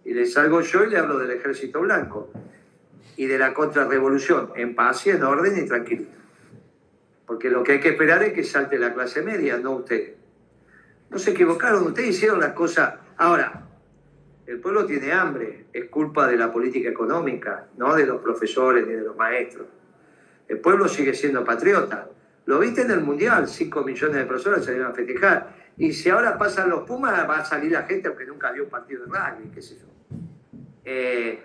Y 0.06 0.14
le 0.16 0.26
salgo 0.26 0.62
yo 0.62 0.84
y 0.84 0.90
le 0.90 0.98
hablo 0.98 1.20
del 1.20 1.30
ejército 1.30 1.82
blanco 1.82 2.32
y 3.16 3.28
de 3.28 3.38
la 3.38 3.54
contrarrevolución, 3.54 4.52
en 4.56 4.74
paz 4.74 5.06
y 5.06 5.12
en 5.12 5.22
orden 5.22 5.64
y 5.64 5.68
tranquilo. 5.68 6.08
Porque 7.28 7.52
lo 7.52 7.62
que 7.62 7.74
hay 7.74 7.80
que 7.80 7.90
esperar 7.90 8.24
es 8.24 8.34
que 8.34 8.44
salte 8.44 8.80
la 8.80 8.92
clase 8.92 9.22
media, 9.22 9.56
no 9.58 9.74
usted. 9.74 10.16
No 11.12 11.20
se 11.20 11.30
equivocaron, 11.30 11.84
ustedes 11.84 12.10
hicieron 12.10 12.40
las 12.40 12.54
cosas. 12.54 12.96
Ahora, 13.18 13.68
el 14.48 14.60
pueblo 14.60 14.86
tiene 14.86 15.12
hambre, 15.12 15.66
es 15.72 15.86
culpa 15.90 16.28
de 16.28 16.38
la 16.38 16.52
política 16.52 16.90
económica, 16.90 17.68
no 17.78 17.96
de 17.96 18.06
los 18.06 18.22
profesores 18.22 18.86
ni 18.88 18.94
de 18.94 19.02
los 19.02 19.16
maestros. 19.16 19.68
El 20.48 20.60
pueblo 20.60 20.88
sigue 20.88 21.14
siendo 21.14 21.44
patriota. 21.44 22.10
Lo 22.46 22.60
viste 22.60 22.82
en 22.82 22.92
el 22.92 23.02
Mundial, 23.02 23.48
5 23.48 23.84
millones 23.84 24.16
de 24.18 24.26
personas 24.26 24.66
salieron 24.66 24.92
a 24.92 24.94
festejar. 24.94 25.56
Y 25.78 25.94
si 25.94 26.10
ahora 26.10 26.38
pasan 26.38 26.70
los 26.70 26.82
Pumas, 26.82 27.30
va 27.30 27.38
a 27.38 27.46
salir 27.46 27.72
la 27.72 27.84
gente 27.84 28.08
aunque 28.08 28.26
nunca 28.26 28.52
vio 28.52 28.66
un 28.66 28.70
partido 28.70 29.06
de 29.06 29.12
rugby, 29.12 29.52
qué 29.54 29.62
sé 29.62 29.78
yo. 29.80 29.86
Eh, 30.84 31.40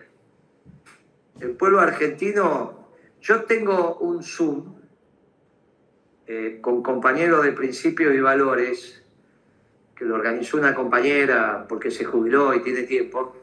el 1.40 1.50
pueblo 1.50 1.80
argentino, 1.80 2.88
yo 3.20 3.44
tengo 3.44 3.98
un 3.98 4.22
Zoom 4.22 4.74
eh, 6.26 6.58
con 6.60 6.82
compañeros 6.82 7.44
de 7.44 7.52
principios 7.52 8.14
y 8.14 8.20
valores 8.20 9.05
que 9.96 10.04
lo 10.04 10.14
organizó 10.14 10.58
una 10.58 10.74
compañera 10.74 11.64
porque 11.66 11.90
se 11.90 12.04
jubiló 12.04 12.54
y 12.54 12.62
tiene 12.62 12.82
tiempo. 12.82 13.34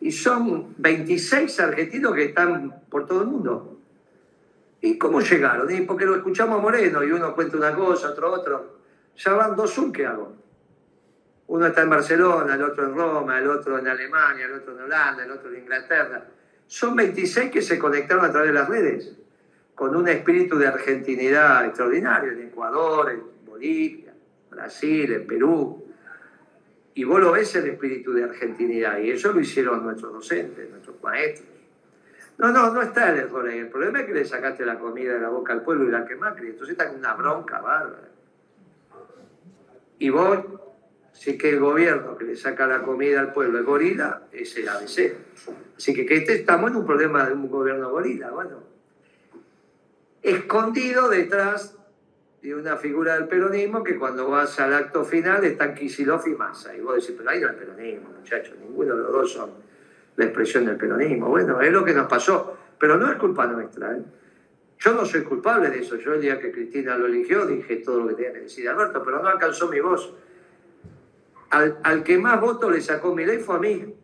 Y 0.00 0.10
son 0.10 0.74
26 0.76 1.60
argentinos 1.60 2.14
que 2.14 2.24
están 2.24 2.82
por 2.90 3.06
todo 3.06 3.22
el 3.22 3.28
mundo. 3.28 3.78
¿Y 4.80 4.98
cómo 4.98 5.20
llegaron? 5.20 5.68
porque 5.86 6.04
lo 6.04 6.16
escuchamos 6.16 6.58
a 6.58 6.62
Moreno 6.62 7.02
y 7.04 7.12
uno 7.12 7.34
cuenta 7.34 7.56
una 7.56 7.74
cosa, 7.74 8.10
otro 8.10 8.32
otro. 8.32 8.78
Ya 9.16 9.32
van 9.32 9.54
dos 9.54 9.72
Zoom 9.72 9.92
que 9.92 10.04
hago. 10.04 10.34
Uno 11.46 11.66
está 11.66 11.82
en 11.82 11.90
Barcelona, 11.90 12.54
el 12.54 12.62
otro 12.62 12.84
en 12.84 12.94
Roma, 12.94 13.38
el 13.38 13.48
otro 13.48 13.78
en 13.78 13.86
Alemania, 13.86 14.46
el 14.46 14.54
otro 14.54 14.76
en 14.76 14.82
Holanda, 14.82 15.24
el 15.24 15.30
otro 15.30 15.50
en 15.50 15.60
Inglaterra. 15.60 16.26
Son 16.66 16.96
26 16.96 17.50
que 17.50 17.62
se 17.62 17.78
conectaron 17.78 18.24
a 18.24 18.32
través 18.32 18.48
de 18.48 18.54
las 18.54 18.68
redes, 18.68 19.12
con 19.74 19.94
un 19.94 20.08
espíritu 20.08 20.58
de 20.58 20.66
argentinidad 20.66 21.64
extraordinario, 21.66 22.32
en 22.32 22.48
Ecuador, 22.48 23.10
en 23.10 23.22
Bolivia 23.46 24.03
Brasil, 24.54 25.12
en 25.12 25.26
Perú. 25.26 25.84
Y 26.94 27.04
vos 27.04 27.20
lo 27.20 27.32
ves 27.32 27.54
el 27.56 27.66
espíritu 27.66 28.12
de 28.12 28.24
argentinidad, 28.24 28.98
y 28.98 29.10
eso 29.10 29.32
lo 29.32 29.40
hicieron 29.40 29.82
nuestros 29.82 30.12
docentes, 30.12 30.70
nuestros 30.70 31.02
maestros. 31.02 31.48
No, 32.38 32.50
no, 32.50 32.72
no 32.72 32.82
está 32.82 33.12
el 33.12 33.20
error 33.20 33.48
ahí. 33.48 33.58
El 33.58 33.68
problema 33.68 34.00
es 34.00 34.06
que 34.06 34.14
le 34.14 34.24
sacaste 34.24 34.66
la 34.66 34.78
comida 34.78 35.14
de 35.14 35.20
la 35.20 35.28
boca 35.28 35.52
al 35.52 35.62
pueblo 35.62 35.88
y 35.88 35.90
la 35.92 36.04
quemaste. 36.04 36.42
Entonces 36.42 36.70
está 36.70 36.88
con 36.88 36.98
una 36.98 37.14
bronca 37.14 37.60
bárbara. 37.60 38.08
Y 39.98 40.10
vos, 40.10 40.40
si 41.12 41.38
que 41.38 41.50
el 41.50 41.60
gobierno 41.60 42.16
que 42.16 42.24
le 42.24 42.36
saca 42.36 42.66
la 42.66 42.82
comida 42.82 43.20
al 43.20 43.32
pueblo 43.32 43.60
es 43.60 43.64
gorila, 43.64 44.22
es 44.32 44.56
el 44.56 44.68
ABC. 44.68 45.14
Así 45.76 45.94
que, 45.94 46.04
que 46.04 46.16
este, 46.16 46.34
estamos 46.34 46.70
en 46.70 46.78
un 46.78 46.86
problema 46.86 47.24
de 47.24 47.34
un 47.34 47.48
gobierno 47.48 47.90
gorila, 47.90 48.30
bueno. 48.30 48.64
Escondido 50.22 51.08
detrás 51.08 51.76
y 52.44 52.52
una 52.52 52.76
figura 52.76 53.14
del 53.14 53.26
peronismo 53.26 53.82
que 53.82 53.98
cuando 53.98 54.28
vas 54.28 54.60
al 54.60 54.74
acto 54.74 55.02
final 55.02 55.42
están 55.44 55.74
Kisilov 55.74 56.28
y 56.28 56.34
Massa. 56.34 56.76
Y 56.76 56.80
vos 56.82 56.96
decís, 56.96 57.14
pero 57.16 57.30
ahí 57.30 57.40
no 57.40 57.48
es 57.48 57.54
peronismo, 57.54 58.10
muchachos, 58.10 58.54
ninguno 58.60 58.94
de 58.94 59.02
los 59.02 59.12
dos 59.12 59.32
son 59.32 59.50
la 60.16 60.24
expresión 60.26 60.66
del 60.66 60.76
peronismo. 60.76 61.30
Bueno, 61.30 61.62
es 61.62 61.72
lo 61.72 61.82
que 61.82 61.94
nos 61.94 62.06
pasó, 62.06 62.54
pero 62.78 62.98
no 62.98 63.10
es 63.10 63.16
culpa 63.16 63.46
nuestra. 63.46 63.96
¿eh? 63.96 64.02
Yo 64.78 64.92
no 64.92 65.06
soy 65.06 65.22
culpable 65.22 65.70
de 65.70 65.78
eso. 65.78 65.96
Yo 65.96 66.12
el 66.12 66.20
día 66.20 66.38
que 66.38 66.52
Cristina 66.52 66.98
lo 66.98 67.06
eligió 67.06 67.46
dije 67.46 67.76
todo 67.76 68.00
lo 68.00 68.08
que 68.08 68.14
tenía 68.14 68.34
que 68.34 68.40
decir 68.40 68.68
Alberto, 68.68 69.02
pero 69.02 69.22
no 69.22 69.28
alcanzó 69.28 69.68
mi 69.68 69.80
voz. 69.80 70.12
Al, 71.48 72.02
que 72.02 72.18
más 72.18 72.38
votos 72.42 72.70
le 72.70 72.82
sacó 72.82 73.14
mi 73.14 73.24
ley 73.24 73.38
fue 73.38 73.56
a 73.56 73.58
mí, 73.58 73.94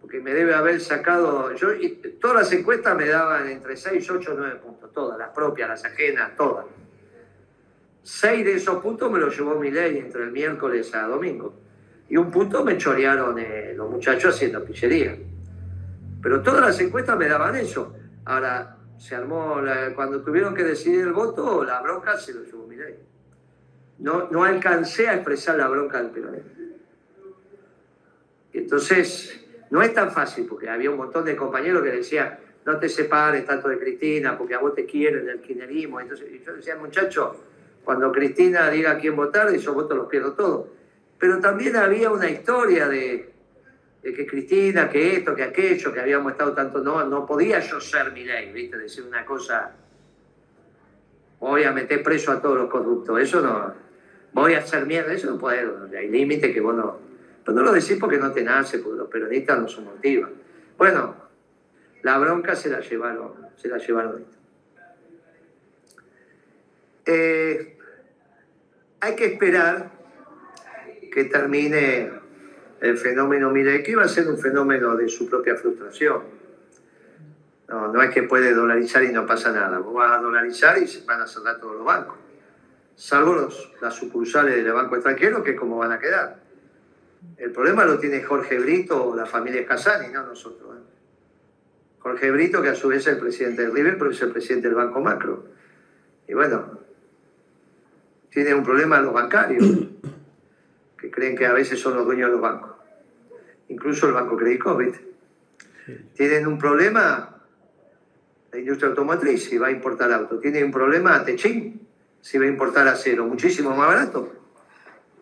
porque 0.00 0.20
me 0.20 0.32
debe 0.32 0.54
haber 0.54 0.80
sacado, 0.80 1.52
yo, 1.56 1.68
todas 2.20 2.36
las 2.36 2.52
encuestas 2.52 2.96
me 2.96 3.06
daban 3.06 3.48
entre 3.48 3.76
6, 3.76 4.08
8, 4.08 4.34
9 4.34 4.60
puntos, 4.64 4.92
todas, 4.94 5.18
las 5.18 5.28
propias, 5.30 5.68
las 5.68 5.84
ajenas, 5.84 6.34
todas. 6.36 6.64
Seis 8.02 8.44
de 8.44 8.54
esos 8.54 8.82
puntos 8.82 9.10
me 9.10 9.18
los 9.18 9.36
llevó 9.36 9.56
mi 9.56 9.70
ley 9.70 9.98
entre 9.98 10.24
el 10.24 10.32
miércoles 10.32 10.94
a 10.94 11.06
domingo. 11.06 11.54
Y 12.08 12.16
un 12.16 12.30
punto 12.30 12.64
me 12.64 12.76
chorearon 12.76 13.38
eh, 13.38 13.72
los 13.76 13.90
muchachos 13.90 14.34
haciendo 14.34 14.64
pillería. 14.64 15.16
Pero 16.22 16.42
todas 16.42 16.60
las 16.60 16.80
encuestas 16.80 17.16
me 17.16 17.28
daban 17.28 17.56
eso. 17.56 17.94
Ahora, 18.24 18.76
se 18.98 19.14
armó, 19.14 19.56
cuando 19.94 20.20
tuvieron 20.22 20.54
que 20.54 20.62
decidir 20.62 21.00
el 21.00 21.12
voto, 21.12 21.64
la 21.64 21.80
bronca 21.80 22.18
se 22.18 22.34
lo 22.34 22.44
llevó 22.44 22.66
mi 22.66 22.76
ley. 22.76 22.96
No, 23.98 24.28
no 24.30 24.44
alcancé 24.44 25.08
a 25.08 25.14
expresar 25.14 25.56
la 25.56 25.68
bronca 25.68 26.02
del 26.02 26.10
peronismo. 26.10 26.50
Entonces, 28.52 29.46
no 29.70 29.82
es 29.82 29.94
tan 29.94 30.10
fácil, 30.10 30.46
porque 30.46 30.68
había 30.68 30.90
un 30.90 30.96
montón 30.96 31.24
de 31.24 31.36
compañeros 31.36 31.82
que 31.82 31.90
decían, 31.90 32.38
no 32.66 32.78
te 32.78 32.88
separes 32.88 33.46
tanto 33.46 33.68
de 33.68 33.78
Cristina, 33.78 34.36
porque 34.36 34.54
a 34.54 34.58
vos 34.58 34.74
te 34.74 34.84
quieren 34.84 35.28
el 35.28 35.40
kirchnerismo. 35.40 36.00
Entonces, 36.00 36.28
yo 36.44 36.54
decía, 36.54 36.76
muchacho, 36.76 37.36
cuando 37.90 38.12
Cristina 38.12 38.70
diga 38.70 38.92
a 38.92 38.98
quién 38.98 39.16
votar, 39.16 39.52
esos 39.52 39.74
votos 39.74 39.96
los 39.96 40.06
pierdo 40.06 40.34
todos. 40.34 40.68
Pero 41.18 41.40
también 41.40 41.74
había 41.74 42.08
una 42.08 42.30
historia 42.30 42.86
de, 42.86 43.32
que 44.00 44.26
Cristina, 44.28 44.88
que 44.88 45.16
esto, 45.16 45.34
que 45.34 45.42
aquello, 45.42 45.92
que 45.92 45.98
habíamos 45.98 46.30
estado 46.30 46.52
tanto, 46.52 46.78
no, 46.78 47.04
no 47.04 47.26
podía 47.26 47.58
yo 47.58 47.80
ser 47.80 48.12
mi 48.12 48.22
ley, 48.22 48.52
¿viste? 48.52 48.78
Decir 48.78 49.02
una 49.02 49.24
cosa, 49.24 49.72
voy 51.40 51.64
a 51.64 51.72
meter 51.72 52.00
preso 52.04 52.30
a 52.30 52.40
todos 52.40 52.58
los 52.58 52.70
corruptos, 52.70 53.20
eso 53.20 53.40
no, 53.40 53.74
voy 54.34 54.54
a 54.54 54.58
hacer 54.58 54.86
mierda, 54.86 55.12
eso 55.12 55.28
no 55.28 55.36
puedo, 55.36 55.88
hay 55.92 56.08
límite 56.08 56.52
que 56.52 56.60
vos 56.60 56.76
no 56.76 57.10
pero 57.44 57.56
no 57.56 57.64
lo 57.64 57.72
decís 57.72 57.96
porque 57.98 58.18
no 58.18 58.30
te 58.30 58.44
nace, 58.44 58.78
porque 58.78 58.98
los 58.98 59.08
peronistas 59.08 59.58
no 59.58 59.66
son 59.66 59.86
motivos. 59.86 60.30
Bueno, 60.78 61.16
la 62.02 62.18
bronca 62.18 62.54
se 62.54 62.68
la 62.68 62.78
llevaron, 62.78 63.32
se 63.56 63.66
la 63.66 63.78
llevaron 63.78 64.24
eh, 67.06 67.76
hay 69.00 69.16
que 69.16 69.26
esperar 69.26 69.90
que 71.12 71.24
termine 71.24 72.10
el 72.80 72.96
fenómeno 72.96 73.50
mire, 73.50 73.82
que 73.82 73.92
iba 73.92 74.04
a 74.04 74.08
ser 74.08 74.28
un 74.28 74.38
fenómeno 74.38 74.96
de 74.96 75.08
su 75.08 75.28
propia 75.28 75.56
frustración. 75.56 76.40
No, 77.68 78.02
es 78.02 78.10
que 78.10 78.24
puede 78.24 78.52
dolarizar 78.52 79.04
y 79.04 79.12
no 79.12 79.26
pasa 79.26 79.52
nada. 79.52 79.78
Vos 79.78 79.94
vas 79.94 80.18
a 80.18 80.20
dolarizar 80.20 80.76
y 80.78 81.04
van 81.06 81.20
a 81.20 81.26
cerrar 81.26 81.60
todos 81.60 81.76
los 81.76 81.84
bancos. 81.84 82.16
Salvo 82.96 83.34
los, 83.34 83.72
las 83.80 83.94
sucursales 83.94 84.64
del 84.64 84.72
banco 84.72 84.96
extranjero, 84.96 85.42
que 85.42 85.54
como 85.54 85.78
van 85.78 85.92
a 85.92 86.00
quedar. 86.00 86.40
El 87.36 87.52
problema 87.52 87.84
lo 87.84 87.98
tiene 87.98 88.22
Jorge 88.22 88.58
Brito 88.58 89.10
o 89.10 89.14
la 89.14 89.24
familia 89.24 89.64
Casani, 89.64 90.12
no 90.12 90.26
nosotros. 90.26 90.76
¿eh? 90.76 90.82
Jorge 92.00 92.30
Brito, 92.32 92.60
que 92.60 92.70
a 92.70 92.74
su 92.74 92.88
vez 92.88 93.06
es 93.06 93.14
el 93.14 93.20
presidente 93.20 93.62
del 93.62 93.72
River, 93.72 93.98
pero 93.98 94.10
es 94.10 94.20
el 94.20 94.32
presidente 94.32 94.66
del 94.66 94.76
Banco 94.76 95.00
Macro. 95.00 95.44
Y 96.26 96.34
bueno, 96.34 96.80
tiene 98.30 98.54
un 98.54 98.62
problema 98.62 99.00
los 99.00 99.12
bancarios, 99.12 99.64
que 100.98 101.10
creen 101.10 101.36
que 101.36 101.46
a 101.46 101.52
veces 101.52 101.80
son 101.80 101.94
los 101.94 102.04
dueños 102.04 102.28
de 102.28 102.32
los 102.32 102.40
bancos. 102.40 102.72
Incluso 103.68 104.06
el 104.06 104.12
Banco 104.12 104.36
Credit 104.36 104.62
¿viste? 104.78 105.10
Tienen 106.14 106.46
un 106.46 106.58
problema 106.58 107.36
la 108.52 108.58
industria 108.58 108.88
automotriz, 108.88 109.44
si 109.44 109.58
va 109.58 109.68
a 109.68 109.70
importar 109.70 110.12
auto. 110.12 110.38
Tienen 110.40 110.64
un 110.64 110.72
problema 110.72 111.24
Techín, 111.24 111.86
si 112.20 112.36
va 112.36 112.44
a 112.44 112.48
importar 112.48 112.88
acero, 112.88 113.24
muchísimo 113.26 113.70
más 113.70 113.86
barato 113.86 114.40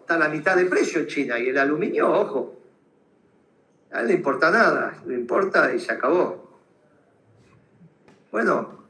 está 0.09 0.15
a 0.15 0.27
la 0.27 0.31
mitad 0.31 0.57
de 0.57 0.65
precio 0.65 1.01
en 1.01 1.07
China 1.07 1.39
y 1.39 1.51
el 1.51 1.59
aluminio, 1.59 2.11
ojo, 2.11 2.59
a 3.91 4.01
él 4.01 4.05
no 4.05 4.09
le 4.09 4.15
importa 4.15 4.51
nada, 4.51 5.03
le 5.07 5.15
importa 5.15 5.75
y 5.75 5.79
se 5.79 5.93
acabó. 5.93 6.59
Bueno, 8.33 8.87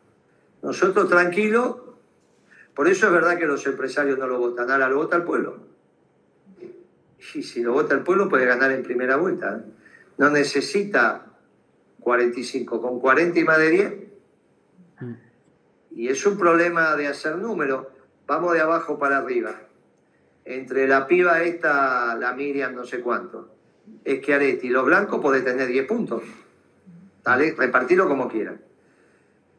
nosotros 0.62 1.08
tranquilos, 1.08 1.74
por 2.78 2.86
eso 2.86 3.06
es 3.06 3.12
verdad 3.12 3.36
que 3.36 3.46
los 3.46 3.66
empresarios 3.66 4.16
no 4.20 4.28
lo 4.28 4.38
votan, 4.38 4.70
ahora 4.70 4.88
lo 4.88 4.98
vota 4.98 5.16
el 5.16 5.24
pueblo. 5.24 5.58
Y 7.34 7.42
si 7.42 7.60
lo 7.60 7.72
vota 7.72 7.96
el 7.96 8.04
pueblo 8.04 8.28
puede 8.28 8.46
ganar 8.46 8.70
en 8.70 8.84
primera 8.84 9.16
vuelta. 9.16 9.64
No 10.16 10.30
necesita 10.30 11.26
45, 11.98 12.80
con 12.80 13.00
40 13.00 13.40
y 13.40 13.42
más 13.42 13.58
de 13.58 13.70
10. 13.70 13.94
Y 15.96 16.06
es 16.06 16.24
un 16.24 16.38
problema 16.38 16.94
de 16.94 17.08
hacer 17.08 17.34
números. 17.38 17.88
Vamos 18.28 18.54
de 18.54 18.60
abajo 18.60 18.96
para 18.96 19.18
arriba 19.18 19.56
entre 20.44 20.86
la 20.86 21.08
piba 21.08 21.42
esta, 21.42 22.14
la 22.14 22.32
Miriam 22.32 22.76
no 22.76 22.84
sé 22.84 23.00
cuánto, 23.00 23.56
es 24.04 24.24
que 24.24 24.34
Areti, 24.34 24.68
los 24.68 24.86
blancos 24.86 25.20
puede 25.20 25.42
tener 25.42 25.66
10 25.66 25.84
puntos. 25.88 26.22
¿Vale? 27.24 27.56
Repartirlo 27.58 28.06
como 28.06 28.28
quieran. 28.28 28.60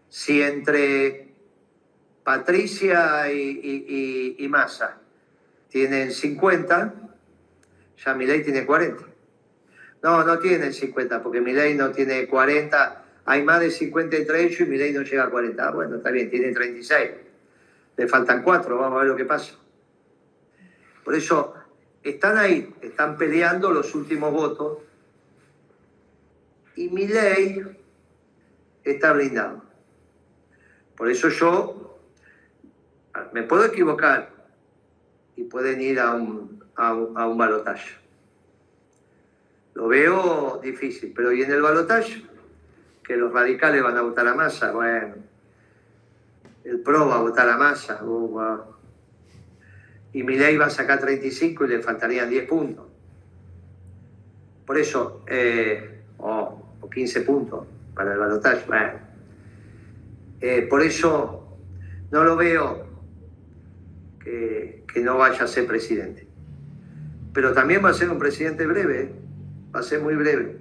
Si 0.07 0.41
entre 0.41 1.28
Patricia 2.29 3.27
y, 3.33 4.35
y, 4.37 4.47
Massa 4.49 4.99
tienen 5.67 6.11
50, 6.11 6.93
ya 8.05 8.13
Milei 8.13 8.43
tiene 8.43 8.67
40. 8.67 9.03
No, 10.03 10.23
no 10.23 10.37
tienen 10.37 10.71
50, 10.71 11.23
porque 11.23 11.41
Milei 11.41 11.73
no 11.73 11.89
tiene 11.89 12.27
40. 12.27 13.03
Hay 13.25 13.41
más 13.41 13.61
de 13.61 13.71
50 13.71 14.15
entre 14.15 14.43
ellos 14.43 14.59
y 14.59 14.65
Milei 14.65 14.93
no 14.93 15.01
llega 15.01 15.23
a 15.23 15.29
40. 15.31 15.67
Ah, 15.67 15.71
bueno, 15.71 15.95
está 15.95 16.11
bien, 16.11 16.29
tiene 16.29 16.51
36. 16.51 17.09
Le 17.97 18.07
faltan 18.07 18.43
4, 18.43 18.77
vamos 18.77 18.97
a 18.97 18.99
ver 18.99 19.07
lo 19.07 19.15
que 19.15 19.25
pasa. 19.25 19.55
Por 21.03 21.15
eso 21.15 21.55
están 22.03 22.37
ahí, 22.37 22.75
están 22.83 23.17
peleando 23.17 23.71
los 23.71 23.95
últimos 23.95 24.31
votos 24.31 24.77
y 26.75 26.89
mi 26.89 27.07
ley 27.07 27.63
está 28.83 29.13
blindado. 29.13 29.63
Por 30.95 31.09
eso 31.09 31.29
yo 31.29 31.88
me 33.33 33.43
puedo 33.43 33.65
equivocar 33.65 34.29
y 35.35 35.43
pueden 35.43 35.81
ir 35.81 35.99
a 35.99 36.13
un, 36.13 36.63
a 36.75 36.93
un, 36.93 37.37
balotaje. 37.37 37.95
Lo 39.73 39.87
veo 39.87 40.59
difícil, 40.61 41.13
pero 41.15 41.31
¿y 41.31 41.41
en 41.41 41.51
el 41.51 41.61
balotaje? 41.61 42.23
Que 43.03 43.15
los 43.15 43.31
radicales 43.31 43.81
van 43.81 43.97
a 43.97 44.01
votar 44.01 44.27
a 44.27 44.33
masa, 44.33 44.71
bueno, 44.71 45.15
el 46.63 46.79
PRO 46.81 47.07
va 47.07 47.15
a 47.15 47.21
votar 47.21 47.49
a 47.49 47.57
masa, 47.57 48.03
uh, 48.03 48.61
y 50.13 50.23
ley 50.23 50.57
va 50.57 50.65
a 50.65 50.69
sacar 50.69 50.99
35 50.99 51.65
y 51.65 51.67
le 51.67 51.81
faltarían 51.81 52.29
10 52.29 52.47
puntos. 52.47 52.85
Por 54.65 54.77
eso, 54.77 55.23
eh, 55.27 56.03
o, 56.17 56.77
15 56.91 57.21
puntos 57.21 57.65
para 57.93 58.13
el 58.13 58.19
balotaje. 58.19 58.65
Eh, 60.41 60.67
por 60.69 60.81
eso 60.81 61.57
no 62.11 62.23
lo 62.23 62.35
veo 62.35 62.88
que, 64.29 64.83
que, 64.93 64.99
no 65.01 65.17
vaya 65.17 65.43
a 65.43 65.47
ser 65.47 65.65
presidente. 65.65 66.27
Pero 67.33 67.53
también 67.53 67.83
va 67.83 67.89
a 67.89 67.93
ser 67.93 68.09
un 68.09 68.19
presidente 68.19 68.65
breve, 68.65 69.01
¿eh? 69.01 69.11
va 69.73 69.79
a 69.79 69.83
ser 69.83 70.01
muy 70.01 70.15
breve. 70.15 70.57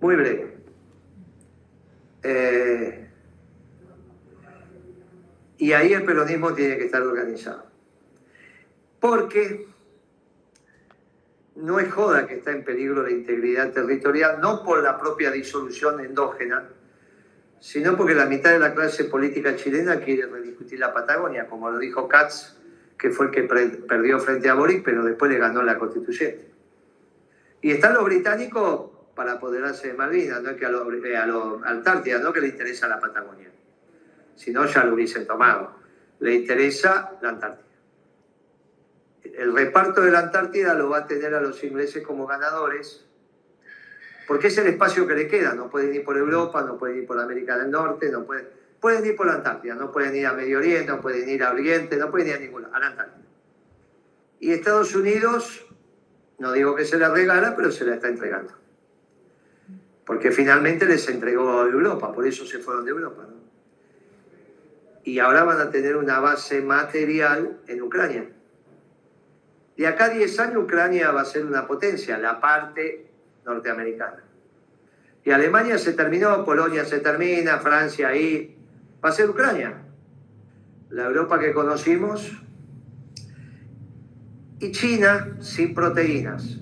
Muy 0.00 0.16
breve. 0.16 0.54
Eh, 2.22 3.08
y 5.58 5.72
ahí 5.72 5.92
el 5.92 6.04
peronismo 6.04 6.54
tiene 6.54 6.76
que 6.78 6.86
estar 6.86 7.02
organizado. 7.02 7.66
Porque 9.00 9.66
no 11.56 11.78
es 11.78 11.92
joda 11.92 12.26
que 12.26 12.36
está 12.36 12.52
en 12.52 12.64
peligro 12.64 13.02
la 13.02 13.10
integridad 13.10 13.72
territorial, 13.72 14.40
no 14.40 14.62
por 14.64 14.82
la 14.82 14.98
propia 14.98 15.30
disolución 15.30 16.00
endógena, 16.00 16.68
sino 17.60 17.96
porque 17.96 18.14
la 18.14 18.26
mitad 18.26 18.50
de 18.50 18.58
la 18.58 18.74
clase 18.74 19.04
política 19.04 19.54
chilena 19.54 20.00
quiere 20.00 20.26
rediscutir 20.26 20.78
la 20.78 20.92
Patagonia, 20.92 21.46
como 21.46 21.70
lo 21.70 21.78
dijo 21.78 22.08
Katz, 22.08 22.56
que 22.98 23.10
fue 23.10 23.26
el 23.26 23.32
que 23.32 23.42
perdió 23.44 24.18
frente 24.18 24.48
a 24.48 24.54
Boric, 24.54 24.82
pero 24.84 25.04
después 25.04 25.30
le 25.30 25.38
ganó 25.38 25.62
la 25.62 25.78
constituyente. 25.78 26.50
Y 27.62 27.70
están 27.70 27.94
los 27.94 28.04
británicos 28.04 28.90
para 29.14 29.32
apoderarse 29.32 29.88
de 29.88 29.94
Malvinas, 29.94 30.42
no 30.42 30.56
que 30.56 30.66
a 30.66 30.70
los 30.70 30.86
eh, 31.04 31.16
a 31.16 31.70
Antártida, 31.70 32.18
no 32.18 32.32
que 32.32 32.40
le 32.40 32.48
interesa 32.48 32.88
la 32.88 32.98
Patagonia 32.98 33.50
si 34.40 34.52
no 34.52 34.64
ya 34.64 34.84
lo 34.84 34.94
hubiesen 34.94 35.26
tomado. 35.26 35.72
Le 36.18 36.34
interesa 36.34 37.18
la 37.20 37.28
Antártida. 37.28 37.66
El 39.22 39.54
reparto 39.54 40.00
de 40.00 40.10
la 40.10 40.20
Antártida 40.20 40.72
lo 40.72 40.88
va 40.88 40.98
a 40.98 41.06
tener 41.06 41.34
a 41.34 41.42
los 41.42 41.62
ingleses 41.62 42.02
como 42.02 42.26
ganadores, 42.26 43.06
porque 44.30 44.46
es 44.46 44.56
el 44.58 44.68
espacio 44.68 45.08
que 45.08 45.14
le 45.16 45.26
queda. 45.26 45.54
No 45.54 45.68
pueden 45.68 45.92
ir 45.92 46.04
por 46.04 46.16
Europa, 46.16 46.62
no 46.62 46.78
pueden 46.78 46.98
ir 46.98 47.04
por 47.04 47.18
América 47.18 47.58
del 47.58 47.68
Norte, 47.68 48.12
no 48.12 48.24
pueden, 48.24 48.46
pueden 48.78 49.04
ir 49.04 49.16
por 49.16 49.26
la 49.26 49.32
Antártida, 49.32 49.74
no 49.74 49.90
pueden 49.90 50.14
ir 50.14 50.24
a 50.24 50.34
Medio 50.34 50.58
Oriente, 50.58 50.86
no 50.86 51.00
pueden 51.00 51.28
ir 51.28 51.42
a 51.42 51.50
Oriente, 51.50 51.96
no 51.96 52.12
pueden 52.12 52.28
ir 52.28 52.34
a 52.34 52.38
ninguna, 52.38 52.68
a 52.72 52.78
la 52.78 52.86
Antártida. 52.86 53.26
Y 54.38 54.52
Estados 54.52 54.94
Unidos, 54.94 55.66
no 56.38 56.52
digo 56.52 56.76
que 56.76 56.84
se 56.84 56.96
la 56.96 57.08
regala, 57.08 57.56
pero 57.56 57.72
se 57.72 57.84
la 57.84 57.96
está 57.96 58.06
entregando. 58.06 58.54
Porque 60.06 60.30
finalmente 60.30 60.86
les 60.86 61.08
entregó 61.08 61.62
a 61.62 61.64
Europa, 61.64 62.12
por 62.12 62.24
eso 62.24 62.46
se 62.46 62.60
fueron 62.60 62.84
de 62.84 62.92
Europa. 62.92 63.26
¿no? 63.28 63.40
y 65.02 65.18
ahora 65.18 65.42
van 65.42 65.60
a 65.60 65.72
tener 65.72 65.96
una 65.96 66.20
base 66.20 66.60
material 66.60 67.58
en 67.66 67.82
Ucrania. 67.82 68.30
De 69.76 69.88
acá 69.88 70.04
a 70.04 70.10
10 70.10 70.38
años 70.38 70.62
Ucrania 70.62 71.10
va 71.10 71.22
a 71.22 71.24
ser 71.24 71.44
una 71.44 71.66
potencia, 71.66 72.16
la 72.16 72.38
parte 72.38 73.09
norteamericana. 73.44 74.24
Y 75.24 75.30
Alemania 75.30 75.78
se 75.78 75.92
terminó, 75.92 76.44
Polonia 76.44 76.84
se 76.84 77.00
termina, 77.00 77.58
Francia 77.58 78.08
ahí, 78.08 78.56
va 79.04 79.10
a 79.10 79.12
ser 79.12 79.28
Ucrania. 79.28 79.82
La 80.90 81.06
Europa 81.06 81.38
que 81.38 81.52
conocimos. 81.52 82.42
Y 84.58 84.72
China 84.72 85.36
sin 85.40 85.74
proteínas, 85.74 86.58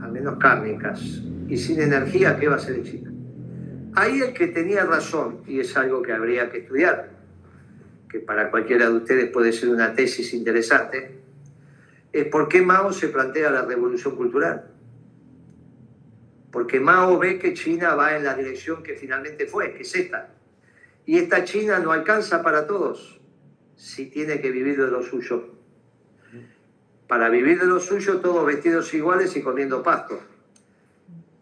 al 0.00 0.12
menos 0.12 0.38
cárnicas, 0.38 1.00
y 1.48 1.56
sin 1.56 1.80
energía, 1.80 2.38
¿qué 2.38 2.48
va 2.48 2.56
a 2.56 2.60
ser 2.60 2.82
China? 2.84 3.10
Ahí 3.94 4.20
el 4.20 4.32
que 4.32 4.46
tenía 4.46 4.84
razón, 4.84 5.40
y 5.46 5.58
es 5.58 5.76
algo 5.76 6.02
que 6.02 6.12
habría 6.12 6.50
que 6.50 6.58
estudiar, 6.58 7.10
que 8.08 8.20
para 8.20 8.50
cualquiera 8.50 8.88
de 8.88 8.96
ustedes 8.96 9.30
puede 9.30 9.52
ser 9.52 9.70
una 9.70 9.94
tesis 9.94 10.32
interesante, 10.34 11.18
es 12.12 12.26
por 12.26 12.48
qué 12.48 12.62
Mao 12.62 12.92
se 12.92 13.08
plantea 13.08 13.50
la 13.50 13.62
revolución 13.62 14.14
cultural 14.14 14.71
porque 16.52 16.78
Mao 16.78 17.18
ve 17.18 17.38
que 17.38 17.54
China 17.54 17.94
va 17.94 18.14
en 18.14 18.24
la 18.24 18.34
dirección 18.34 18.82
que 18.82 18.94
finalmente 18.94 19.46
fue, 19.46 19.72
que 19.72 19.82
es 19.82 19.94
esta. 19.94 20.28
Y 21.06 21.18
esta 21.18 21.44
China 21.44 21.78
no 21.78 21.92
alcanza 21.92 22.42
para 22.42 22.66
todos 22.66 23.20
si 23.74 24.06
tiene 24.06 24.40
que 24.40 24.50
vivir 24.50 24.78
de 24.78 24.90
lo 24.90 25.02
suyo. 25.02 25.48
Para 27.08 27.30
vivir 27.30 27.58
de 27.58 27.66
lo 27.66 27.80
suyo, 27.80 28.20
todos 28.20 28.46
vestidos 28.46 28.92
iguales 28.92 29.34
y 29.34 29.42
comiendo 29.42 29.82
pasto. 29.82 30.20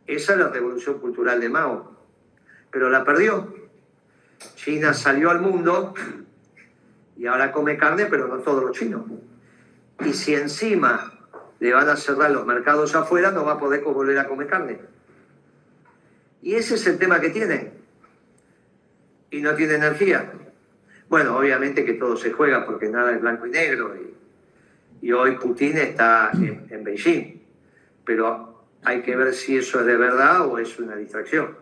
Esa 0.06 0.32
es 0.32 0.38
la 0.38 0.48
revolución 0.48 1.00
cultural 1.00 1.40
de 1.40 1.48
Mao. 1.48 1.96
Pero 2.70 2.88
la 2.88 3.04
perdió. 3.04 3.52
China 4.54 4.94
salió 4.94 5.30
al 5.30 5.40
mundo 5.40 5.92
y 7.16 7.26
ahora 7.26 7.50
come 7.50 7.76
carne, 7.76 8.06
pero 8.06 8.28
no 8.28 8.38
todos 8.38 8.62
los 8.62 8.78
chinos. 8.78 9.02
Y 10.04 10.12
si 10.12 10.36
encima 10.36 11.18
le 11.58 11.72
van 11.72 11.88
a 11.88 11.96
cerrar 11.96 12.30
los 12.30 12.46
mercados 12.46 12.94
afuera, 12.94 13.32
no 13.32 13.44
va 13.44 13.54
a 13.54 13.58
poder 13.58 13.82
volver 13.82 14.18
a 14.18 14.28
comer 14.28 14.46
carne. 14.46 14.99
Y 16.42 16.54
ese 16.54 16.74
es 16.74 16.86
el 16.86 16.98
tema 16.98 17.20
que 17.20 17.30
tiene. 17.30 17.72
Y 19.30 19.40
no 19.40 19.54
tiene 19.54 19.74
energía. 19.74 20.32
Bueno, 21.08 21.36
obviamente 21.36 21.84
que 21.84 21.94
todo 21.94 22.16
se 22.16 22.32
juega 22.32 22.64
porque 22.64 22.88
nada 22.88 23.12
es 23.12 23.20
blanco 23.20 23.46
y 23.46 23.50
negro. 23.50 23.94
Y, 25.02 25.12
hoy 25.12 25.36
Putin 25.36 25.78
está 25.78 26.30
en, 26.34 26.84
Beijing. 26.84 27.40
Pero 28.04 28.64
hay 28.82 29.02
que 29.02 29.16
ver 29.16 29.34
si 29.34 29.56
eso 29.56 29.80
es 29.80 29.86
de 29.86 29.96
verdad 29.96 30.46
o 30.46 30.58
es 30.58 30.78
una 30.78 30.96
distracción. 30.96 31.56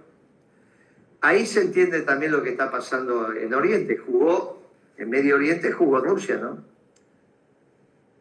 Ahí 1.21 1.47
se 1.47 1.63
entiende 1.63 2.03
también 2.03 2.33
lo 2.33 2.43
que 2.43 2.51
está 2.51 2.71
pasando 2.71 3.33
en 3.33 3.53
Oriente. 3.53 3.97
Jugó, 3.97 4.63
en 4.97 5.11
Medio 5.11 5.37
Oriente 5.37 5.73
jugó 5.73 6.01
Rusia, 6.01 6.37
¿no? 6.37 6.65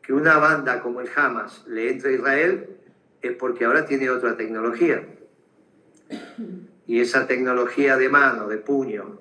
Que 0.02 0.14
una 0.14 0.38
banda 0.38 0.82
como 0.82 1.02
el 1.02 1.10
Hamas 1.16 1.66
le 1.68 1.92
entre 1.92 2.12
a 2.12 2.14
Israel 2.14 2.70
es 3.22 3.34
porque 3.34 3.66
ahora 3.66 3.86
tiene 3.86 4.10
otra 4.10 4.38
tecnología 4.38 5.04
y 6.88 7.02
esa 7.02 7.28
tecnología 7.28 7.98
de 7.98 8.10
mano, 8.10 8.48
de 8.48 8.58
puño, 8.58 9.20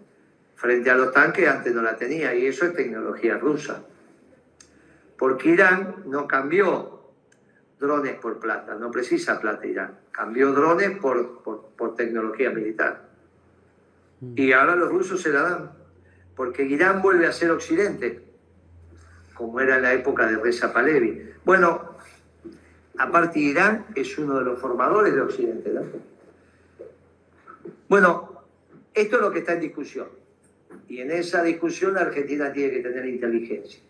frente 0.54 0.90
a 0.90 0.94
los 0.94 1.12
tanques 1.12 1.48
antes 1.48 1.74
no 1.74 1.82
la 1.82 1.96
tenía 1.96 2.34
y 2.34 2.46
eso 2.46 2.64
es 2.64 2.74
tecnología 2.74 3.38
rusa. 3.38 3.84
Porque 5.18 5.50
Irán 5.50 6.04
no 6.06 6.26
cambió 6.26 7.12
drones 7.78 8.14
por 8.14 8.38
plata, 8.38 8.74
no 8.74 8.90
precisa 8.90 9.40
plata 9.40 9.66
Irán, 9.66 9.98
cambió 10.10 10.52
drones 10.52 10.98
por, 10.98 11.42
por, 11.42 11.94
tecnología 11.94 12.50
militar. 12.50 13.08
Y 14.34 14.52
ahora 14.52 14.76
los 14.76 14.90
rusos 14.90 15.20
se 15.20 15.30
la 15.30 15.42
dan, 15.42 15.70
porque 16.34 16.62
Irán 16.64 17.02
vuelve 17.02 17.26
a 17.26 17.32
ser 17.32 17.50
occidente, 17.50 18.22
como 19.34 19.60
era 19.60 19.76
en 19.76 19.82
la 19.82 19.92
época 19.92 20.26
de 20.26 20.36
Reza 20.36 20.72
Palevi. 20.72 21.30
Bueno, 21.44 21.96
aparte 22.98 23.38
Irán 23.38 23.86
es 23.94 24.16
uno 24.18 24.38
de 24.38 24.44
los 24.44 24.60
formadores 24.60 25.14
de 25.14 25.20
Occidente, 25.20 25.70
¿no? 25.72 25.82
Bueno, 27.88 28.42
esto 28.94 29.16
es 29.16 29.22
lo 29.22 29.30
que 29.30 29.40
está 29.40 29.52
en 29.52 29.60
discusión. 29.60 30.08
Y 30.88 31.00
en 31.00 31.10
esa 31.10 31.42
discusión 31.42 31.94
la 31.94 32.02
Argentina 32.02 32.52
tiene 32.52 32.72
que 32.72 32.80
tener 32.80 33.06
inteligencia. 33.06 33.80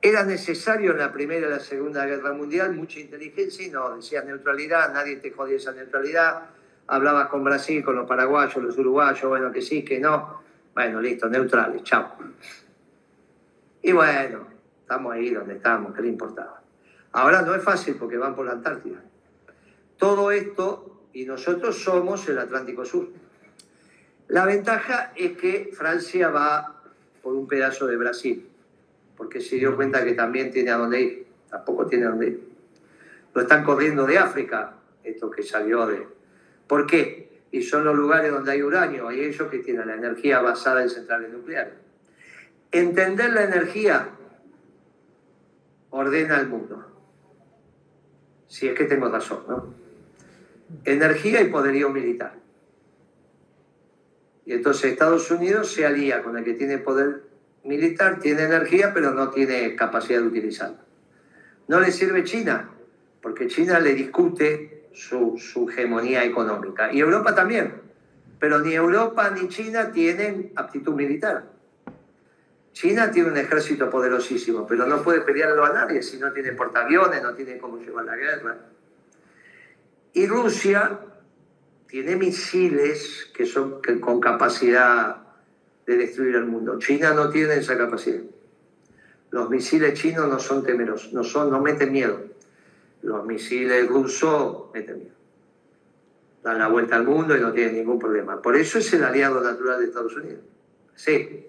Era 0.00 0.24
necesario 0.24 0.92
en 0.92 0.98
la 0.98 1.12
Primera 1.12 1.48
y 1.48 1.50
la 1.50 1.58
Segunda 1.58 2.06
Guerra 2.06 2.32
Mundial 2.32 2.72
mucha 2.74 3.00
inteligencia 3.00 3.66
y 3.66 3.70
no, 3.70 3.96
decías 3.96 4.24
neutralidad, 4.24 4.92
nadie 4.92 5.16
te 5.16 5.32
jodía 5.32 5.56
esa 5.56 5.72
neutralidad, 5.72 6.50
hablabas 6.86 7.28
con 7.28 7.42
Brasil, 7.42 7.84
con 7.84 7.96
los 7.96 8.06
paraguayos, 8.06 8.62
los 8.62 8.78
uruguayos, 8.78 9.24
bueno, 9.28 9.50
que 9.50 9.60
sí, 9.60 9.84
que 9.84 9.98
no. 9.98 10.40
Bueno, 10.74 11.00
listo, 11.00 11.28
neutrales, 11.28 11.82
chao. 11.82 12.14
Y 13.82 13.92
bueno, 13.92 14.46
estamos 14.82 15.12
ahí 15.12 15.30
donde 15.30 15.54
estamos, 15.54 15.94
¿qué 15.94 16.02
le 16.02 16.08
importaba? 16.08 16.62
Ahora 17.12 17.42
no 17.42 17.54
es 17.54 17.62
fácil 17.62 17.96
porque 17.96 18.16
van 18.16 18.36
por 18.36 18.46
la 18.46 18.52
Antártida. 18.52 19.02
Todo 19.96 20.30
esto 20.30 20.87
y 21.18 21.24
nosotros 21.24 21.82
somos 21.82 22.28
el 22.28 22.38
Atlántico 22.38 22.84
Sur. 22.84 23.08
La 24.28 24.46
ventaja 24.46 25.12
es 25.16 25.36
que 25.36 25.70
Francia 25.72 26.28
va 26.28 26.80
por 27.24 27.34
un 27.34 27.48
pedazo 27.48 27.88
de 27.88 27.96
Brasil, 27.96 28.48
porque 29.16 29.40
se 29.40 29.56
dio 29.56 29.74
cuenta 29.74 30.04
que 30.04 30.12
también 30.12 30.52
tiene 30.52 30.70
a 30.70 30.76
dónde 30.76 31.00
ir, 31.00 31.26
tampoco 31.50 31.86
tiene 31.86 32.06
a 32.06 32.10
dónde 32.10 32.28
ir. 32.28 32.48
Lo 33.34 33.42
están 33.42 33.64
corriendo 33.64 34.06
de 34.06 34.16
África, 34.16 34.74
esto 35.02 35.28
que 35.28 35.42
salió 35.42 35.88
de... 35.88 36.06
¿Por 36.68 36.86
qué? 36.86 37.42
Y 37.50 37.62
son 37.62 37.84
los 37.84 37.96
lugares 37.96 38.30
donde 38.30 38.52
hay 38.52 38.62
uranio, 38.62 39.08
hay 39.08 39.22
ellos 39.22 39.50
que 39.50 39.58
tienen 39.58 39.88
la 39.88 39.96
energía 39.96 40.40
basada 40.40 40.84
en 40.84 40.88
centrales 40.88 41.32
nucleares. 41.32 41.74
Entender 42.70 43.32
la 43.32 43.42
energía 43.42 44.10
ordena 45.90 46.38
el 46.38 46.46
mundo. 46.46 46.86
Si 48.46 48.68
es 48.68 48.78
que 48.78 48.84
tengo 48.84 49.08
razón, 49.08 49.42
¿no? 49.48 49.87
Energía 50.84 51.40
y 51.40 51.48
poderío 51.48 51.90
militar. 51.90 52.34
Y 54.44 54.54
entonces 54.54 54.92
Estados 54.92 55.30
Unidos 55.30 55.72
se 55.72 55.84
alía 55.84 56.22
con 56.22 56.36
el 56.38 56.44
que 56.44 56.54
tiene 56.54 56.78
poder 56.78 57.22
militar, 57.64 58.18
tiene 58.18 58.44
energía, 58.44 58.92
pero 58.94 59.12
no 59.12 59.30
tiene 59.30 59.76
capacidad 59.76 60.20
de 60.20 60.26
utilizarla. 60.26 60.78
No 61.66 61.80
le 61.80 61.92
sirve 61.92 62.24
China, 62.24 62.70
porque 63.20 63.46
China 63.48 63.78
le 63.78 63.94
discute 63.94 64.88
su, 64.92 65.68
hegemonía 65.70 66.24
económica. 66.24 66.92
Y 66.92 67.00
Europa 67.00 67.34
también. 67.34 67.74
Pero 68.40 68.60
ni 68.60 68.72
Europa 68.72 69.30
ni 69.30 69.48
China 69.48 69.92
tienen 69.92 70.52
aptitud 70.56 70.94
militar. 70.94 71.44
China 72.72 73.10
tiene 73.10 73.30
un 73.30 73.36
ejército 73.36 73.90
poderosísimo, 73.90 74.66
pero 74.66 74.86
no 74.86 75.02
puede 75.02 75.20
pelearlo 75.22 75.64
a 75.64 75.72
nadie 75.72 76.02
si 76.02 76.18
no 76.18 76.32
tiene 76.32 76.52
portaaviones, 76.52 77.22
no 77.22 77.34
tiene 77.34 77.58
cómo 77.58 77.78
llevar 77.78 78.04
la 78.04 78.16
guerra. 78.16 78.56
Y 80.12 80.26
Rusia 80.26 81.00
tiene 81.86 82.16
misiles 82.16 83.30
que 83.34 83.46
son 83.46 83.80
con 84.00 84.20
capacidad 84.20 85.16
de 85.86 85.96
destruir 85.96 86.36
el 86.36 86.44
mundo. 86.44 86.78
China 86.78 87.14
no 87.14 87.30
tiene 87.30 87.54
esa 87.56 87.76
capacidad. 87.76 88.22
Los 89.30 89.50
misiles 89.50 89.98
chinos 89.98 90.28
no 90.28 90.38
son 90.38 90.62
temerosos, 90.62 91.12
no, 91.12 91.24
son, 91.24 91.50
no 91.50 91.60
meten 91.60 91.92
miedo. 91.92 92.20
Los 93.02 93.24
misiles 93.26 93.88
rusos 93.88 94.66
meten 94.74 94.98
miedo. 94.98 95.14
Dan 96.42 96.58
la 96.58 96.68
vuelta 96.68 96.96
al 96.96 97.04
mundo 97.04 97.36
y 97.36 97.40
no 97.40 97.52
tienen 97.52 97.74
ningún 97.74 97.98
problema. 97.98 98.40
Por 98.40 98.56
eso 98.56 98.78
es 98.78 98.92
el 98.92 99.04
aliado 99.04 99.42
natural 99.42 99.80
de 99.80 99.86
Estados 99.86 100.16
Unidos. 100.16 100.40
Sí. 100.94 101.46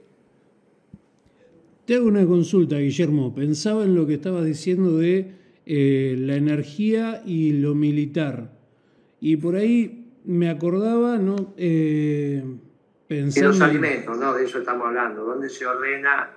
Te 1.85 1.95
hago 1.95 2.07
una 2.07 2.25
consulta, 2.25 2.77
Guillermo. 2.77 3.33
Pensaba 3.33 3.83
en 3.83 3.95
lo 3.95 4.05
que 4.05 4.15
estabas 4.15 4.45
diciendo 4.45 4.97
de 4.97 5.33
eh, 5.71 6.15
la 6.17 6.33
energía 6.33 7.21
y 7.23 7.51
lo 7.51 7.75
militar. 7.75 8.49
Y 9.21 9.37
por 9.37 9.55
ahí 9.55 10.15
me 10.25 10.49
acordaba, 10.49 11.19
¿no? 11.19 11.53
Eh, 11.57 12.43
Y 13.07 13.39
los 13.41 13.61
alimentos, 13.61 14.17
¿no? 14.17 14.33
De 14.33 14.45
eso 14.45 14.57
estamos 14.57 14.87
hablando. 14.87 15.25
¿Dónde 15.25 15.47
se 15.47 15.67
ordena? 15.67 16.31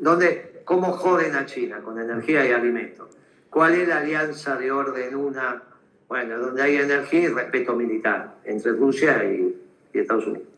¿Dónde, 0.00 0.62
¿Cómo 0.64 0.90
joden 0.94 1.36
a 1.36 1.46
China 1.46 1.78
con 1.78 1.96
energía 2.00 2.44
y 2.44 2.50
alimentos? 2.50 3.06
¿Cuál 3.50 3.74
es 3.74 3.86
la 3.86 3.98
alianza 3.98 4.56
de 4.56 4.72
orden 4.72 5.14
una? 5.14 5.62
Bueno, 6.08 6.40
donde 6.40 6.62
hay 6.62 6.74
energía 6.74 7.20
y 7.20 7.28
respeto 7.28 7.76
militar 7.76 8.34
entre 8.44 8.72
Rusia 8.72 9.22
y, 9.24 9.54
Estados 9.96 10.26
Unidos. 10.26 10.48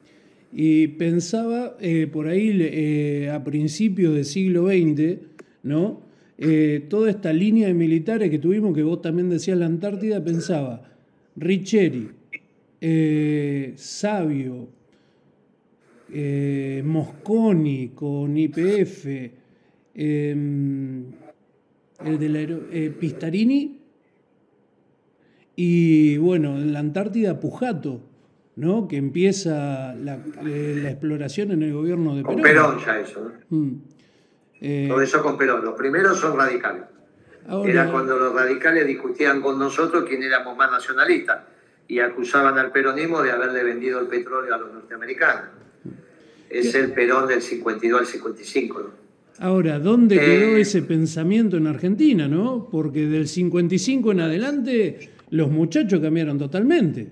Y 0.51 0.89
pensaba 0.89 1.77
eh, 1.79 2.07
por 2.11 2.29
ahí 2.29 3.29
a 3.29 3.45
principios 3.45 4.15
del 4.15 4.25
siglo 4.25 4.69
XX, 4.69 5.19
¿no? 5.63 6.04
Eh, 6.37 6.87
toda 6.89 7.11
esta 7.11 7.33
línea 7.33 7.69
de 7.69 7.75
militares 7.75 8.31
que 8.31 8.39
tuvimos, 8.39 8.75
que 8.75 8.83
vos 8.83 9.01
también 9.01 9.31
decías 9.31 9.57
la 9.57 9.67
Antártida, 9.67 10.23
pensaba 10.23 10.83
Richeri, 11.37 12.11
eh, 12.81 13.73
Sabio, 13.77 14.69
eh, 16.13 16.83
Mosconi 16.85 17.91
con 17.95 18.37
IPF, 18.37 19.33
em, 19.95 21.05
el 22.05 22.19
de 22.19 22.29
la, 22.29 22.91
Pistarini 22.99 23.79
y 25.57 26.17
bueno, 26.17 26.59
en 26.59 26.73
la 26.73 26.81
Antártida 26.81 27.39
Pujato. 27.39 28.01
¿no? 28.57 28.89
Que 28.89 28.97
empieza 28.97 29.95
la, 29.95 30.19
eh, 30.47 30.87
exploración 30.87 31.53
en 31.53 31.63
el 31.63 31.73
gobierno 31.73 32.15
de 32.15 32.23
Perón. 32.23 32.35
Con 32.35 32.43
Perón 32.43 32.79
ya 32.85 33.01
eso, 33.01 33.33
¿no? 33.51 33.57
Mm. 33.57 33.83
Eh, 34.67 34.87
Todo 34.89 35.03
eso 35.03 35.23
con 35.23 35.37
Perón. 35.37 35.63
Los 35.63 35.75
primeros 35.75 36.19
son 36.19 36.39
radicales. 36.39 36.85
era 37.67 37.93
cuando 37.93 38.19
los 38.19 38.33
radicales 38.35 38.87
discutían 38.87 39.43
con 39.43 39.59
nosotros 39.59 40.05
quién 40.09 40.23
éramos 40.23 40.57
más 40.57 40.71
nacionalistas 40.71 41.43
y 41.87 42.01
acusaban 42.01 42.57
al 42.59 42.73
peronismo 42.73 43.23
de 43.23 43.31
haberle 43.31 43.63
vendido 43.63 44.01
el 44.01 44.07
petróleo 44.07 44.55
a 44.55 44.59
los 44.59 44.73
norteamericanos. 44.73 45.51
Es 46.49 46.75
el 46.75 46.93
Perón 46.93 47.29
del 47.29 47.43
52 47.43 48.01
al 48.01 48.07
55, 48.07 48.79
¿no? 48.81 49.05
Ahora, 49.41 49.79
¿dónde 49.79 50.19
quedó 50.19 50.57
eh, 50.57 50.61
ese 50.63 50.81
pensamiento 50.81 51.59
en 51.59 51.67
Argentina, 51.67 52.27
no? 52.27 52.69
Porque 52.71 53.07
del 53.07 53.29
55 53.29 54.13
en 54.13 54.21
adelante 54.21 55.11
los 55.29 55.51
muchachos 55.51 56.01
cambiaron 56.01 56.39
totalmente. 56.39 57.09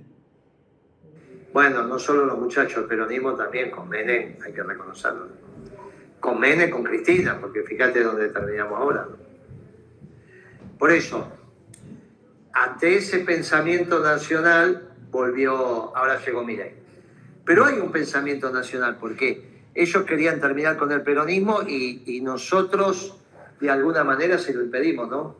Bueno, 1.52 1.86
no 1.86 1.98
solo 1.98 2.24
los 2.24 2.38
muchachos, 2.38 2.78
el 2.78 2.84
peronismo 2.84 3.34
también, 3.34 3.70
con 3.70 3.90
Menem, 3.90 4.36
hay 4.42 4.52
que 4.54 4.62
reconocerlo. 4.62 5.51
Con 6.22 6.40
Menem, 6.40 6.70
con 6.70 6.82
Cristina, 6.82 7.38
porque 7.38 7.62
fíjate 7.64 8.02
dónde 8.02 8.30
terminamos 8.30 8.78
ahora. 8.80 9.08
Por 10.78 10.90
eso, 10.90 11.28
ante 12.54 12.96
ese 12.96 13.18
pensamiento 13.18 14.00
nacional, 14.00 14.88
volvió, 15.10 15.94
ahora 15.94 16.18
llegó 16.24 16.42
Milei. 16.42 16.72
Pero 17.44 17.66
hay 17.66 17.78
un 17.78 17.92
pensamiento 17.92 18.50
nacional, 18.50 18.96
¿por 18.96 19.14
qué? 19.16 19.52
ellos 19.74 20.04
querían 20.04 20.40
terminar 20.40 20.76
con 20.76 20.92
el 20.92 21.02
peronismo 21.02 21.62
y, 21.62 22.20
nosotros 22.22 23.16
de 23.60 23.70
alguna 23.70 24.04
manera 24.04 24.38
se 24.38 24.52
lo 24.52 24.62
impedimos, 24.62 25.08
¿no? 25.08 25.36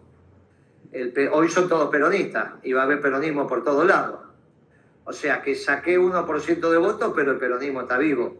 hoy 1.33 1.49
son 1.49 1.69
todos 1.69 1.91
peronistas 1.91 2.53
y 2.63 2.73
va 2.73 2.83
a 2.83 2.85
haber 2.85 3.01
peronismo 3.01 3.47
por 3.47 3.65
todos 3.65 3.87
lados. 3.87 4.21
O 5.05 5.13
sea 5.13 5.43
que 5.43 5.55
saqué 5.55 5.99
1% 5.99 6.71
de 6.71 6.79
votos, 6.79 7.13
pero 7.17 7.33
el 7.33 7.39
peronismo 7.39 7.83
está 7.83 7.99
vivo, 7.99 8.37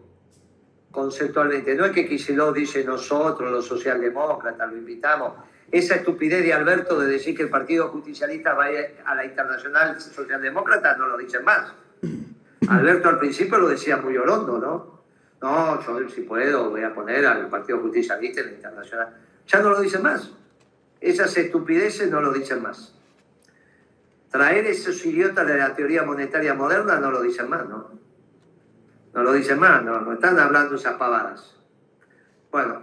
conceptualmente. 0.93 1.75
No 1.75 1.87
es 1.87 1.93
que 1.93 2.07
Kicillof 2.07 2.55
dice 2.55 2.85
nosotros, 2.85 3.51
los 3.51 3.67
socialdemócratas, 3.67 4.71
lo 4.71 4.77
invitamos. 4.77 5.33
Esa 5.71 5.97
estupidez 5.97 6.45
de 6.45 6.53
Alberto 6.53 7.01
de 7.01 7.07
decir 7.07 7.35
que 7.35 7.45
el 7.45 7.49
Partido 7.49 7.89
Justicialista 7.89 8.53
va 8.53 8.67
a 9.07 9.15
la 9.15 9.25
Internacional 9.25 9.99
Socialdemócrata 9.99 10.97
no 10.97 11.09
lo 11.09 11.17
dicen 11.17 11.43
más. 11.45 11.73
Alberto 12.69 13.09
al 13.09 13.19
principio 13.19 13.59
lo 13.59 13.69
decía 13.69 13.97
muy 13.97 14.17
orondo, 14.17 14.59
¿no? 14.59 15.03
No, 15.41 15.81
yo 15.85 16.09
si 16.09 16.21
puedo 16.21 16.71
voy 16.71 16.85
a 16.85 16.95
poner 16.95 17.27
al 17.27 17.49
Partido 17.49 17.81
Justicialista 17.81 18.43
en 18.43 18.47
la 18.49 18.53
Internacional. 18.53 19.09
Ya 19.49 19.61
no 19.61 19.71
lo 19.71 19.81
dicen 19.81 20.03
más. 20.03 20.31
Esas 21.01 21.37
estupideces 21.37 22.11
no 22.11 22.21
lo 22.21 22.33
dicen 22.33 22.63
más. 22.63 22.95
Traer 24.31 24.67
esos 24.67 25.05
idiotas 25.05 25.47
de 25.47 25.57
la 25.57 25.75
teoría 25.75 26.05
monetaria 26.05 26.55
moderna 26.55 27.01
no 27.01 27.11
lo 27.11 27.23
dicen 27.23 27.49
más, 27.49 27.69
¿no? 27.69 27.91
No 29.15 29.23
lo 29.23 29.33
dicen 29.33 29.59
más, 29.59 29.85
no, 29.85 30.01
no 30.01 30.13
están 30.13 30.39
hablando 30.39 30.77
esas 30.77 30.95
pavadas. 30.95 31.55
Bueno, 32.51 32.83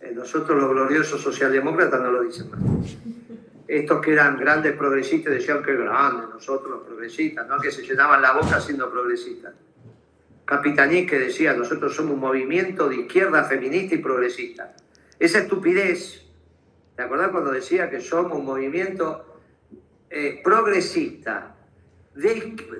eh, 0.00 0.12
nosotros 0.14 0.58
los 0.58 0.70
gloriosos 0.70 1.20
socialdemócratas 1.20 2.00
no 2.00 2.10
lo 2.10 2.22
dicen 2.22 2.50
más. 2.50 2.96
Estos 3.68 4.00
que 4.00 4.12
eran 4.12 4.38
grandes 4.38 4.76
progresistas 4.76 5.32
decían 5.32 5.62
que 5.62 5.76
grandes, 5.76 6.28
nosotros 6.28 6.70
los 6.70 6.82
progresistas, 6.82 7.46
¿no? 7.46 7.58
Que 7.58 7.70
se 7.70 7.82
llenaban 7.82 8.20
la 8.20 8.32
boca 8.32 8.60
siendo 8.60 8.90
progresistas. 8.90 9.54
Capitaní 10.44 11.06
que 11.06 11.18
decía, 11.18 11.52
nosotros 11.52 11.94
somos 11.94 12.14
un 12.14 12.20
movimiento 12.20 12.88
de 12.88 12.96
izquierda 12.96 13.44
feminista 13.44 13.94
y 13.94 13.98
progresista. 13.98 14.74
Esa 15.18 15.38
estupidez, 15.38 16.24
¿te 16.96 17.02
acordás 17.02 17.28
cuando 17.28 17.52
decía 17.52 17.88
que 17.88 18.00
somos 18.00 18.38
un 18.38 18.46
movimiento 18.46 19.38
eh, 20.08 20.40
progresista, 20.42 21.54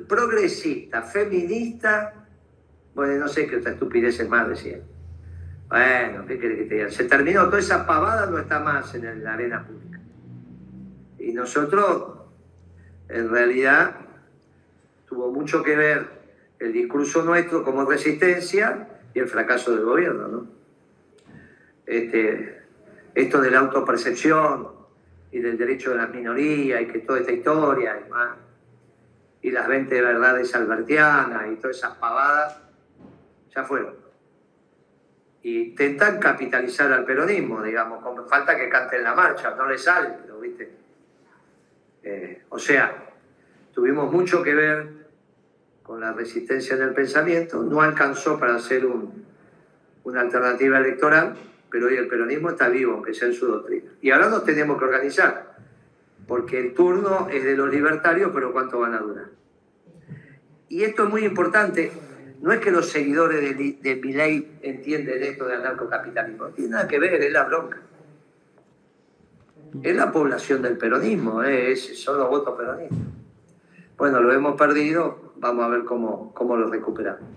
progresista, 0.09 1.03
feminista? 1.03 2.20
Bueno, 2.95 3.15
no 3.15 3.29
sé 3.29 3.47
qué 3.47 3.57
otra 3.57 3.73
estupidez 3.73 4.19
es 4.21 4.29
más, 4.29 4.49
decía. 4.49 4.79
Bueno, 5.69 6.27
¿qué 6.27 6.39
quiere 6.39 6.57
que 6.57 6.65
te 6.65 6.75
diga? 6.75 6.91
Se 6.91 7.05
terminó, 7.05 7.45
toda 7.47 7.61
esa 7.61 7.87
pavada 7.87 8.27
no 8.27 8.39
está 8.39 8.59
más 8.59 8.95
en 8.95 9.23
la 9.23 9.35
arena 9.35 9.65
pública. 9.65 10.01
Y 11.19 11.33
nosotros, 11.33 12.19
en 13.09 13.31
realidad, 13.31 13.95
tuvo 15.07 15.31
mucho 15.31 15.63
que 15.63 15.77
ver 15.77 16.09
el 16.59 16.73
discurso 16.73 17.23
nuestro 17.23 17.65
como 17.65 17.85
resistencia 17.85 18.89
y 19.15 19.21
el 19.21 19.29
fracaso 19.29 19.75
del 19.75 19.85
gobierno. 19.85 20.29
¿no? 20.29 20.47
Este, 21.87 22.63
esto 23.15 23.41
de 23.41 23.51
la 23.51 23.61
autopercepción 23.61 24.69
y 25.33 25.39
del 25.39 25.57
derecho 25.57 25.91
de 25.91 25.97
las 25.97 26.11
minorías 26.11 26.83
y 26.83 26.87
que 26.87 26.99
toda 27.01 27.21
esta 27.21 27.33
historia 27.33 28.03
y, 28.05 28.11
más, 28.11 28.37
y 29.43 29.51
las 29.51 29.69
20 29.69 30.03
verdades 30.03 30.55
albertianas 30.55 31.51
y 31.53 31.57
todas 31.57 31.77
esas 31.77 31.97
pavadas 31.97 32.70
ya 33.55 33.65
fueron. 33.65 33.95
Y 35.43 35.71
intentan 35.71 36.19
capitalizar 36.19 36.93
al 36.93 37.05
peronismo, 37.05 37.63
digamos, 37.63 38.03
con 38.03 38.29
falta 38.29 38.57
que 38.57 38.69
canten 38.69 39.03
la 39.03 39.15
marcha, 39.15 39.55
no 39.55 39.67
le 39.67 39.79
sale, 39.79 40.11
pero 40.23 40.39
viste. 40.39 40.71
Eh, 42.03 42.43
o 42.51 42.59
sea, 42.59 42.95
tuvimos 43.73 44.13
mucho 44.13 44.43
que 44.43 44.55
ver 44.55 45.01
con 45.83 46.01
la 46.01 46.13
resistencia 46.13 46.77
en 46.77 46.83
el 46.83 46.95
pensamiento, 46.95 47.63
no 47.63 47.81
alcanzó 47.81 48.39
para 48.39 48.55
hacer 48.55 48.87
una 50.05 50.21
alternativa 50.21 50.79
electoral, 50.79 51.35
pero 51.71 51.87
hoy 51.87 51.97
el 51.97 52.09
peronismo 52.09 52.51
está 52.51 52.69
vivo, 52.69 52.95
aunque 52.95 53.15
sea 53.15 53.29
en 53.29 53.35
su 53.35 53.47
doctrina. 53.47 53.91
Y 54.01 54.11
ahora 54.11 54.29
nos 54.29 54.45
tenemos 54.45 54.79
que 54.79 54.85
organizar, 54.85 55.57
porque 56.27 56.61
el 56.61 56.75
turno 56.75 57.29
es 57.31 57.45
de 57.45 57.57
los 57.57 57.71
libertarios, 57.71 58.31
pero 58.33 58.53
¿cuánto 58.53 58.81
van 58.81 58.95
a 58.95 58.99
durar? 58.99 59.31
Y 60.69 60.85
esto 60.85 61.05
es 61.05 61.11
muy 61.11 61.25
importante, 61.25 61.91
no 62.41 62.53
es 62.53 62.61
que 62.61 62.71
los 62.71 62.89
seguidores 62.89 63.57
de, 63.57 63.79
de 63.81 63.97
Milei 63.97 64.49
entienden 64.63 65.23
esto 65.23 65.47
de 65.47 65.57
anarcocapitalismo, 65.57 66.45
no 66.45 66.51
tiene 66.51 66.71
nada 66.71 66.89
que 66.89 66.99
ver, 66.99 67.15
es 67.15 67.33
la 67.33 67.45
bronca. 67.45 67.81
Es 69.83 69.95
la 69.95 70.11
población 70.11 70.63
del 70.63 70.77
peronismo, 70.79 71.43
es, 71.43 72.03
son 72.03 72.19
los 72.19 72.29
votos 72.29 72.57
peronistas. 72.57 72.99
Bueno, 73.97 74.21
lo 74.21 74.33
hemos 74.33 74.57
perdido, 74.57 75.35
vamos 75.37 75.65
a 75.65 75.69
ver 75.69 75.85
cómo, 75.85 76.33
cómo 76.33 76.57
lo 76.57 76.71
recuperamos. 76.71 77.29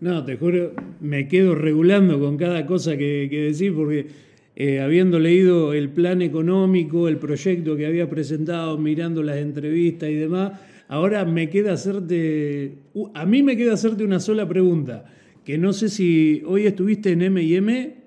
No, 0.00 0.24
te 0.24 0.36
juro, 0.36 0.70
me 1.00 1.26
quedo 1.26 1.56
regulando 1.56 2.20
con 2.20 2.36
cada 2.36 2.64
cosa 2.66 2.96
que, 2.96 3.26
que 3.28 3.50
decís 3.50 3.72
porque 3.72 4.27
eh, 4.60 4.80
habiendo 4.80 5.20
leído 5.20 5.72
el 5.72 5.88
plan 5.88 6.20
económico, 6.20 7.06
el 7.06 7.18
proyecto 7.18 7.76
que 7.76 7.86
había 7.86 8.10
presentado, 8.10 8.76
mirando 8.76 9.22
las 9.22 9.36
entrevistas 9.36 10.08
y 10.08 10.16
demás, 10.16 10.58
ahora 10.88 11.24
me 11.24 11.48
queda 11.48 11.74
hacerte, 11.74 12.76
a 13.14 13.24
mí 13.24 13.44
me 13.44 13.56
queda 13.56 13.74
hacerte 13.74 14.02
una 14.02 14.18
sola 14.18 14.48
pregunta 14.48 15.04
que 15.44 15.58
no 15.58 15.72
sé 15.72 15.88
si 15.88 16.42
hoy 16.44 16.66
estuviste 16.66 17.12
en 17.12 17.22
M&M, 17.22 17.98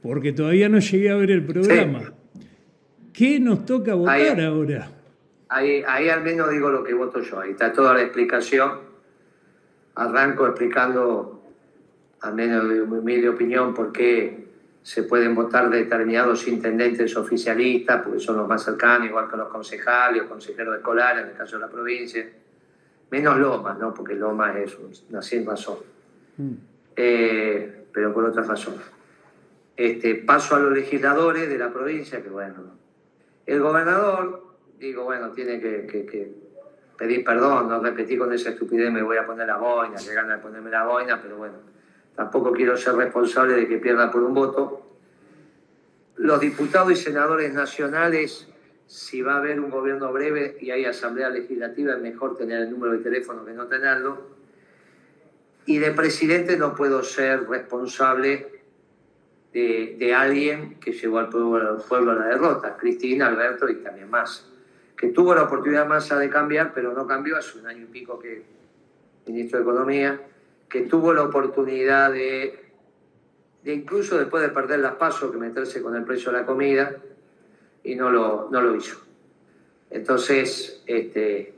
porque 0.00 0.32
todavía 0.32 0.70
no 0.70 0.78
llegué 0.78 1.10
a 1.10 1.16
ver 1.16 1.32
el 1.32 1.44
programa. 1.44 2.14
¿Qué 3.12 3.38
nos 3.38 3.66
toca 3.66 3.92
votar 3.92 4.40
ahora? 4.40 4.90
Ahí, 5.50 5.82
ahí 5.86 6.08
al 6.08 6.22
menos 6.22 6.48
digo 6.48 6.70
lo 6.70 6.82
que 6.82 6.94
voto 6.94 7.20
yo, 7.20 7.40
ahí 7.40 7.50
está 7.50 7.74
toda 7.74 7.92
la 7.92 8.00
explicación. 8.00 8.70
Arranco 9.96 10.46
explicando, 10.46 11.42
al 12.22 12.34
menos 12.34 12.66
de 12.70 12.86
mi 12.86 12.96
humilde 12.96 13.28
opinión, 13.28 13.74
por 13.74 13.92
qué 13.92 14.43
se 14.84 15.02
pueden 15.02 15.34
votar 15.34 15.70
determinados 15.70 16.46
intendentes 16.46 17.16
oficialistas, 17.16 18.02
porque 18.02 18.20
son 18.20 18.36
los 18.36 18.46
más 18.46 18.62
cercanos, 18.62 19.08
igual 19.08 19.28
que 19.28 19.36
los 19.36 19.48
concejales 19.48 20.22
o 20.22 20.28
consejeros 20.28 20.76
escolares, 20.76 21.24
en 21.24 21.30
el 21.30 21.36
caso 21.36 21.56
de 21.56 21.62
la 21.62 21.68
provincia 21.68 22.24
menos 23.10 23.38
Lomas, 23.38 23.78
¿no? 23.78 23.94
porque 23.94 24.14
Lomas 24.14 24.56
es 24.56 24.76
una 25.08 25.22
sin 25.22 25.46
razón, 25.46 25.78
mm. 26.36 26.52
eh, 26.96 27.86
pero 27.92 28.12
por 28.12 28.24
otra 28.24 28.42
razón. 28.42 28.74
Este, 29.76 30.16
paso 30.16 30.56
a 30.56 30.58
los 30.60 30.72
legisladores 30.72 31.48
de 31.48 31.58
la 31.58 31.72
provincia, 31.72 32.22
que 32.22 32.28
bueno, 32.28 32.54
el 33.46 33.60
gobernador, 33.60 34.42
digo, 34.78 35.04
bueno, 35.04 35.30
tiene 35.30 35.60
que, 35.60 36.32
pedir 36.98 37.24
perdón, 37.24 37.68
no 37.68 37.80
repetí 37.80 38.18
con 38.18 38.32
esa 38.32 38.50
estupidez, 38.50 38.92
me 38.92 39.02
voy 39.02 39.16
a 39.16 39.26
poner 39.26 39.46
la 39.46 39.56
boina, 39.56 39.96
llegan 39.96 40.30
a 40.30 40.42
ponerme 40.42 40.70
la 40.70 40.84
boina, 40.84 41.20
pero 41.22 41.36
bueno, 41.36 41.54
tampoco 42.14 42.52
quiero 42.52 42.76
ser 42.76 42.94
responsable 42.94 43.54
de 43.54 43.68
que 43.68 43.78
pierda 43.78 44.10
por 44.10 44.22
un 44.22 44.34
voto. 44.34 44.82
Los 46.16 46.40
diputados 46.40 46.92
y 46.92 46.96
senadores 46.96 47.52
nacionales 47.52 48.48
si 48.86 49.22
va 49.22 49.34
a 49.34 49.38
haber 49.38 49.60
un 49.60 49.70
gobierno 49.70 50.12
breve 50.12 50.56
y 50.60 50.70
hay 50.70 50.84
asamblea 50.84 51.28
legislativa, 51.30 51.94
es 51.94 52.00
mejor 52.00 52.36
tener 52.36 52.62
el 52.62 52.70
número 52.70 52.92
de 52.92 52.98
teléfono 52.98 53.44
que 53.44 53.52
no 53.52 53.66
tenerlo. 53.66 54.34
Y 55.66 55.78
de 55.78 55.92
presidente 55.92 56.56
no 56.56 56.74
puedo 56.74 57.02
ser 57.02 57.48
responsable 57.48 58.62
de, 59.52 60.14
alguien 60.14 60.78
que 60.80 60.92
llevó 60.92 61.18
al 61.18 61.28
pueblo, 61.28 62.12
a 62.12 62.14
la 62.14 62.26
derrota, 62.26 62.76
Cristina, 62.76 63.28
Alberto 63.28 63.68
y 63.68 63.76
también 63.76 64.10
más. 64.10 64.46
Que 64.96 65.08
tuvo 65.08 65.34
la 65.34 65.44
oportunidad 65.44 65.86
Massa 65.86 66.18
de 66.18 66.28
cambiar, 66.28 66.72
pero 66.74 66.92
no 66.92 67.06
cambió, 67.06 67.36
hace 67.36 67.58
un 67.58 67.66
año 67.66 67.82
y 67.82 67.86
pico 67.86 68.18
que 68.18 68.42
ministro 69.26 69.58
de 69.58 69.62
Economía, 69.62 70.20
que 70.68 70.82
tuvo 70.82 71.12
la 71.12 71.22
oportunidad 71.22 72.12
de 72.12 72.64
de 73.64 73.72
incluso 73.72 74.18
después 74.18 74.42
de 74.42 74.50
perder 74.50 74.80
las 74.80 74.96
pasos, 74.96 75.32
que 75.32 75.38
meterse 75.38 75.82
con 75.82 75.96
el 75.96 76.04
precio 76.04 76.30
de 76.30 76.38
la 76.38 76.46
comida, 76.46 76.96
y 77.82 77.94
no 77.96 78.10
lo, 78.10 78.48
no 78.50 78.60
lo 78.60 78.76
hizo. 78.76 78.98
Entonces, 79.90 80.82
este, 80.86 81.54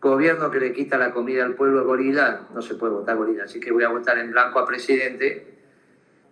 gobierno 0.00 0.50
que 0.50 0.58
le 0.58 0.72
quita 0.72 0.96
la 0.96 1.12
comida 1.12 1.44
al 1.44 1.54
pueblo 1.54 1.84
gorila, 1.84 2.48
no 2.54 2.62
se 2.62 2.74
puede 2.74 2.94
votar 2.94 3.16
gorila, 3.16 3.44
así 3.44 3.60
que 3.60 3.72
voy 3.72 3.84
a 3.84 3.90
votar 3.90 4.18
en 4.18 4.30
blanco 4.32 4.58
a 4.58 4.66
presidente 4.66 5.46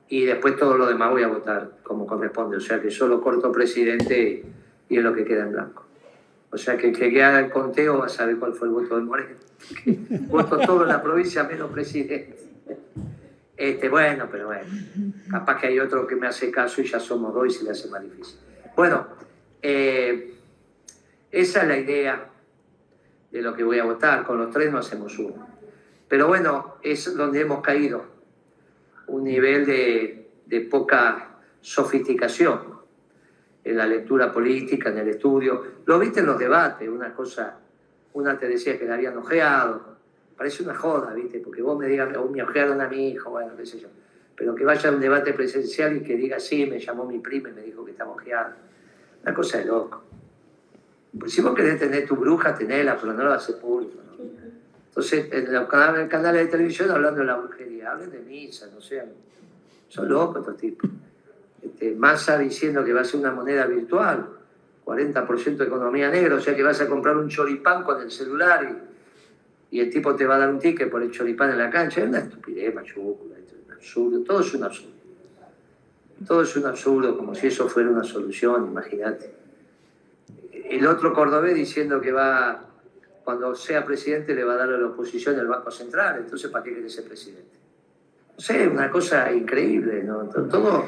y 0.08 0.24
después 0.24 0.56
todo 0.56 0.78
lo 0.78 0.86
demás 0.86 1.10
voy 1.10 1.22
a 1.22 1.28
votar 1.28 1.72
como 1.82 2.06
corresponde, 2.06 2.56
o 2.56 2.60
sea 2.60 2.80
que 2.80 2.90
solo 2.90 3.20
corto 3.20 3.52
presidente 3.52 4.44
y 4.88 4.96
es 4.96 5.02
lo 5.02 5.12
que 5.12 5.24
queda 5.26 5.42
en 5.42 5.52
blanco. 5.52 5.87
O 6.50 6.56
sea 6.56 6.76
que 6.76 6.88
el 6.88 6.98
que 6.98 7.22
haga 7.22 7.40
el 7.40 7.50
conteo 7.50 7.98
va 7.98 8.06
a 8.06 8.08
saber 8.08 8.38
cuál 8.38 8.54
fue 8.54 8.68
el 8.68 8.74
voto 8.74 8.96
de 8.96 9.02
Moreno. 9.02 9.36
Voto 10.28 10.58
todo 10.58 10.82
en 10.82 10.88
la 10.88 11.02
provincia 11.02 11.44
menos 11.44 11.70
presidente. 11.70 12.38
Este, 13.56 13.88
bueno, 13.88 14.28
pero 14.30 14.46
bueno, 14.46 14.68
capaz 15.30 15.60
que 15.60 15.66
hay 15.66 15.80
otro 15.80 16.06
que 16.06 16.14
me 16.14 16.28
hace 16.28 16.50
caso 16.50 16.80
y 16.80 16.84
ya 16.84 17.00
somos 17.00 17.34
dos 17.34 17.46
y 17.48 17.50
se 17.50 17.64
le 17.64 17.70
hace 17.70 17.88
más 17.88 18.02
difícil. 18.02 18.38
Bueno, 18.76 19.06
eh, 19.60 20.34
esa 21.30 21.62
es 21.62 21.68
la 21.68 21.76
idea 21.76 22.30
de 23.30 23.42
lo 23.42 23.54
que 23.54 23.64
voy 23.64 23.80
a 23.80 23.84
votar. 23.84 24.24
Con 24.24 24.38
los 24.38 24.50
tres 24.50 24.70
no 24.70 24.78
hacemos 24.78 25.18
uno. 25.18 25.46
Pero 26.08 26.28
bueno, 26.28 26.76
es 26.82 27.14
donde 27.16 27.40
hemos 27.40 27.60
caído. 27.60 28.06
Un 29.08 29.24
nivel 29.24 29.66
de, 29.66 30.30
de 30.46 30.60
poca 30.62 31.30
sofisticación 31.60 32.77
en 33.64 33.76
la 33.76 33.86
lectura 33.86 34.32
política, 34.32 34.90
en 34.90 34.98
el 34.98 35.08
estudio. 35.08 35.62
Lo 35.86 35.98
viste 35.98 36.20
en 36.20 36.26
los 36.26 36.38
debates, 36.38 36.88
una 36.88 37.12
cosa, 37.14 37.58
una 38.14 38.38
te 38.38 38.48
decía 38.48 38.78
que 38.78 38.86
la 38.86 38.94
habían 38.94 39.16
ojeado. 39.16 39.98
Parece 40.36 40.62
una 40.62 40.74
joda, 40.74 41.12
¿viste? 41.14 41.40
Porque 41.40 41.62
vos 41.62 41.78
me 41.78 41.86
digas, 41.86 42.16
o 42.16 42.28
me 42.28 42.42
ojearon 42.42 42.80
a 42.80 42.88
mi 42.88 43.10
hijo, 43.10 43.30
bueno, 43.30 43.56
qué 43.56 43.66
sé 43.66 43.80
yo. 43.80 43.88
Pero 44.36 44.54
que 44.54 44.64
vaya 44.64 44.88
a 44.88 44.92
un 44.92 45.00
debate 45.00 45.32
presencial 45.32 45.96
y 45.96 46.00
que 46.00 46.16
diga, 46.16 46.38
sí, 46.38 46.64
me 46.66 46.78
llamó 46.78 47.04
mi 47.04 47.18
prima 47.18 47.48
y 47.48 47.52
me 47.52 47.62
dijo 47.62 47.84
que 47.84 47.90
estaba 47.90 48.12
ojeado. 48.12 48.54
Una 49.22 49.34
cosa 49.34 49.58
de 49.58 49.64
loco. 49.64 50.02
Pues 51.18 51.32
si 51.32 51.40
vos 51.40 51.54
querés 51.54 51.80
tener 51.80 52.06
tu 52.06 52.14
bruja, 52.14 52.54
tenela, 52.54 52.96
pero 53.00 53.14
no 53.14 53.24
la 53.24 53.34
haces 53.34 53.56
público. 53.56 53.98
Entonces, 54.88 55.28
en 55.32 55.52
los 55.52 55.68
canales, 55.68 56.44
de 56.44 56.46
televisión 56.46 56.90
hablando 56.90 57.20
de 57.20 57.26
la 57.26 57.36
brujería, 57.36 57.92
hablen 57.92 58.10
de 58.10 58.20
misa, 58.20 58.68
no 58.72 58.80
sean. 58.80 59.08
Son 59.88 60.08
locos 60.08 60.40
estos 60.40 60.56
tipos. 60.56 60.90
Este, 61.62 61.94
Massa 61.94 62.38
diciendo 62.38 62.84
que 62.84 62.92
va 62.92 63.00
a 63.02 63.04
ser 63.04 63.20
una 63.20 63.32
moneda 63.32 63.66
virtual, 63.66 64.28
40% 64.84 65.56
de 65.56 65.64
economía 65.64 66.10
negra, 66.10 66.36
o 66.36 66.40
sea 66.40 66.56
que 66.56 66.62
vas 66.62 66.80
a 66.80 66.88
comprar 66.88 67.16
un 67.16 67.28
choripán 67.28 67.82
con 67.82 68.00
el 68.00 68.10
celular 68.10 68.84
y, 69.70 69.80
el 69.80 69.90
tipo 69.90 70.14
te 70.14 70.24
va 70.24 70.36
a 70.36 70.38
dar 70.38 70.48
un 70.48 70.58
ticket 70.58 70.90
por 70.90 71.02
el 71.02 71.10
choripán 71.10 71.50
en 71.50 71.58
la 71.58 71.68
cancha. 71.68 72.00
Es 72.00 72.08
una 72.08 72.20
estupidez 72.20 72.74
mayúscula, 72.74 73.36
es 73.36 73.52
un 73.66 73.72
absurdo, 73.72 74.20
todo 74.22 74.40
es 74.40 74.54
un 74.54 74.64
absurdo. 74.64 74.92
Todo 76.26 76.42
es 76.42 76.56
un 76.56 76.66
absurdo, 76.66 77.16
como 77.16 77.34
si 77.34 77.48
eso 77.48 77.68
fuera 77.68 77.90
una 77.90 78.02
solución, 78.02 78.66
imagínate. 78.66 79.34
El 80.52 80.86
otro 80.86 81.12
cordobés 81.12 81.54
diciendo 81.54 82.00
que 82.00 82.12
va, 82.12 82.64
cuando 83.24 83.54
sea 83.54 83.84
presidente, 83.84 84.34
le 84.34 84.42
va 84.42 84.54
a 84.54 84.56
dar 84.56 84.70
a 84.70 84.78
la 84.78 84.86
oposición 84.86 85.38
el 85.38 85.46
Banco 85.46 85.70
Central, 85.70 86.20
entonces 86.20 86.50
¿para 86.50 86.64
qué 86.64 86.72
quiere 86.72 86.88
ser 86.88 87.04
presidente? 87.04 87.58
No 88.34 88.40
sé, 88.40 88.66
una 88.66 88.90
cosa 88.90 89.30
increíble, 89.32 90.02
¿no? 90.02 90.24
Todo, 90.24 90.86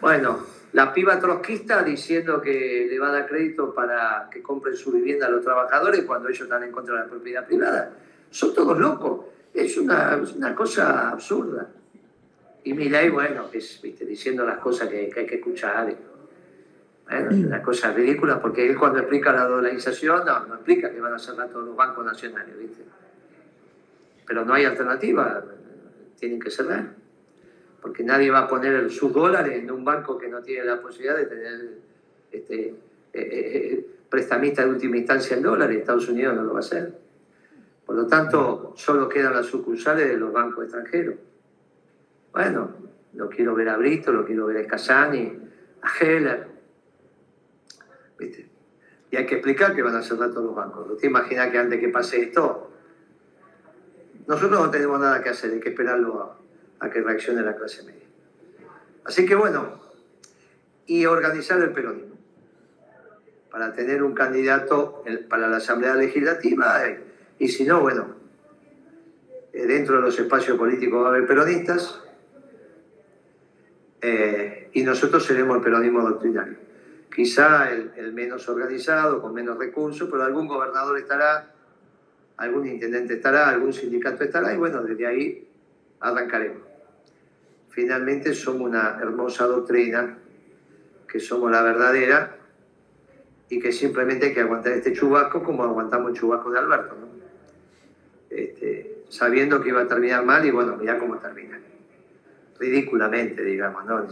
bueno, 0.00 0.40
la 0.72 0.92
piba 0.92 1.18
trotskista 1.18 1.82
diciendo 1.82 2.40
que 2.40 2.86
le 2.88 2.98
va 2.98 3.08
a 3.08 3.12
dar 3.12 3.26
crédito 3.26 3.74
para 3.74 4.28
que 4.30 4.40
compren 4.40 4.76
su 4.76 4.92
vivienda 4.92 5.26
a 5.26 5.30
los 5.30 5.44
trabajadores 5.44 6.04
cuando 6.04 6.28
ellos 6.28 6.42
están 6.42 6.62
en 6.62 6.70
contra 6.70 6.94
de 6.94 7.00
la 7.00 7.06
propiedad 7.06 7.46
privada. 7.46 7.92
Son 8.30 8.54
todos 8.54 8.78
locos. 8.78 9.26
Es 9.52 9.76
una, 9.76 10.20
una 10.36 10.54
cosa 10.54 11.10
absurda. 11.10 11.68
Y 12.62 12.72
Milay, 12.74 13.08
bueno, 13.10 13.46
es, 13.52 13.80
¿viste? 13.82 14.04
diciendo 14.04 14.46
las 14.46 14.58
cosas 14.58 14.88
que, 14.88 15.10
hay 15.14 15.26
que 15.26 15.34
escuchar. 15.34 15.92
Bueno, 17.04 17.30
es 17.30 17.44
una 17.44 17.60
cosa 17.60 17.92
ridícula 17.92 18.40
porque 18.40 18.68
él 18.68 18.78
cuando 18.78 19.00
explica 19.00 19.32
la 19.32 19.46
dolarización, 19.46 20.24
no, 20.24 20.46
no 20.46 20.54
explica 20.54 20.90
que 20.92 21.00
van 21.00 21.14
a 21.14 21.18
cerrar 21.18 21.48
todos 21.48 21.66
los 21.66 21.74
bancos 21.74 22.04
nacionales, 22.04 22.56
¿viste? 22.56 22.84
Pero 24.24 24.44
no 24.44 24.54
hay 24.54 24.64
alternativa, 24.64 25.42
tienen 26.16 26.38
que 26.38 26.50
cerrar. 26.50 26.99
Porque 27.80 28.02
nadie 28.02 28.30
va 28.30 28.40
a 28.40 28.48
poner 28.48 28.90
sus 28.90 29.12
dólares 29.12 29.58
en 29.58 29.70
un 29.70 29.84
banco 29.84 30.18
que 30.18 30.28
no 30.28 30.42
tiene 30.42 30.64
la 30.64 30.80
posibilidad 30.80 31.16
de 31.16 31.26
tener 31.26 31.78
este, 32.30 32.68
eh, 32.68 32.74
eh, 33.12 33.72
eh, 33.72 33.86
prestamista 34.08 34.62
de 34.62 34.70
última 34.70 34.96
instancia 34.96 35.36
en 35.36 35.42
dólares. 35.42 35.78
Estados 35.78 36.08
Unidos 36.08 36.36
no 36.36 36.42
lo 36.42 36.52
va 36.52 36.58
a 36.58 36.60
hacer. 36.60 36.98
Por 37.86 37.96
lo 37.96 38.06
tanto, 38.06 38.74
solo 38.76 39.08
quedan 39.08 39.34
las 39.34 39.46
sucursales 39.46 40.08
de 40.08 40.16
los 40.16 40.32
bancos 40.32 40.64
extranjeros. 40.64 41.16
Bueno, 42.32 42.70
lo 43.14 43.28
quiero 43.28 43.54
ver 43.54 43.68
a 43.68 43.76
Brito, 43.76 44.12
lo 44.12 44.24
quiero 44.24 44.46
ver 44.46 44.64
a 44.64 44.66
Casani, 44.66 45.38
a 45.82 45.88
Heller. 45.98 46.46
¿Viste? 48.18 48.48
Y 49.10 49.16
hay 49.16 49.26
que 49.26 49.36
explicar 49.36 49.74
que 49.74 49.82
van 49.82 49.96
a 49.96 50.02
cerrar 50.02 50.30
todos 50.30 50.46
los 50.46 50.54
bancos. 50.54 50.86
¿No 50.86 50.94
te 50.94 51.06
imaginas 51.06 51.50
que 51.50 51.58
antes 51.58 51.80
que 51.80 51.88
pase 51.88 52.20
esto, 52.20 52.70
nosotros 54.28 54.60
no 54.60 54.70
tenemos 54.70 55.00
nada 55.00 55.20
que 55.22 55.30
hacer, 55.30 55.50
hay 55.50 55.60
que 55.60 55.70
esperarlo 55.70 56.22
a, 56.22 56.38
a 56.80 56.90
que 56.90 57.00
reaccione 57.00 57.42
la 57.42 57.56
clase 57.56 57.82
media. 57.84 58.06
Así 59.04 59.26
que 59.26 59.34
bueno, 59.34 59.80
y 60.86 61.06
organizar 61.06 61.60
el 61.60 61.72
peronismo 61.72 62.16
para 63.50 63.72
tener 63.72 64.02
un 64.02 64.14
candidato 64.14 65.04
para 65.28 65.48
la 65.48 65.58
Asamblea 65.58 65.94
Legislativa 65.94 66.86
eh, 66.86 67.00
y 67.38 67.48
si 67.48 67.64
no, 67.64 67.80
bueno, 67.80 68.14
eh, 69.52 69.66
dentro 69.66 69.96
de 69.96 70.02
los 70.02 70.18
espacios 70.18 70.56
políticos 70.56 71.02
va 71.02 71.06
a 71.06 71.10
haber 71.10 71.26
peronistas 71.26 72.00
eh, 74.02 74.70
y 74.72 74.82
nosotros 74.82 75.24
seremos 75.24 75.56
el 75.56 75.62
peronismo 75.62 76.02
doctrinario. 76.02 76.58
Quizá 77.14 77.70
el, 77.70 78.12
menos 78.12 78.48
organizado, 78.48 79.20
con 79.20 79.34
menos 79.34 79.58
recursos, 79.58 80.08
pero 80.10 80.22
algún 80.22 80.46
gobernador 80.46 80.96
estará, 80.98 81.52
algún 82.36 82.66
intendente 82.66 83.14
estará, 83.14 83.48
algún 83.48 83.72
sindicato 83.72 84.22
estará, 84.22 84.54
y 84.54 84.56
bueno, 84.56 84.82
desde 84.82 85.06
ahí 85.06 85.48
arrancaremos. 85.98 86.69
Finalmente 87.70 88.34
somos 88.34 88.68
una 88.68 88.98
hermosa 89.00 89.46
doctrina, 89.46 90.18
que 91.08 91.20
somos 91.20 91.50
la 91.50 91.62
verdadera, 91.62 92.36
y 93.50 93.58
que 93.58 93.72
simplemente 93.72 94.26
hay 94.26 94.34
que 94.34 94.40
aguantar 94.40 94.72
este 94.72 94.92
chubasco 94.92 95.42
como 95.42 95.64
aguantamos 95.64 96.12
el 96.12 96.16
chubasco 96.16 96.50
de 96.50 96.58
Alberto, 96.58 96.96
este, 98.30 99.02
sabiendo 99.08 99.60
que 99.60 99.70
iba 99.70 99.82
a 99.82 99.88
terminar 99.88 100.24
mal 100.24 100.46
y 100.46 100.52
bueno, 100.52 100.76
mira 100.76 100.98
cómo 100.98 101.18
termina 101.18 101.58
ridículamente, 102.60 103.42
digamos, 103.42 103.84
¿no? 103.86 104.06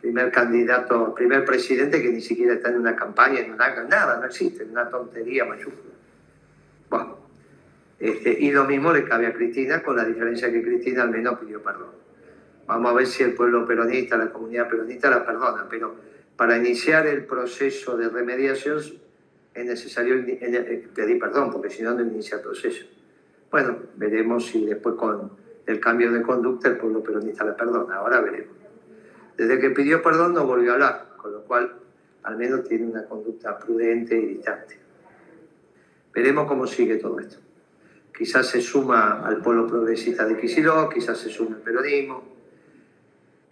Primer 0.00 0.30
candidato, 0.30 1.14
primer 1.14 1.46
presidente 1.46 2.02
que 2.02 2.10
ni 2.10 2.20
siquiera 2.20 2.54
está 2.54 2.68
en 2.68 2.80
una 2.80 2.94
campaña, 2.94 3.40
en 3.40 3.52
una, 3.52 3.74
nada, 3.84 4.18
no 4.20 4.26
existe, 4.26 4.64
una 4.64 4.90
tontería 4.90 5.46
mayúscula. 5.46 5.94
Bueno, 6.90 7.16
este, 7.98 8.36
y 8.38 8.50
lo 8.50 8.64
mismo 8.64 8.92
le 8.92 9.04
cabe 9.04 9.28
a 9.28 9.32
Cristina, 9.32 9.82
con 9.82 9.96
la 9.96 10.04
diferencia 10.04 10.52
que 10.52 10.62
Cristina 10.62 11.04
al 11.04 11.10
menos 11.10 11.38
pidió 11.38 11.62
perdón. 11.62 12.03
Vamos 12.66 12.92
a 12.92 12.94
ver 12.94 13.06
si 13.06 13.22
el 13.22 13.34
pueblo 13.34 13.66
peronista, 13.66 14.16
la 14.16 14.30
comunidad 14.30 14.68
peronista 14.68 15.10
la 15.10 15.24
perdona, 15.24 15.66
pero 15.68 15.94
para 16.36 16.56
iniciar 16.56 17.06
el 17.06 17.24
proceso 17.24 17.96
de 17.96 18.08
remediación 18.08 18.78
es 19.54 19.66
necesario 19.66 20.24
pedir 20.94 21.18
perdón, 21.18 21.50
porque 21.52 21.70
si 21.70 21.82
no, 21.82 21.94
no 21.94 22.02
inicia 22.02 22.38
el 22.38 22.42
proceso. 22.42 22.84
Bueno, 23.50 23.76
veremos 23.96 24.46
si 24.46 24.64
después 24.64 24.96
con 24.96 25.30
el 25.66 25.80
cambio 25.80 26.10
de 26.10 26.22
conducta, 26.22 26.68
el 26.68 26.76
pueblo 26.76 27.02
peronista 27.02 27.44
la 27.44 27.56
perdona. 27.56 27.96
Ahora 27.96 28.20
veremos. 28.20 28.56
Desde 29.36 29.58
que 29.58 29.70
pidió 29.70 30.02
perdón 30.02 30.34
no 30.34 30.46
volvió 30.46 30.72
a 30.72 30.74
hablar, 30.74 31.08
con 31.16 31.32
lo 31.32 31.42
cual 31.44 31.72
al 32.24 32.36
menos 32.36 32.64
tiene 32.64 32.86
una 32.86 33.04
conducta 33.04 33.58
prudente 33.58 34.16
y 34.16 34.26
distante. 34.26 34.78
Veremos 36.12 36.46
cómo 36.46 36.66
sigue 36.66 36.96
todo 36.96 37.20
esto. 37.20 37.36
Quizás 38.16 38.46
se 38.46 38.60
suma 38.60 39.24
al 39.24 39.42
pueblo 39.42 39.66
progresista 39.66 40.24
de 40.24 40.36
Kicillof, 40.36 40.92
quizás 40.92 41.18
se 41.18 41.28
suma 41.28 41.56
al 41.56 41.62
peronismo. 41.62 42.33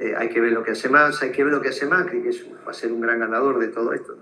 Eh, 0.03 0.16
hay 0.18 0.30
que 0.30 0.40
ver 0.40 0.50
lo 0.50 0.64
que 0.64 0.72
hace 0.72 0.88
más, 0.88 1.22
hay 1.22 1.30
que 1.30 1.44
ver 1.44 1.53
lo 1.53 1.62
que 1.62 1.68
hace 1.68 1.86
Macri, 1.86 2.22
que 2.22 2.30
va 2.66 2.72
a 2.72 2.74
ser 2.74 2.90
un 2.90 3.00
gran 3.00 3.20
ganador 3.20 3.61
de 3.61 3.68
todo 3.68 3.92
esto. 3.92 4.18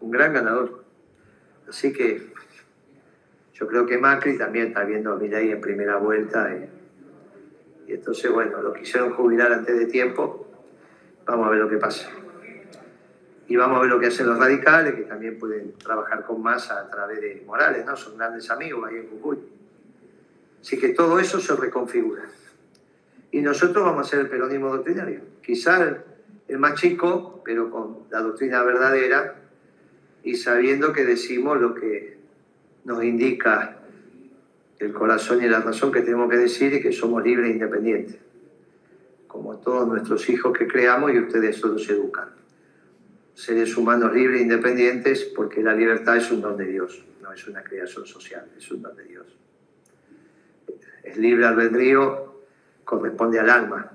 Un 0.00 0.10
gran 0.10 0.32
ganador. 0.32 0.84
Así 1.68 1.92
que 1.92 2.32
yo 3.52 3.66
creo 3.66 3.84
que 3.84 3.98
Macri 3.98 4.38
también 4.38 4.68
está 4.68 4.84
viendo 4.84 5.12
a 5.12 5.16
Milei 5.16 5.50
en 5.50 5.60
primera 5.60 5.98
vuelta 5.98 6.50
y, 7.86 7.92
entonces, 7.92 8.32
bueno, 8.32 8.62
lo 8.62 8.72
quisieron 8.72 9.12
jubilar 9.12 9.52
antes 9.52 9.78
de 9.78 9.84
tiempo. 9.84 10.48
Vamos 11.26 11.46
a 11.46 11.50
ver 11.50 11.58
lo 11.58 11.68
que 11.68 11.76
pasa. 11.76 12.08
Y 13.46 13.56
vamos 13.56 13.76
a 13.76 13.80
ver 13.82 13.90
lo 13.90 14.00
que 14.00 14.06
hacen 14.06 14.26
los 14.26 14.38
radicales, 14.38 14.94
que 14.94 15.02
también 15.02 15.38
pueden 15.38 15.74
trabajar 15.74 16.24
con 16.24 16.42
masa 16.42 16.80
a 16.80 16.90
través 16.90 17.20
de 17.20 17.42
Morales, 17.44 17.84
¿no? 17.84 17.94
Son 17.98 18.16
grandes 18.16 18.50
amigos 18.50 18.88
ahí 18.88 18.96
en 18.96 19.10
Jujuy. 19.10 19.40
Así 20.62 20.78
que 20.78 20.88
todo 20.94 21.18
eso 21.18 21.38
se 21.38 21.54
reconfigura. 21.54 22.22
Y 23.34 23.42
nosotros 23.42 23.84
vamos 23.84 23.98
a 23.98 24.00
hacer 24.02 24.20
el 24.20 24.28
peronismo 24.28 24.68
doctrinario. 24.68 25.22
Quizá 25.42 26.04
el 26.46 26.58
más 26.60 26.80
chico, 26.80 27.42
pero 27.44 27.68
con 27.68 28.04
la 28.08 28.20
doctrina 28.20 28.62
verdadera 28.62 29.34
y 30.22 30.36
sabiendo 30.36 30.92
que 30.92 31.04
decimos 31.04 31.60
lo 31.60 31.74
que 31.74 32.16
nos 32.84 33.02
indica 33.02 33.80
el 34.78 34.92
corazón 34.92 35.42
y 35.42 35.48
la 35.48 35.58
razón 35.58 35.90
que 35.90 36.02
tenemos 36.02 36.30
que 36.30 36.36
decir 36.36 36.74
y 36.74 36.80
que 36.80 36.92
somos 36.92 37.24
libres 37.24 37.50
e 37.50 37.54
independientes. 37.54 38.18
Como 39.26 39.56
todos 39.56 39.88
nuestros 39.88 40.28
hijos 40.28 40.56
que 40.56 40.68
creamos 40.68 41.12
y 41.12 41.18
ustedes 41.18 41.56
solo 41.56 41.76
educan. 41.80 42.28
Seres 43.34 43.76
humanos 43.76 44.14
libres 44.14 44.38
e 44.38 44.44
independientes 44.44 45.24
porque 45.24 45.60
la 45.60 45.74
libertad 45.74 46.18
es 46.18 46.30
un 46.30 46.40
don 46.40 46.56
de 46.56 46.66
Dios, 46.66 47.04
no 47.20 47.32
es 47.32 47.48
una 47.48 47.64
creación 47.64 48.06
social, 48.06 48.46
es 48.56 48.70
un 48.70 48.80
don 48.80 48.94
de 48.94 49.04
Dios. 49.06 49.26
Es 51.02 51.16
libre 51.16 51.46
albedrío, 51.46 52.33
corresponde 52.84 53.40
al 53.40 53.50
alma. 53.50 53.90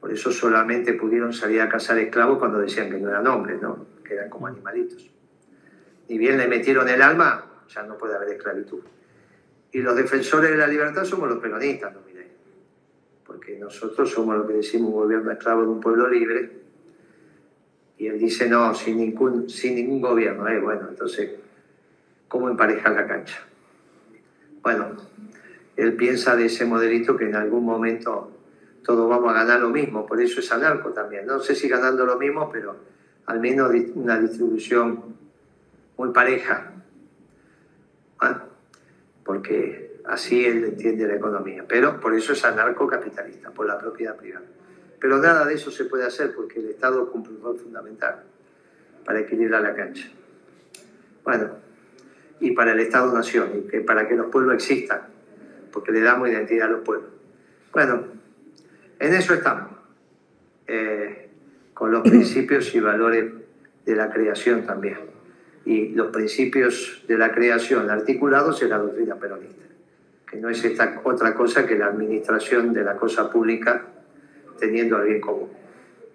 Por 0.00 0.12
eso 0.12 0.30
solamente 0.30 0.92
pudieron 0.94 1.32
salir 1.32 1.60
a 1.60 1.68
cazar 1.68 1.98
esclavos 1.98 2.38
cuando 2.38 2.58
decían 2.58 2.90
que 2.90 2.98
no 2.98 3.08
eran 3.08 3.26
hombres, 3.26 3.60
¿no? 3.60 3.86
que 4.04 4.14
eran 4.14 4.30
como 4.30 4.46
animalitos. 4.46 5.10
Y 6.08 6.18
bien 6.18 6.38
le 6.38 6.46
metieron 6.46 6.88
el 6.88 7.02
alma, 7.02 7.44
ya 7.68 7.82
no 7.82 7.98
puede 7.98 8.14
haber 8.14 8.30
esclavitud. 8.30 8.80
Y 9.72 9.80
los 9.80 9.96
defensores 9.96 10.50
de 10.50 10.56
la 10.56 10.66
libertad 10.66 11.04
somos 11.04 11.28
los 11.28 11.38
peronistas, 11.38 11.92
¿no? 11.92 12.00
Miren. 12.06 12.28
Porque 13.26 13.58
nosotros 13.58 14.10
somos 14.10 14.36
lo 14.36 14.46
que 14.46 14.54
decimos 14.54 14.90
un 14.90 15.00
gobierno 15.00 15.32
esclavo 15.32 15.62
de 15.62 15.68
un 15.68 15.80
pueblo 15.80 16.08
libre. 16.08 16.52
Y 17.98 18.06
él 18.06 18.18
dice, 18.18 18.48
no, 18.48 18.72
sin 18.74 18.98
ningún, 18.98 19.50
sin 19.50 19.74
ningún 19.74 20.00
gobierno. 20.00 20.46
¿eh? 20.48 20.60
Bueno, 20.60 20.88
entonces, 20.88 21.30
¿cómo 22.28 22.48
emparejar 22.48 22.92
la 22.92 23.06
cancha? 23.06 23.38
Bueno, 24.62 24.96
él 25.76 25.94
piensa 25.94 26.36
de 26.36 26.46
ese 26.46 26.64
modelito 26.64 27.16
que 27.16 27.26
en 27.26 27.34
algún 27.34 27.64
momento 27.64 28.32
todos 28.82 29.08
vamos 29.08 29.30
a 29.30 29.34
ganar 29.34 29.60
lo 29.60 29.68
mismo, 29.68 30.06
por 30.06 30.20
eso 30.20 30.40
es 30.40 30.50
anarco 30.52 30.90
también. 30.90 31.26
No 31.26 31.40
sé 31.40 31.54
si 31.54 31.68
ganando 31.68 32.06
lo 32.06 32.16
mismo, 32.16 32.50
pero 32.50 32.76
al 33.26 33.40
menos 33.40 33.72
una 33.94 34.18
distribución 34.18 35.16
muy 35.96 36.10
pareja. 36.12 36.72
¿Ah? 38.20 38.44
Porque 39.24 40.00
así 40.04 40.44
él 40.44 40.64
entiende 40.64 41.06
la 41.06 41.16
economía. 41.16 41.64
Pero 41.66 42.00
por 42.00 42.14
eso 42.14 42.32
es 42.32 42.44
anarcocapitalista, 42.44 43.50
por 43.50 43.66
la 43.66 43.76
propiedad 43.76 44.16
privada. 44.16 44.46
Pero 45.00 45.18
nada 45.18 45.44
de 45.44 45.54
eso 45.54 45.70
se 45.70 45.84
puede 45.86 46.04
hacer 46.04 46.32
porque 46.34 46.60
el 46.60 46.70
Estado 46.70 47.10
cumple 47.10 47.34
un 47.34 47.42
rol 47.42 47.58
fundamental 47.58 48.22
para 49.04 49.20
equilibrar 49.20 49.62
la 49.62 49.74
cancha. 49.74 50.08
Bueno, 51.24 51.50
y 52.38 52.52
para 52.52 52.72
el 52.72 52.80
Estado-Nación, 52.80 53.64
para 53.84 54.06
que 54.06 54.14
los 54.14 54.26
pueblos 54.26 54.54
existan 54.54 55.15
porque 55.76 55.92
le 55.92 56.00
damos 56.00 56.30
identidad 56.30 56.68
a 56.68 56.70
los 56.70 56.80
pueblos. 56.80 57.10
Bueno, 57.70 58.02
en 58.98 59.12
eso 59.12 59.34
estamos, 59.34 59.72
eh, 60.66 61.28
con 61.74 61.92
los 61.92 62.00
principios 62.08 62.74
y 62.74 62.80
valores 62.80 63.30
de 63.84 63.94
la 63.94 64.10
creación 64.10 64.64
también. 64.64 64.96
Y 65.66 65.88
los 65.90 66.06
principios 66.06 67.04
de 67.06 67.18
la 67.18 67.30
creación 67.30 67.90
articulados 67.90 68.62
en 68.62 68.70
la 68.70 68.78
doctrina 68.78 69.16
peronista, 69.16 69.66
que 70.26 70.38
no 70.38 70.48
es 70.48 70.64
esta 70.64 71.02
otra 71.04 71.34
cosa 71.34 71.66
que 71.66 71.76
la 71.76 71.88
administración 71.88 72.72
de 72.72 72.82
la 72.82 72.96
cosa 72.96 73.30
pública 73.30 73.84
teniendo 74.58 74.96
al 74.96 75.04
bien 75.08 75.20
común. 75.20 75.50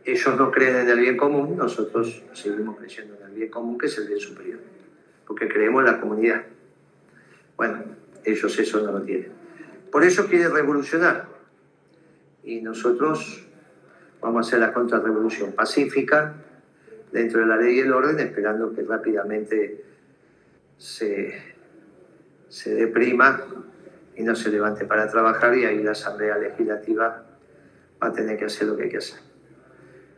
Ellos 0.03 0.35
no 0.39 0.49
creen 0.49 0.77
en 0.77 0.89
el 0.89 0.99
bien 1.01 1.17
común, 1.17 1.55
nosotros 1.55 2.23
seguimos 2.33 2.79
creyendo 2.79 3.15
en 3.17 3.27
el 3.29 3.35
bien 3.35 3.51
común, 3.51 3.77
que 3.77 3.85
es 3.85 3.95
el 3.99 4.07
bien 4.07 4.19
superior, 4.19 4.57
porque 5.27 5.47
creemos 5.47 5.81
en 5.81 5.85
la 5.85 6.01
comunidad. 6.01 6.45
Bueno, 7.55 7.83
ellos 8.25 8.57
eso 8.57 8.81
no 8.81 8.93
lo 8.93 9.03
tienen. 9.03 9.40
Por 9.91 10.03
eso 10.03 10.27
quiere 10.27 10.47
revolucionar. 10.47 11.27
Y 12.43 12.61
nosotros 12.61 13.45
vamos 14.21 14.45
a 14.45 14.47
hacer 14.47 14.59
la 14.59 14.73
contrarrevolución 14.73 15.51
pacífica 15.51 16.33
dentro 17.11 17.41
de 17.41 17.47
la 17.47 17.57
ley 17.57 17.77
y 17.77 17.79
el 17.81 17.91
orden, 17.91 18.19
esperando 18.19 18.73
que 18.73 18.83
rápidamente 18.83 19.83
se, 20.77 21.41
se 22.47 22.73
deprima 22.73 23.41
y 24.15 24.23
no 24.23 24.35
se 24.35 24.49
levante 24.49 24.85
para 24.85 25.09
trabajar 25.09 25.55
y 25.57 25.65
ahí 25.65 25.83
la 25.83 25.91
Asamblea 25.91 26.37
Legislativa 26.37 27.25
va 28.01 28.07
a 28.07 28.11
tener 28.13 28.37
que 28.37 28.45
hacer 28.45 28.67
lo 28.67 28.77
que 28.77 28.83
hay 28.83 28.89
que 28.89 28.97
hacer. 28.97 29.19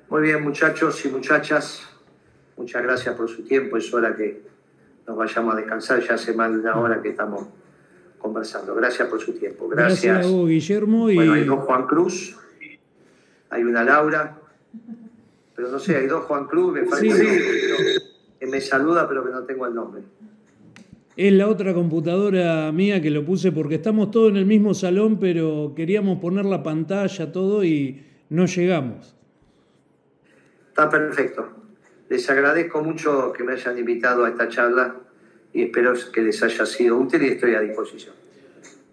Muy 0.09 0.21
bien, 0.21 0.43
muchachos 0.43 1.03
y 1.05 1.09
muchachas, 1.09 1.87
muchas 2.57 2.83
gracias 2.83 3.15
por 3.15 3.27
su 3.27 3.43
tiempo. 3.43 3.77
Es 3.77 3.91
hora 3.93 4.15
que 4.15 4.43
nos 5.07 5.17
vayamos 5.17 5.53
a 5.53 5.57
descansar, 5.57 5.99
ya 6.01 6.13
hace 6.13 6.33
más 6.33 6.51
de 6.51 6.59
una 6.59 6.77
hora 6.79 7.01
que 7.01 7.09
estamos 7.09 7.47
conversando. 8.23 8.73
Gracias 8.73 9.07
por 9.09 9.21
su 9.21 9.33
tiempo. 9.33 9.67
Gracias. 9.67 10.15
Gracias 10.15 10.33
a 10.33 10.47
Guillermo. 10.47 11.09
Y... 11.09 11.15
Bueno, 11.15 11.33
hay 11.33 11.43
dos 11.43 11.59
Juan 11.65 11.85
Cruz, 11.85 12.35
hay 13.49 13.63
una 13.63 13.83
Laura, 13.83 14.39
pero 15.55 15.69
no 15.69 15.77
sé, 15.77 15.97
hay 15.97 16.07
dos 16.07 16.23
Juan 16.23 16.47
Cruz, 16.47 16.73
me 16.73 16.85
falta 16.85 17.15
sí. 17.15 17.25
que 18.39 18.47
me 18.47 18.61
saluda, 18.61 19.07
pero 19.07 19.23
que 19.23 19.31
no 19.31 19.43
tengo 19.43 19.67
el 19.67 19.75
nombre. 19.75 20.01
Es 21.15 21.31
la 21.33 21.47
otra 21.47 21.75
computadora 21.75 22.71
mía 22.71 22.99
que 22.99 23.11
lo 23.11 23.23
puse 23.23 23.51
porque 23.51 23.75
estamos 23.75 24.09
todos 24.09 24.31
en 24.31 24.37
el 24.37 24.47
mismo 24.47 24.73
salón, 24.73 25.19
pero 25.19 25.73
queríamos 25.75 26.19
poner 26.19 26.45
la 26.45 26.63
pantalla, 26.63 27.31
todo 27.31 27.63
y 27.63 28.03
no 28.29 28.47
llegamos. 28.47 29.15
Está 30.69 30.89
perfecto. 30.89 31.49
Les 32.09 32.27
agradezco 32.29 32.81
mucho 32.81 33.31
que 33.31 33.43
me 33.43 33.53
hayan 33.53 33.77
invitado 33.77 34.25
a 34.25 34.29
esta 34.29 34.49
charla 34.49 34.95
y 35.53 35.63
espero 35.63 35.93
que 36.11 36.21
les 36.21 36.41
haya 36.41 36.65
sido 36.65 36.97
útil 36.97 37.21
y 37.23 37.27
estoy 37.27 37.53
a 37.55 37.61
disposición. 37.61 38.15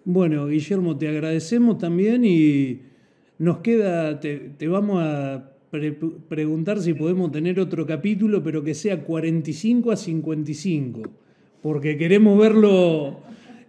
Bueno, 0.03 0.47
Guillermo, 0.47 0.97
te 0.97 1.07
agradecemos 1.07 1.77
también 1.77 2.23
y 2.25 2.81
nos 3.39 3.59
queda, 3.59 4.19
te, 4.19 4.51
te 4.57 4.67
vamos 4.67 5.01
a 5.03 5.51
pre 5.71 5.97
preguntar 6.27 6.79
si 6.79 6.93
podemos 6.93 7.31
tener 7.31 7.59
otro 7.59 7.85
capítulo, 7.85 8.43
pero 8.43 8.63
que 8.63 8.73
sea 8.73 9.03
45 9.03 9.91
a 9.91 9.95
55, 9.95 11.01
porque 11.61 11.97
queremos 11.97 12.37
verlo 12.37 13.21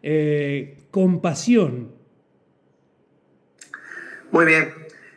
eh, 0.03 0.79
con 0.91 1.21
pasión. 1.21 1.93
Muy 4.33 4.47
bien, 4.47 4.69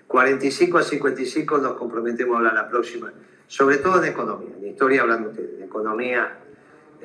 45 0.08 0.78
a 0.78 0.84
55 0.84 1.58
nos 1.58 1.74
comprometemos 1.74 2.36
a 2.36 2.38
hablar 2.38 2.54
la 2.54 2.70
próxima, 2.70 3.12
sobre 3.48 3.78
todo 3.78 4.00
de 4.00 4.10
economía, 4.10 4.56
de 4.62 4.70
historia 4.70 5.02
hablando 5.02 5.32
de 5.32 5.64
economía 5.64 6.45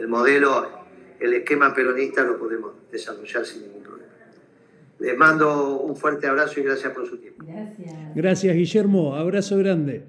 el 0.01 0.09
modelo, 0.09 0.67
el 1.21 1.35
esquema 1.35 1.75
peronista 1.75 2.23
lo 2.25 2.39
podemos 2.39 2.73
desarrollar 2.91 3.45
sin 3.45 3.63
ningún 3.63 3.83
problema. 3.83 4.13
Les 4.99 5.17
mando 5.17 5.79
un 5.79 5.95
fuerte 5.97 6.27
abrazo 6.27 6.61
y 6.61 6.63
gracias 6.63 6.93
por 6.93 7.07
su 7.07 7.19
tiempo. 7.19 7.45
Gracias. 7.47 8.15
Gracias, 8.15 8.57
Guillermo. 8.57 9.15
Abrazo 9.15 9.59
grande. 9.59 10.05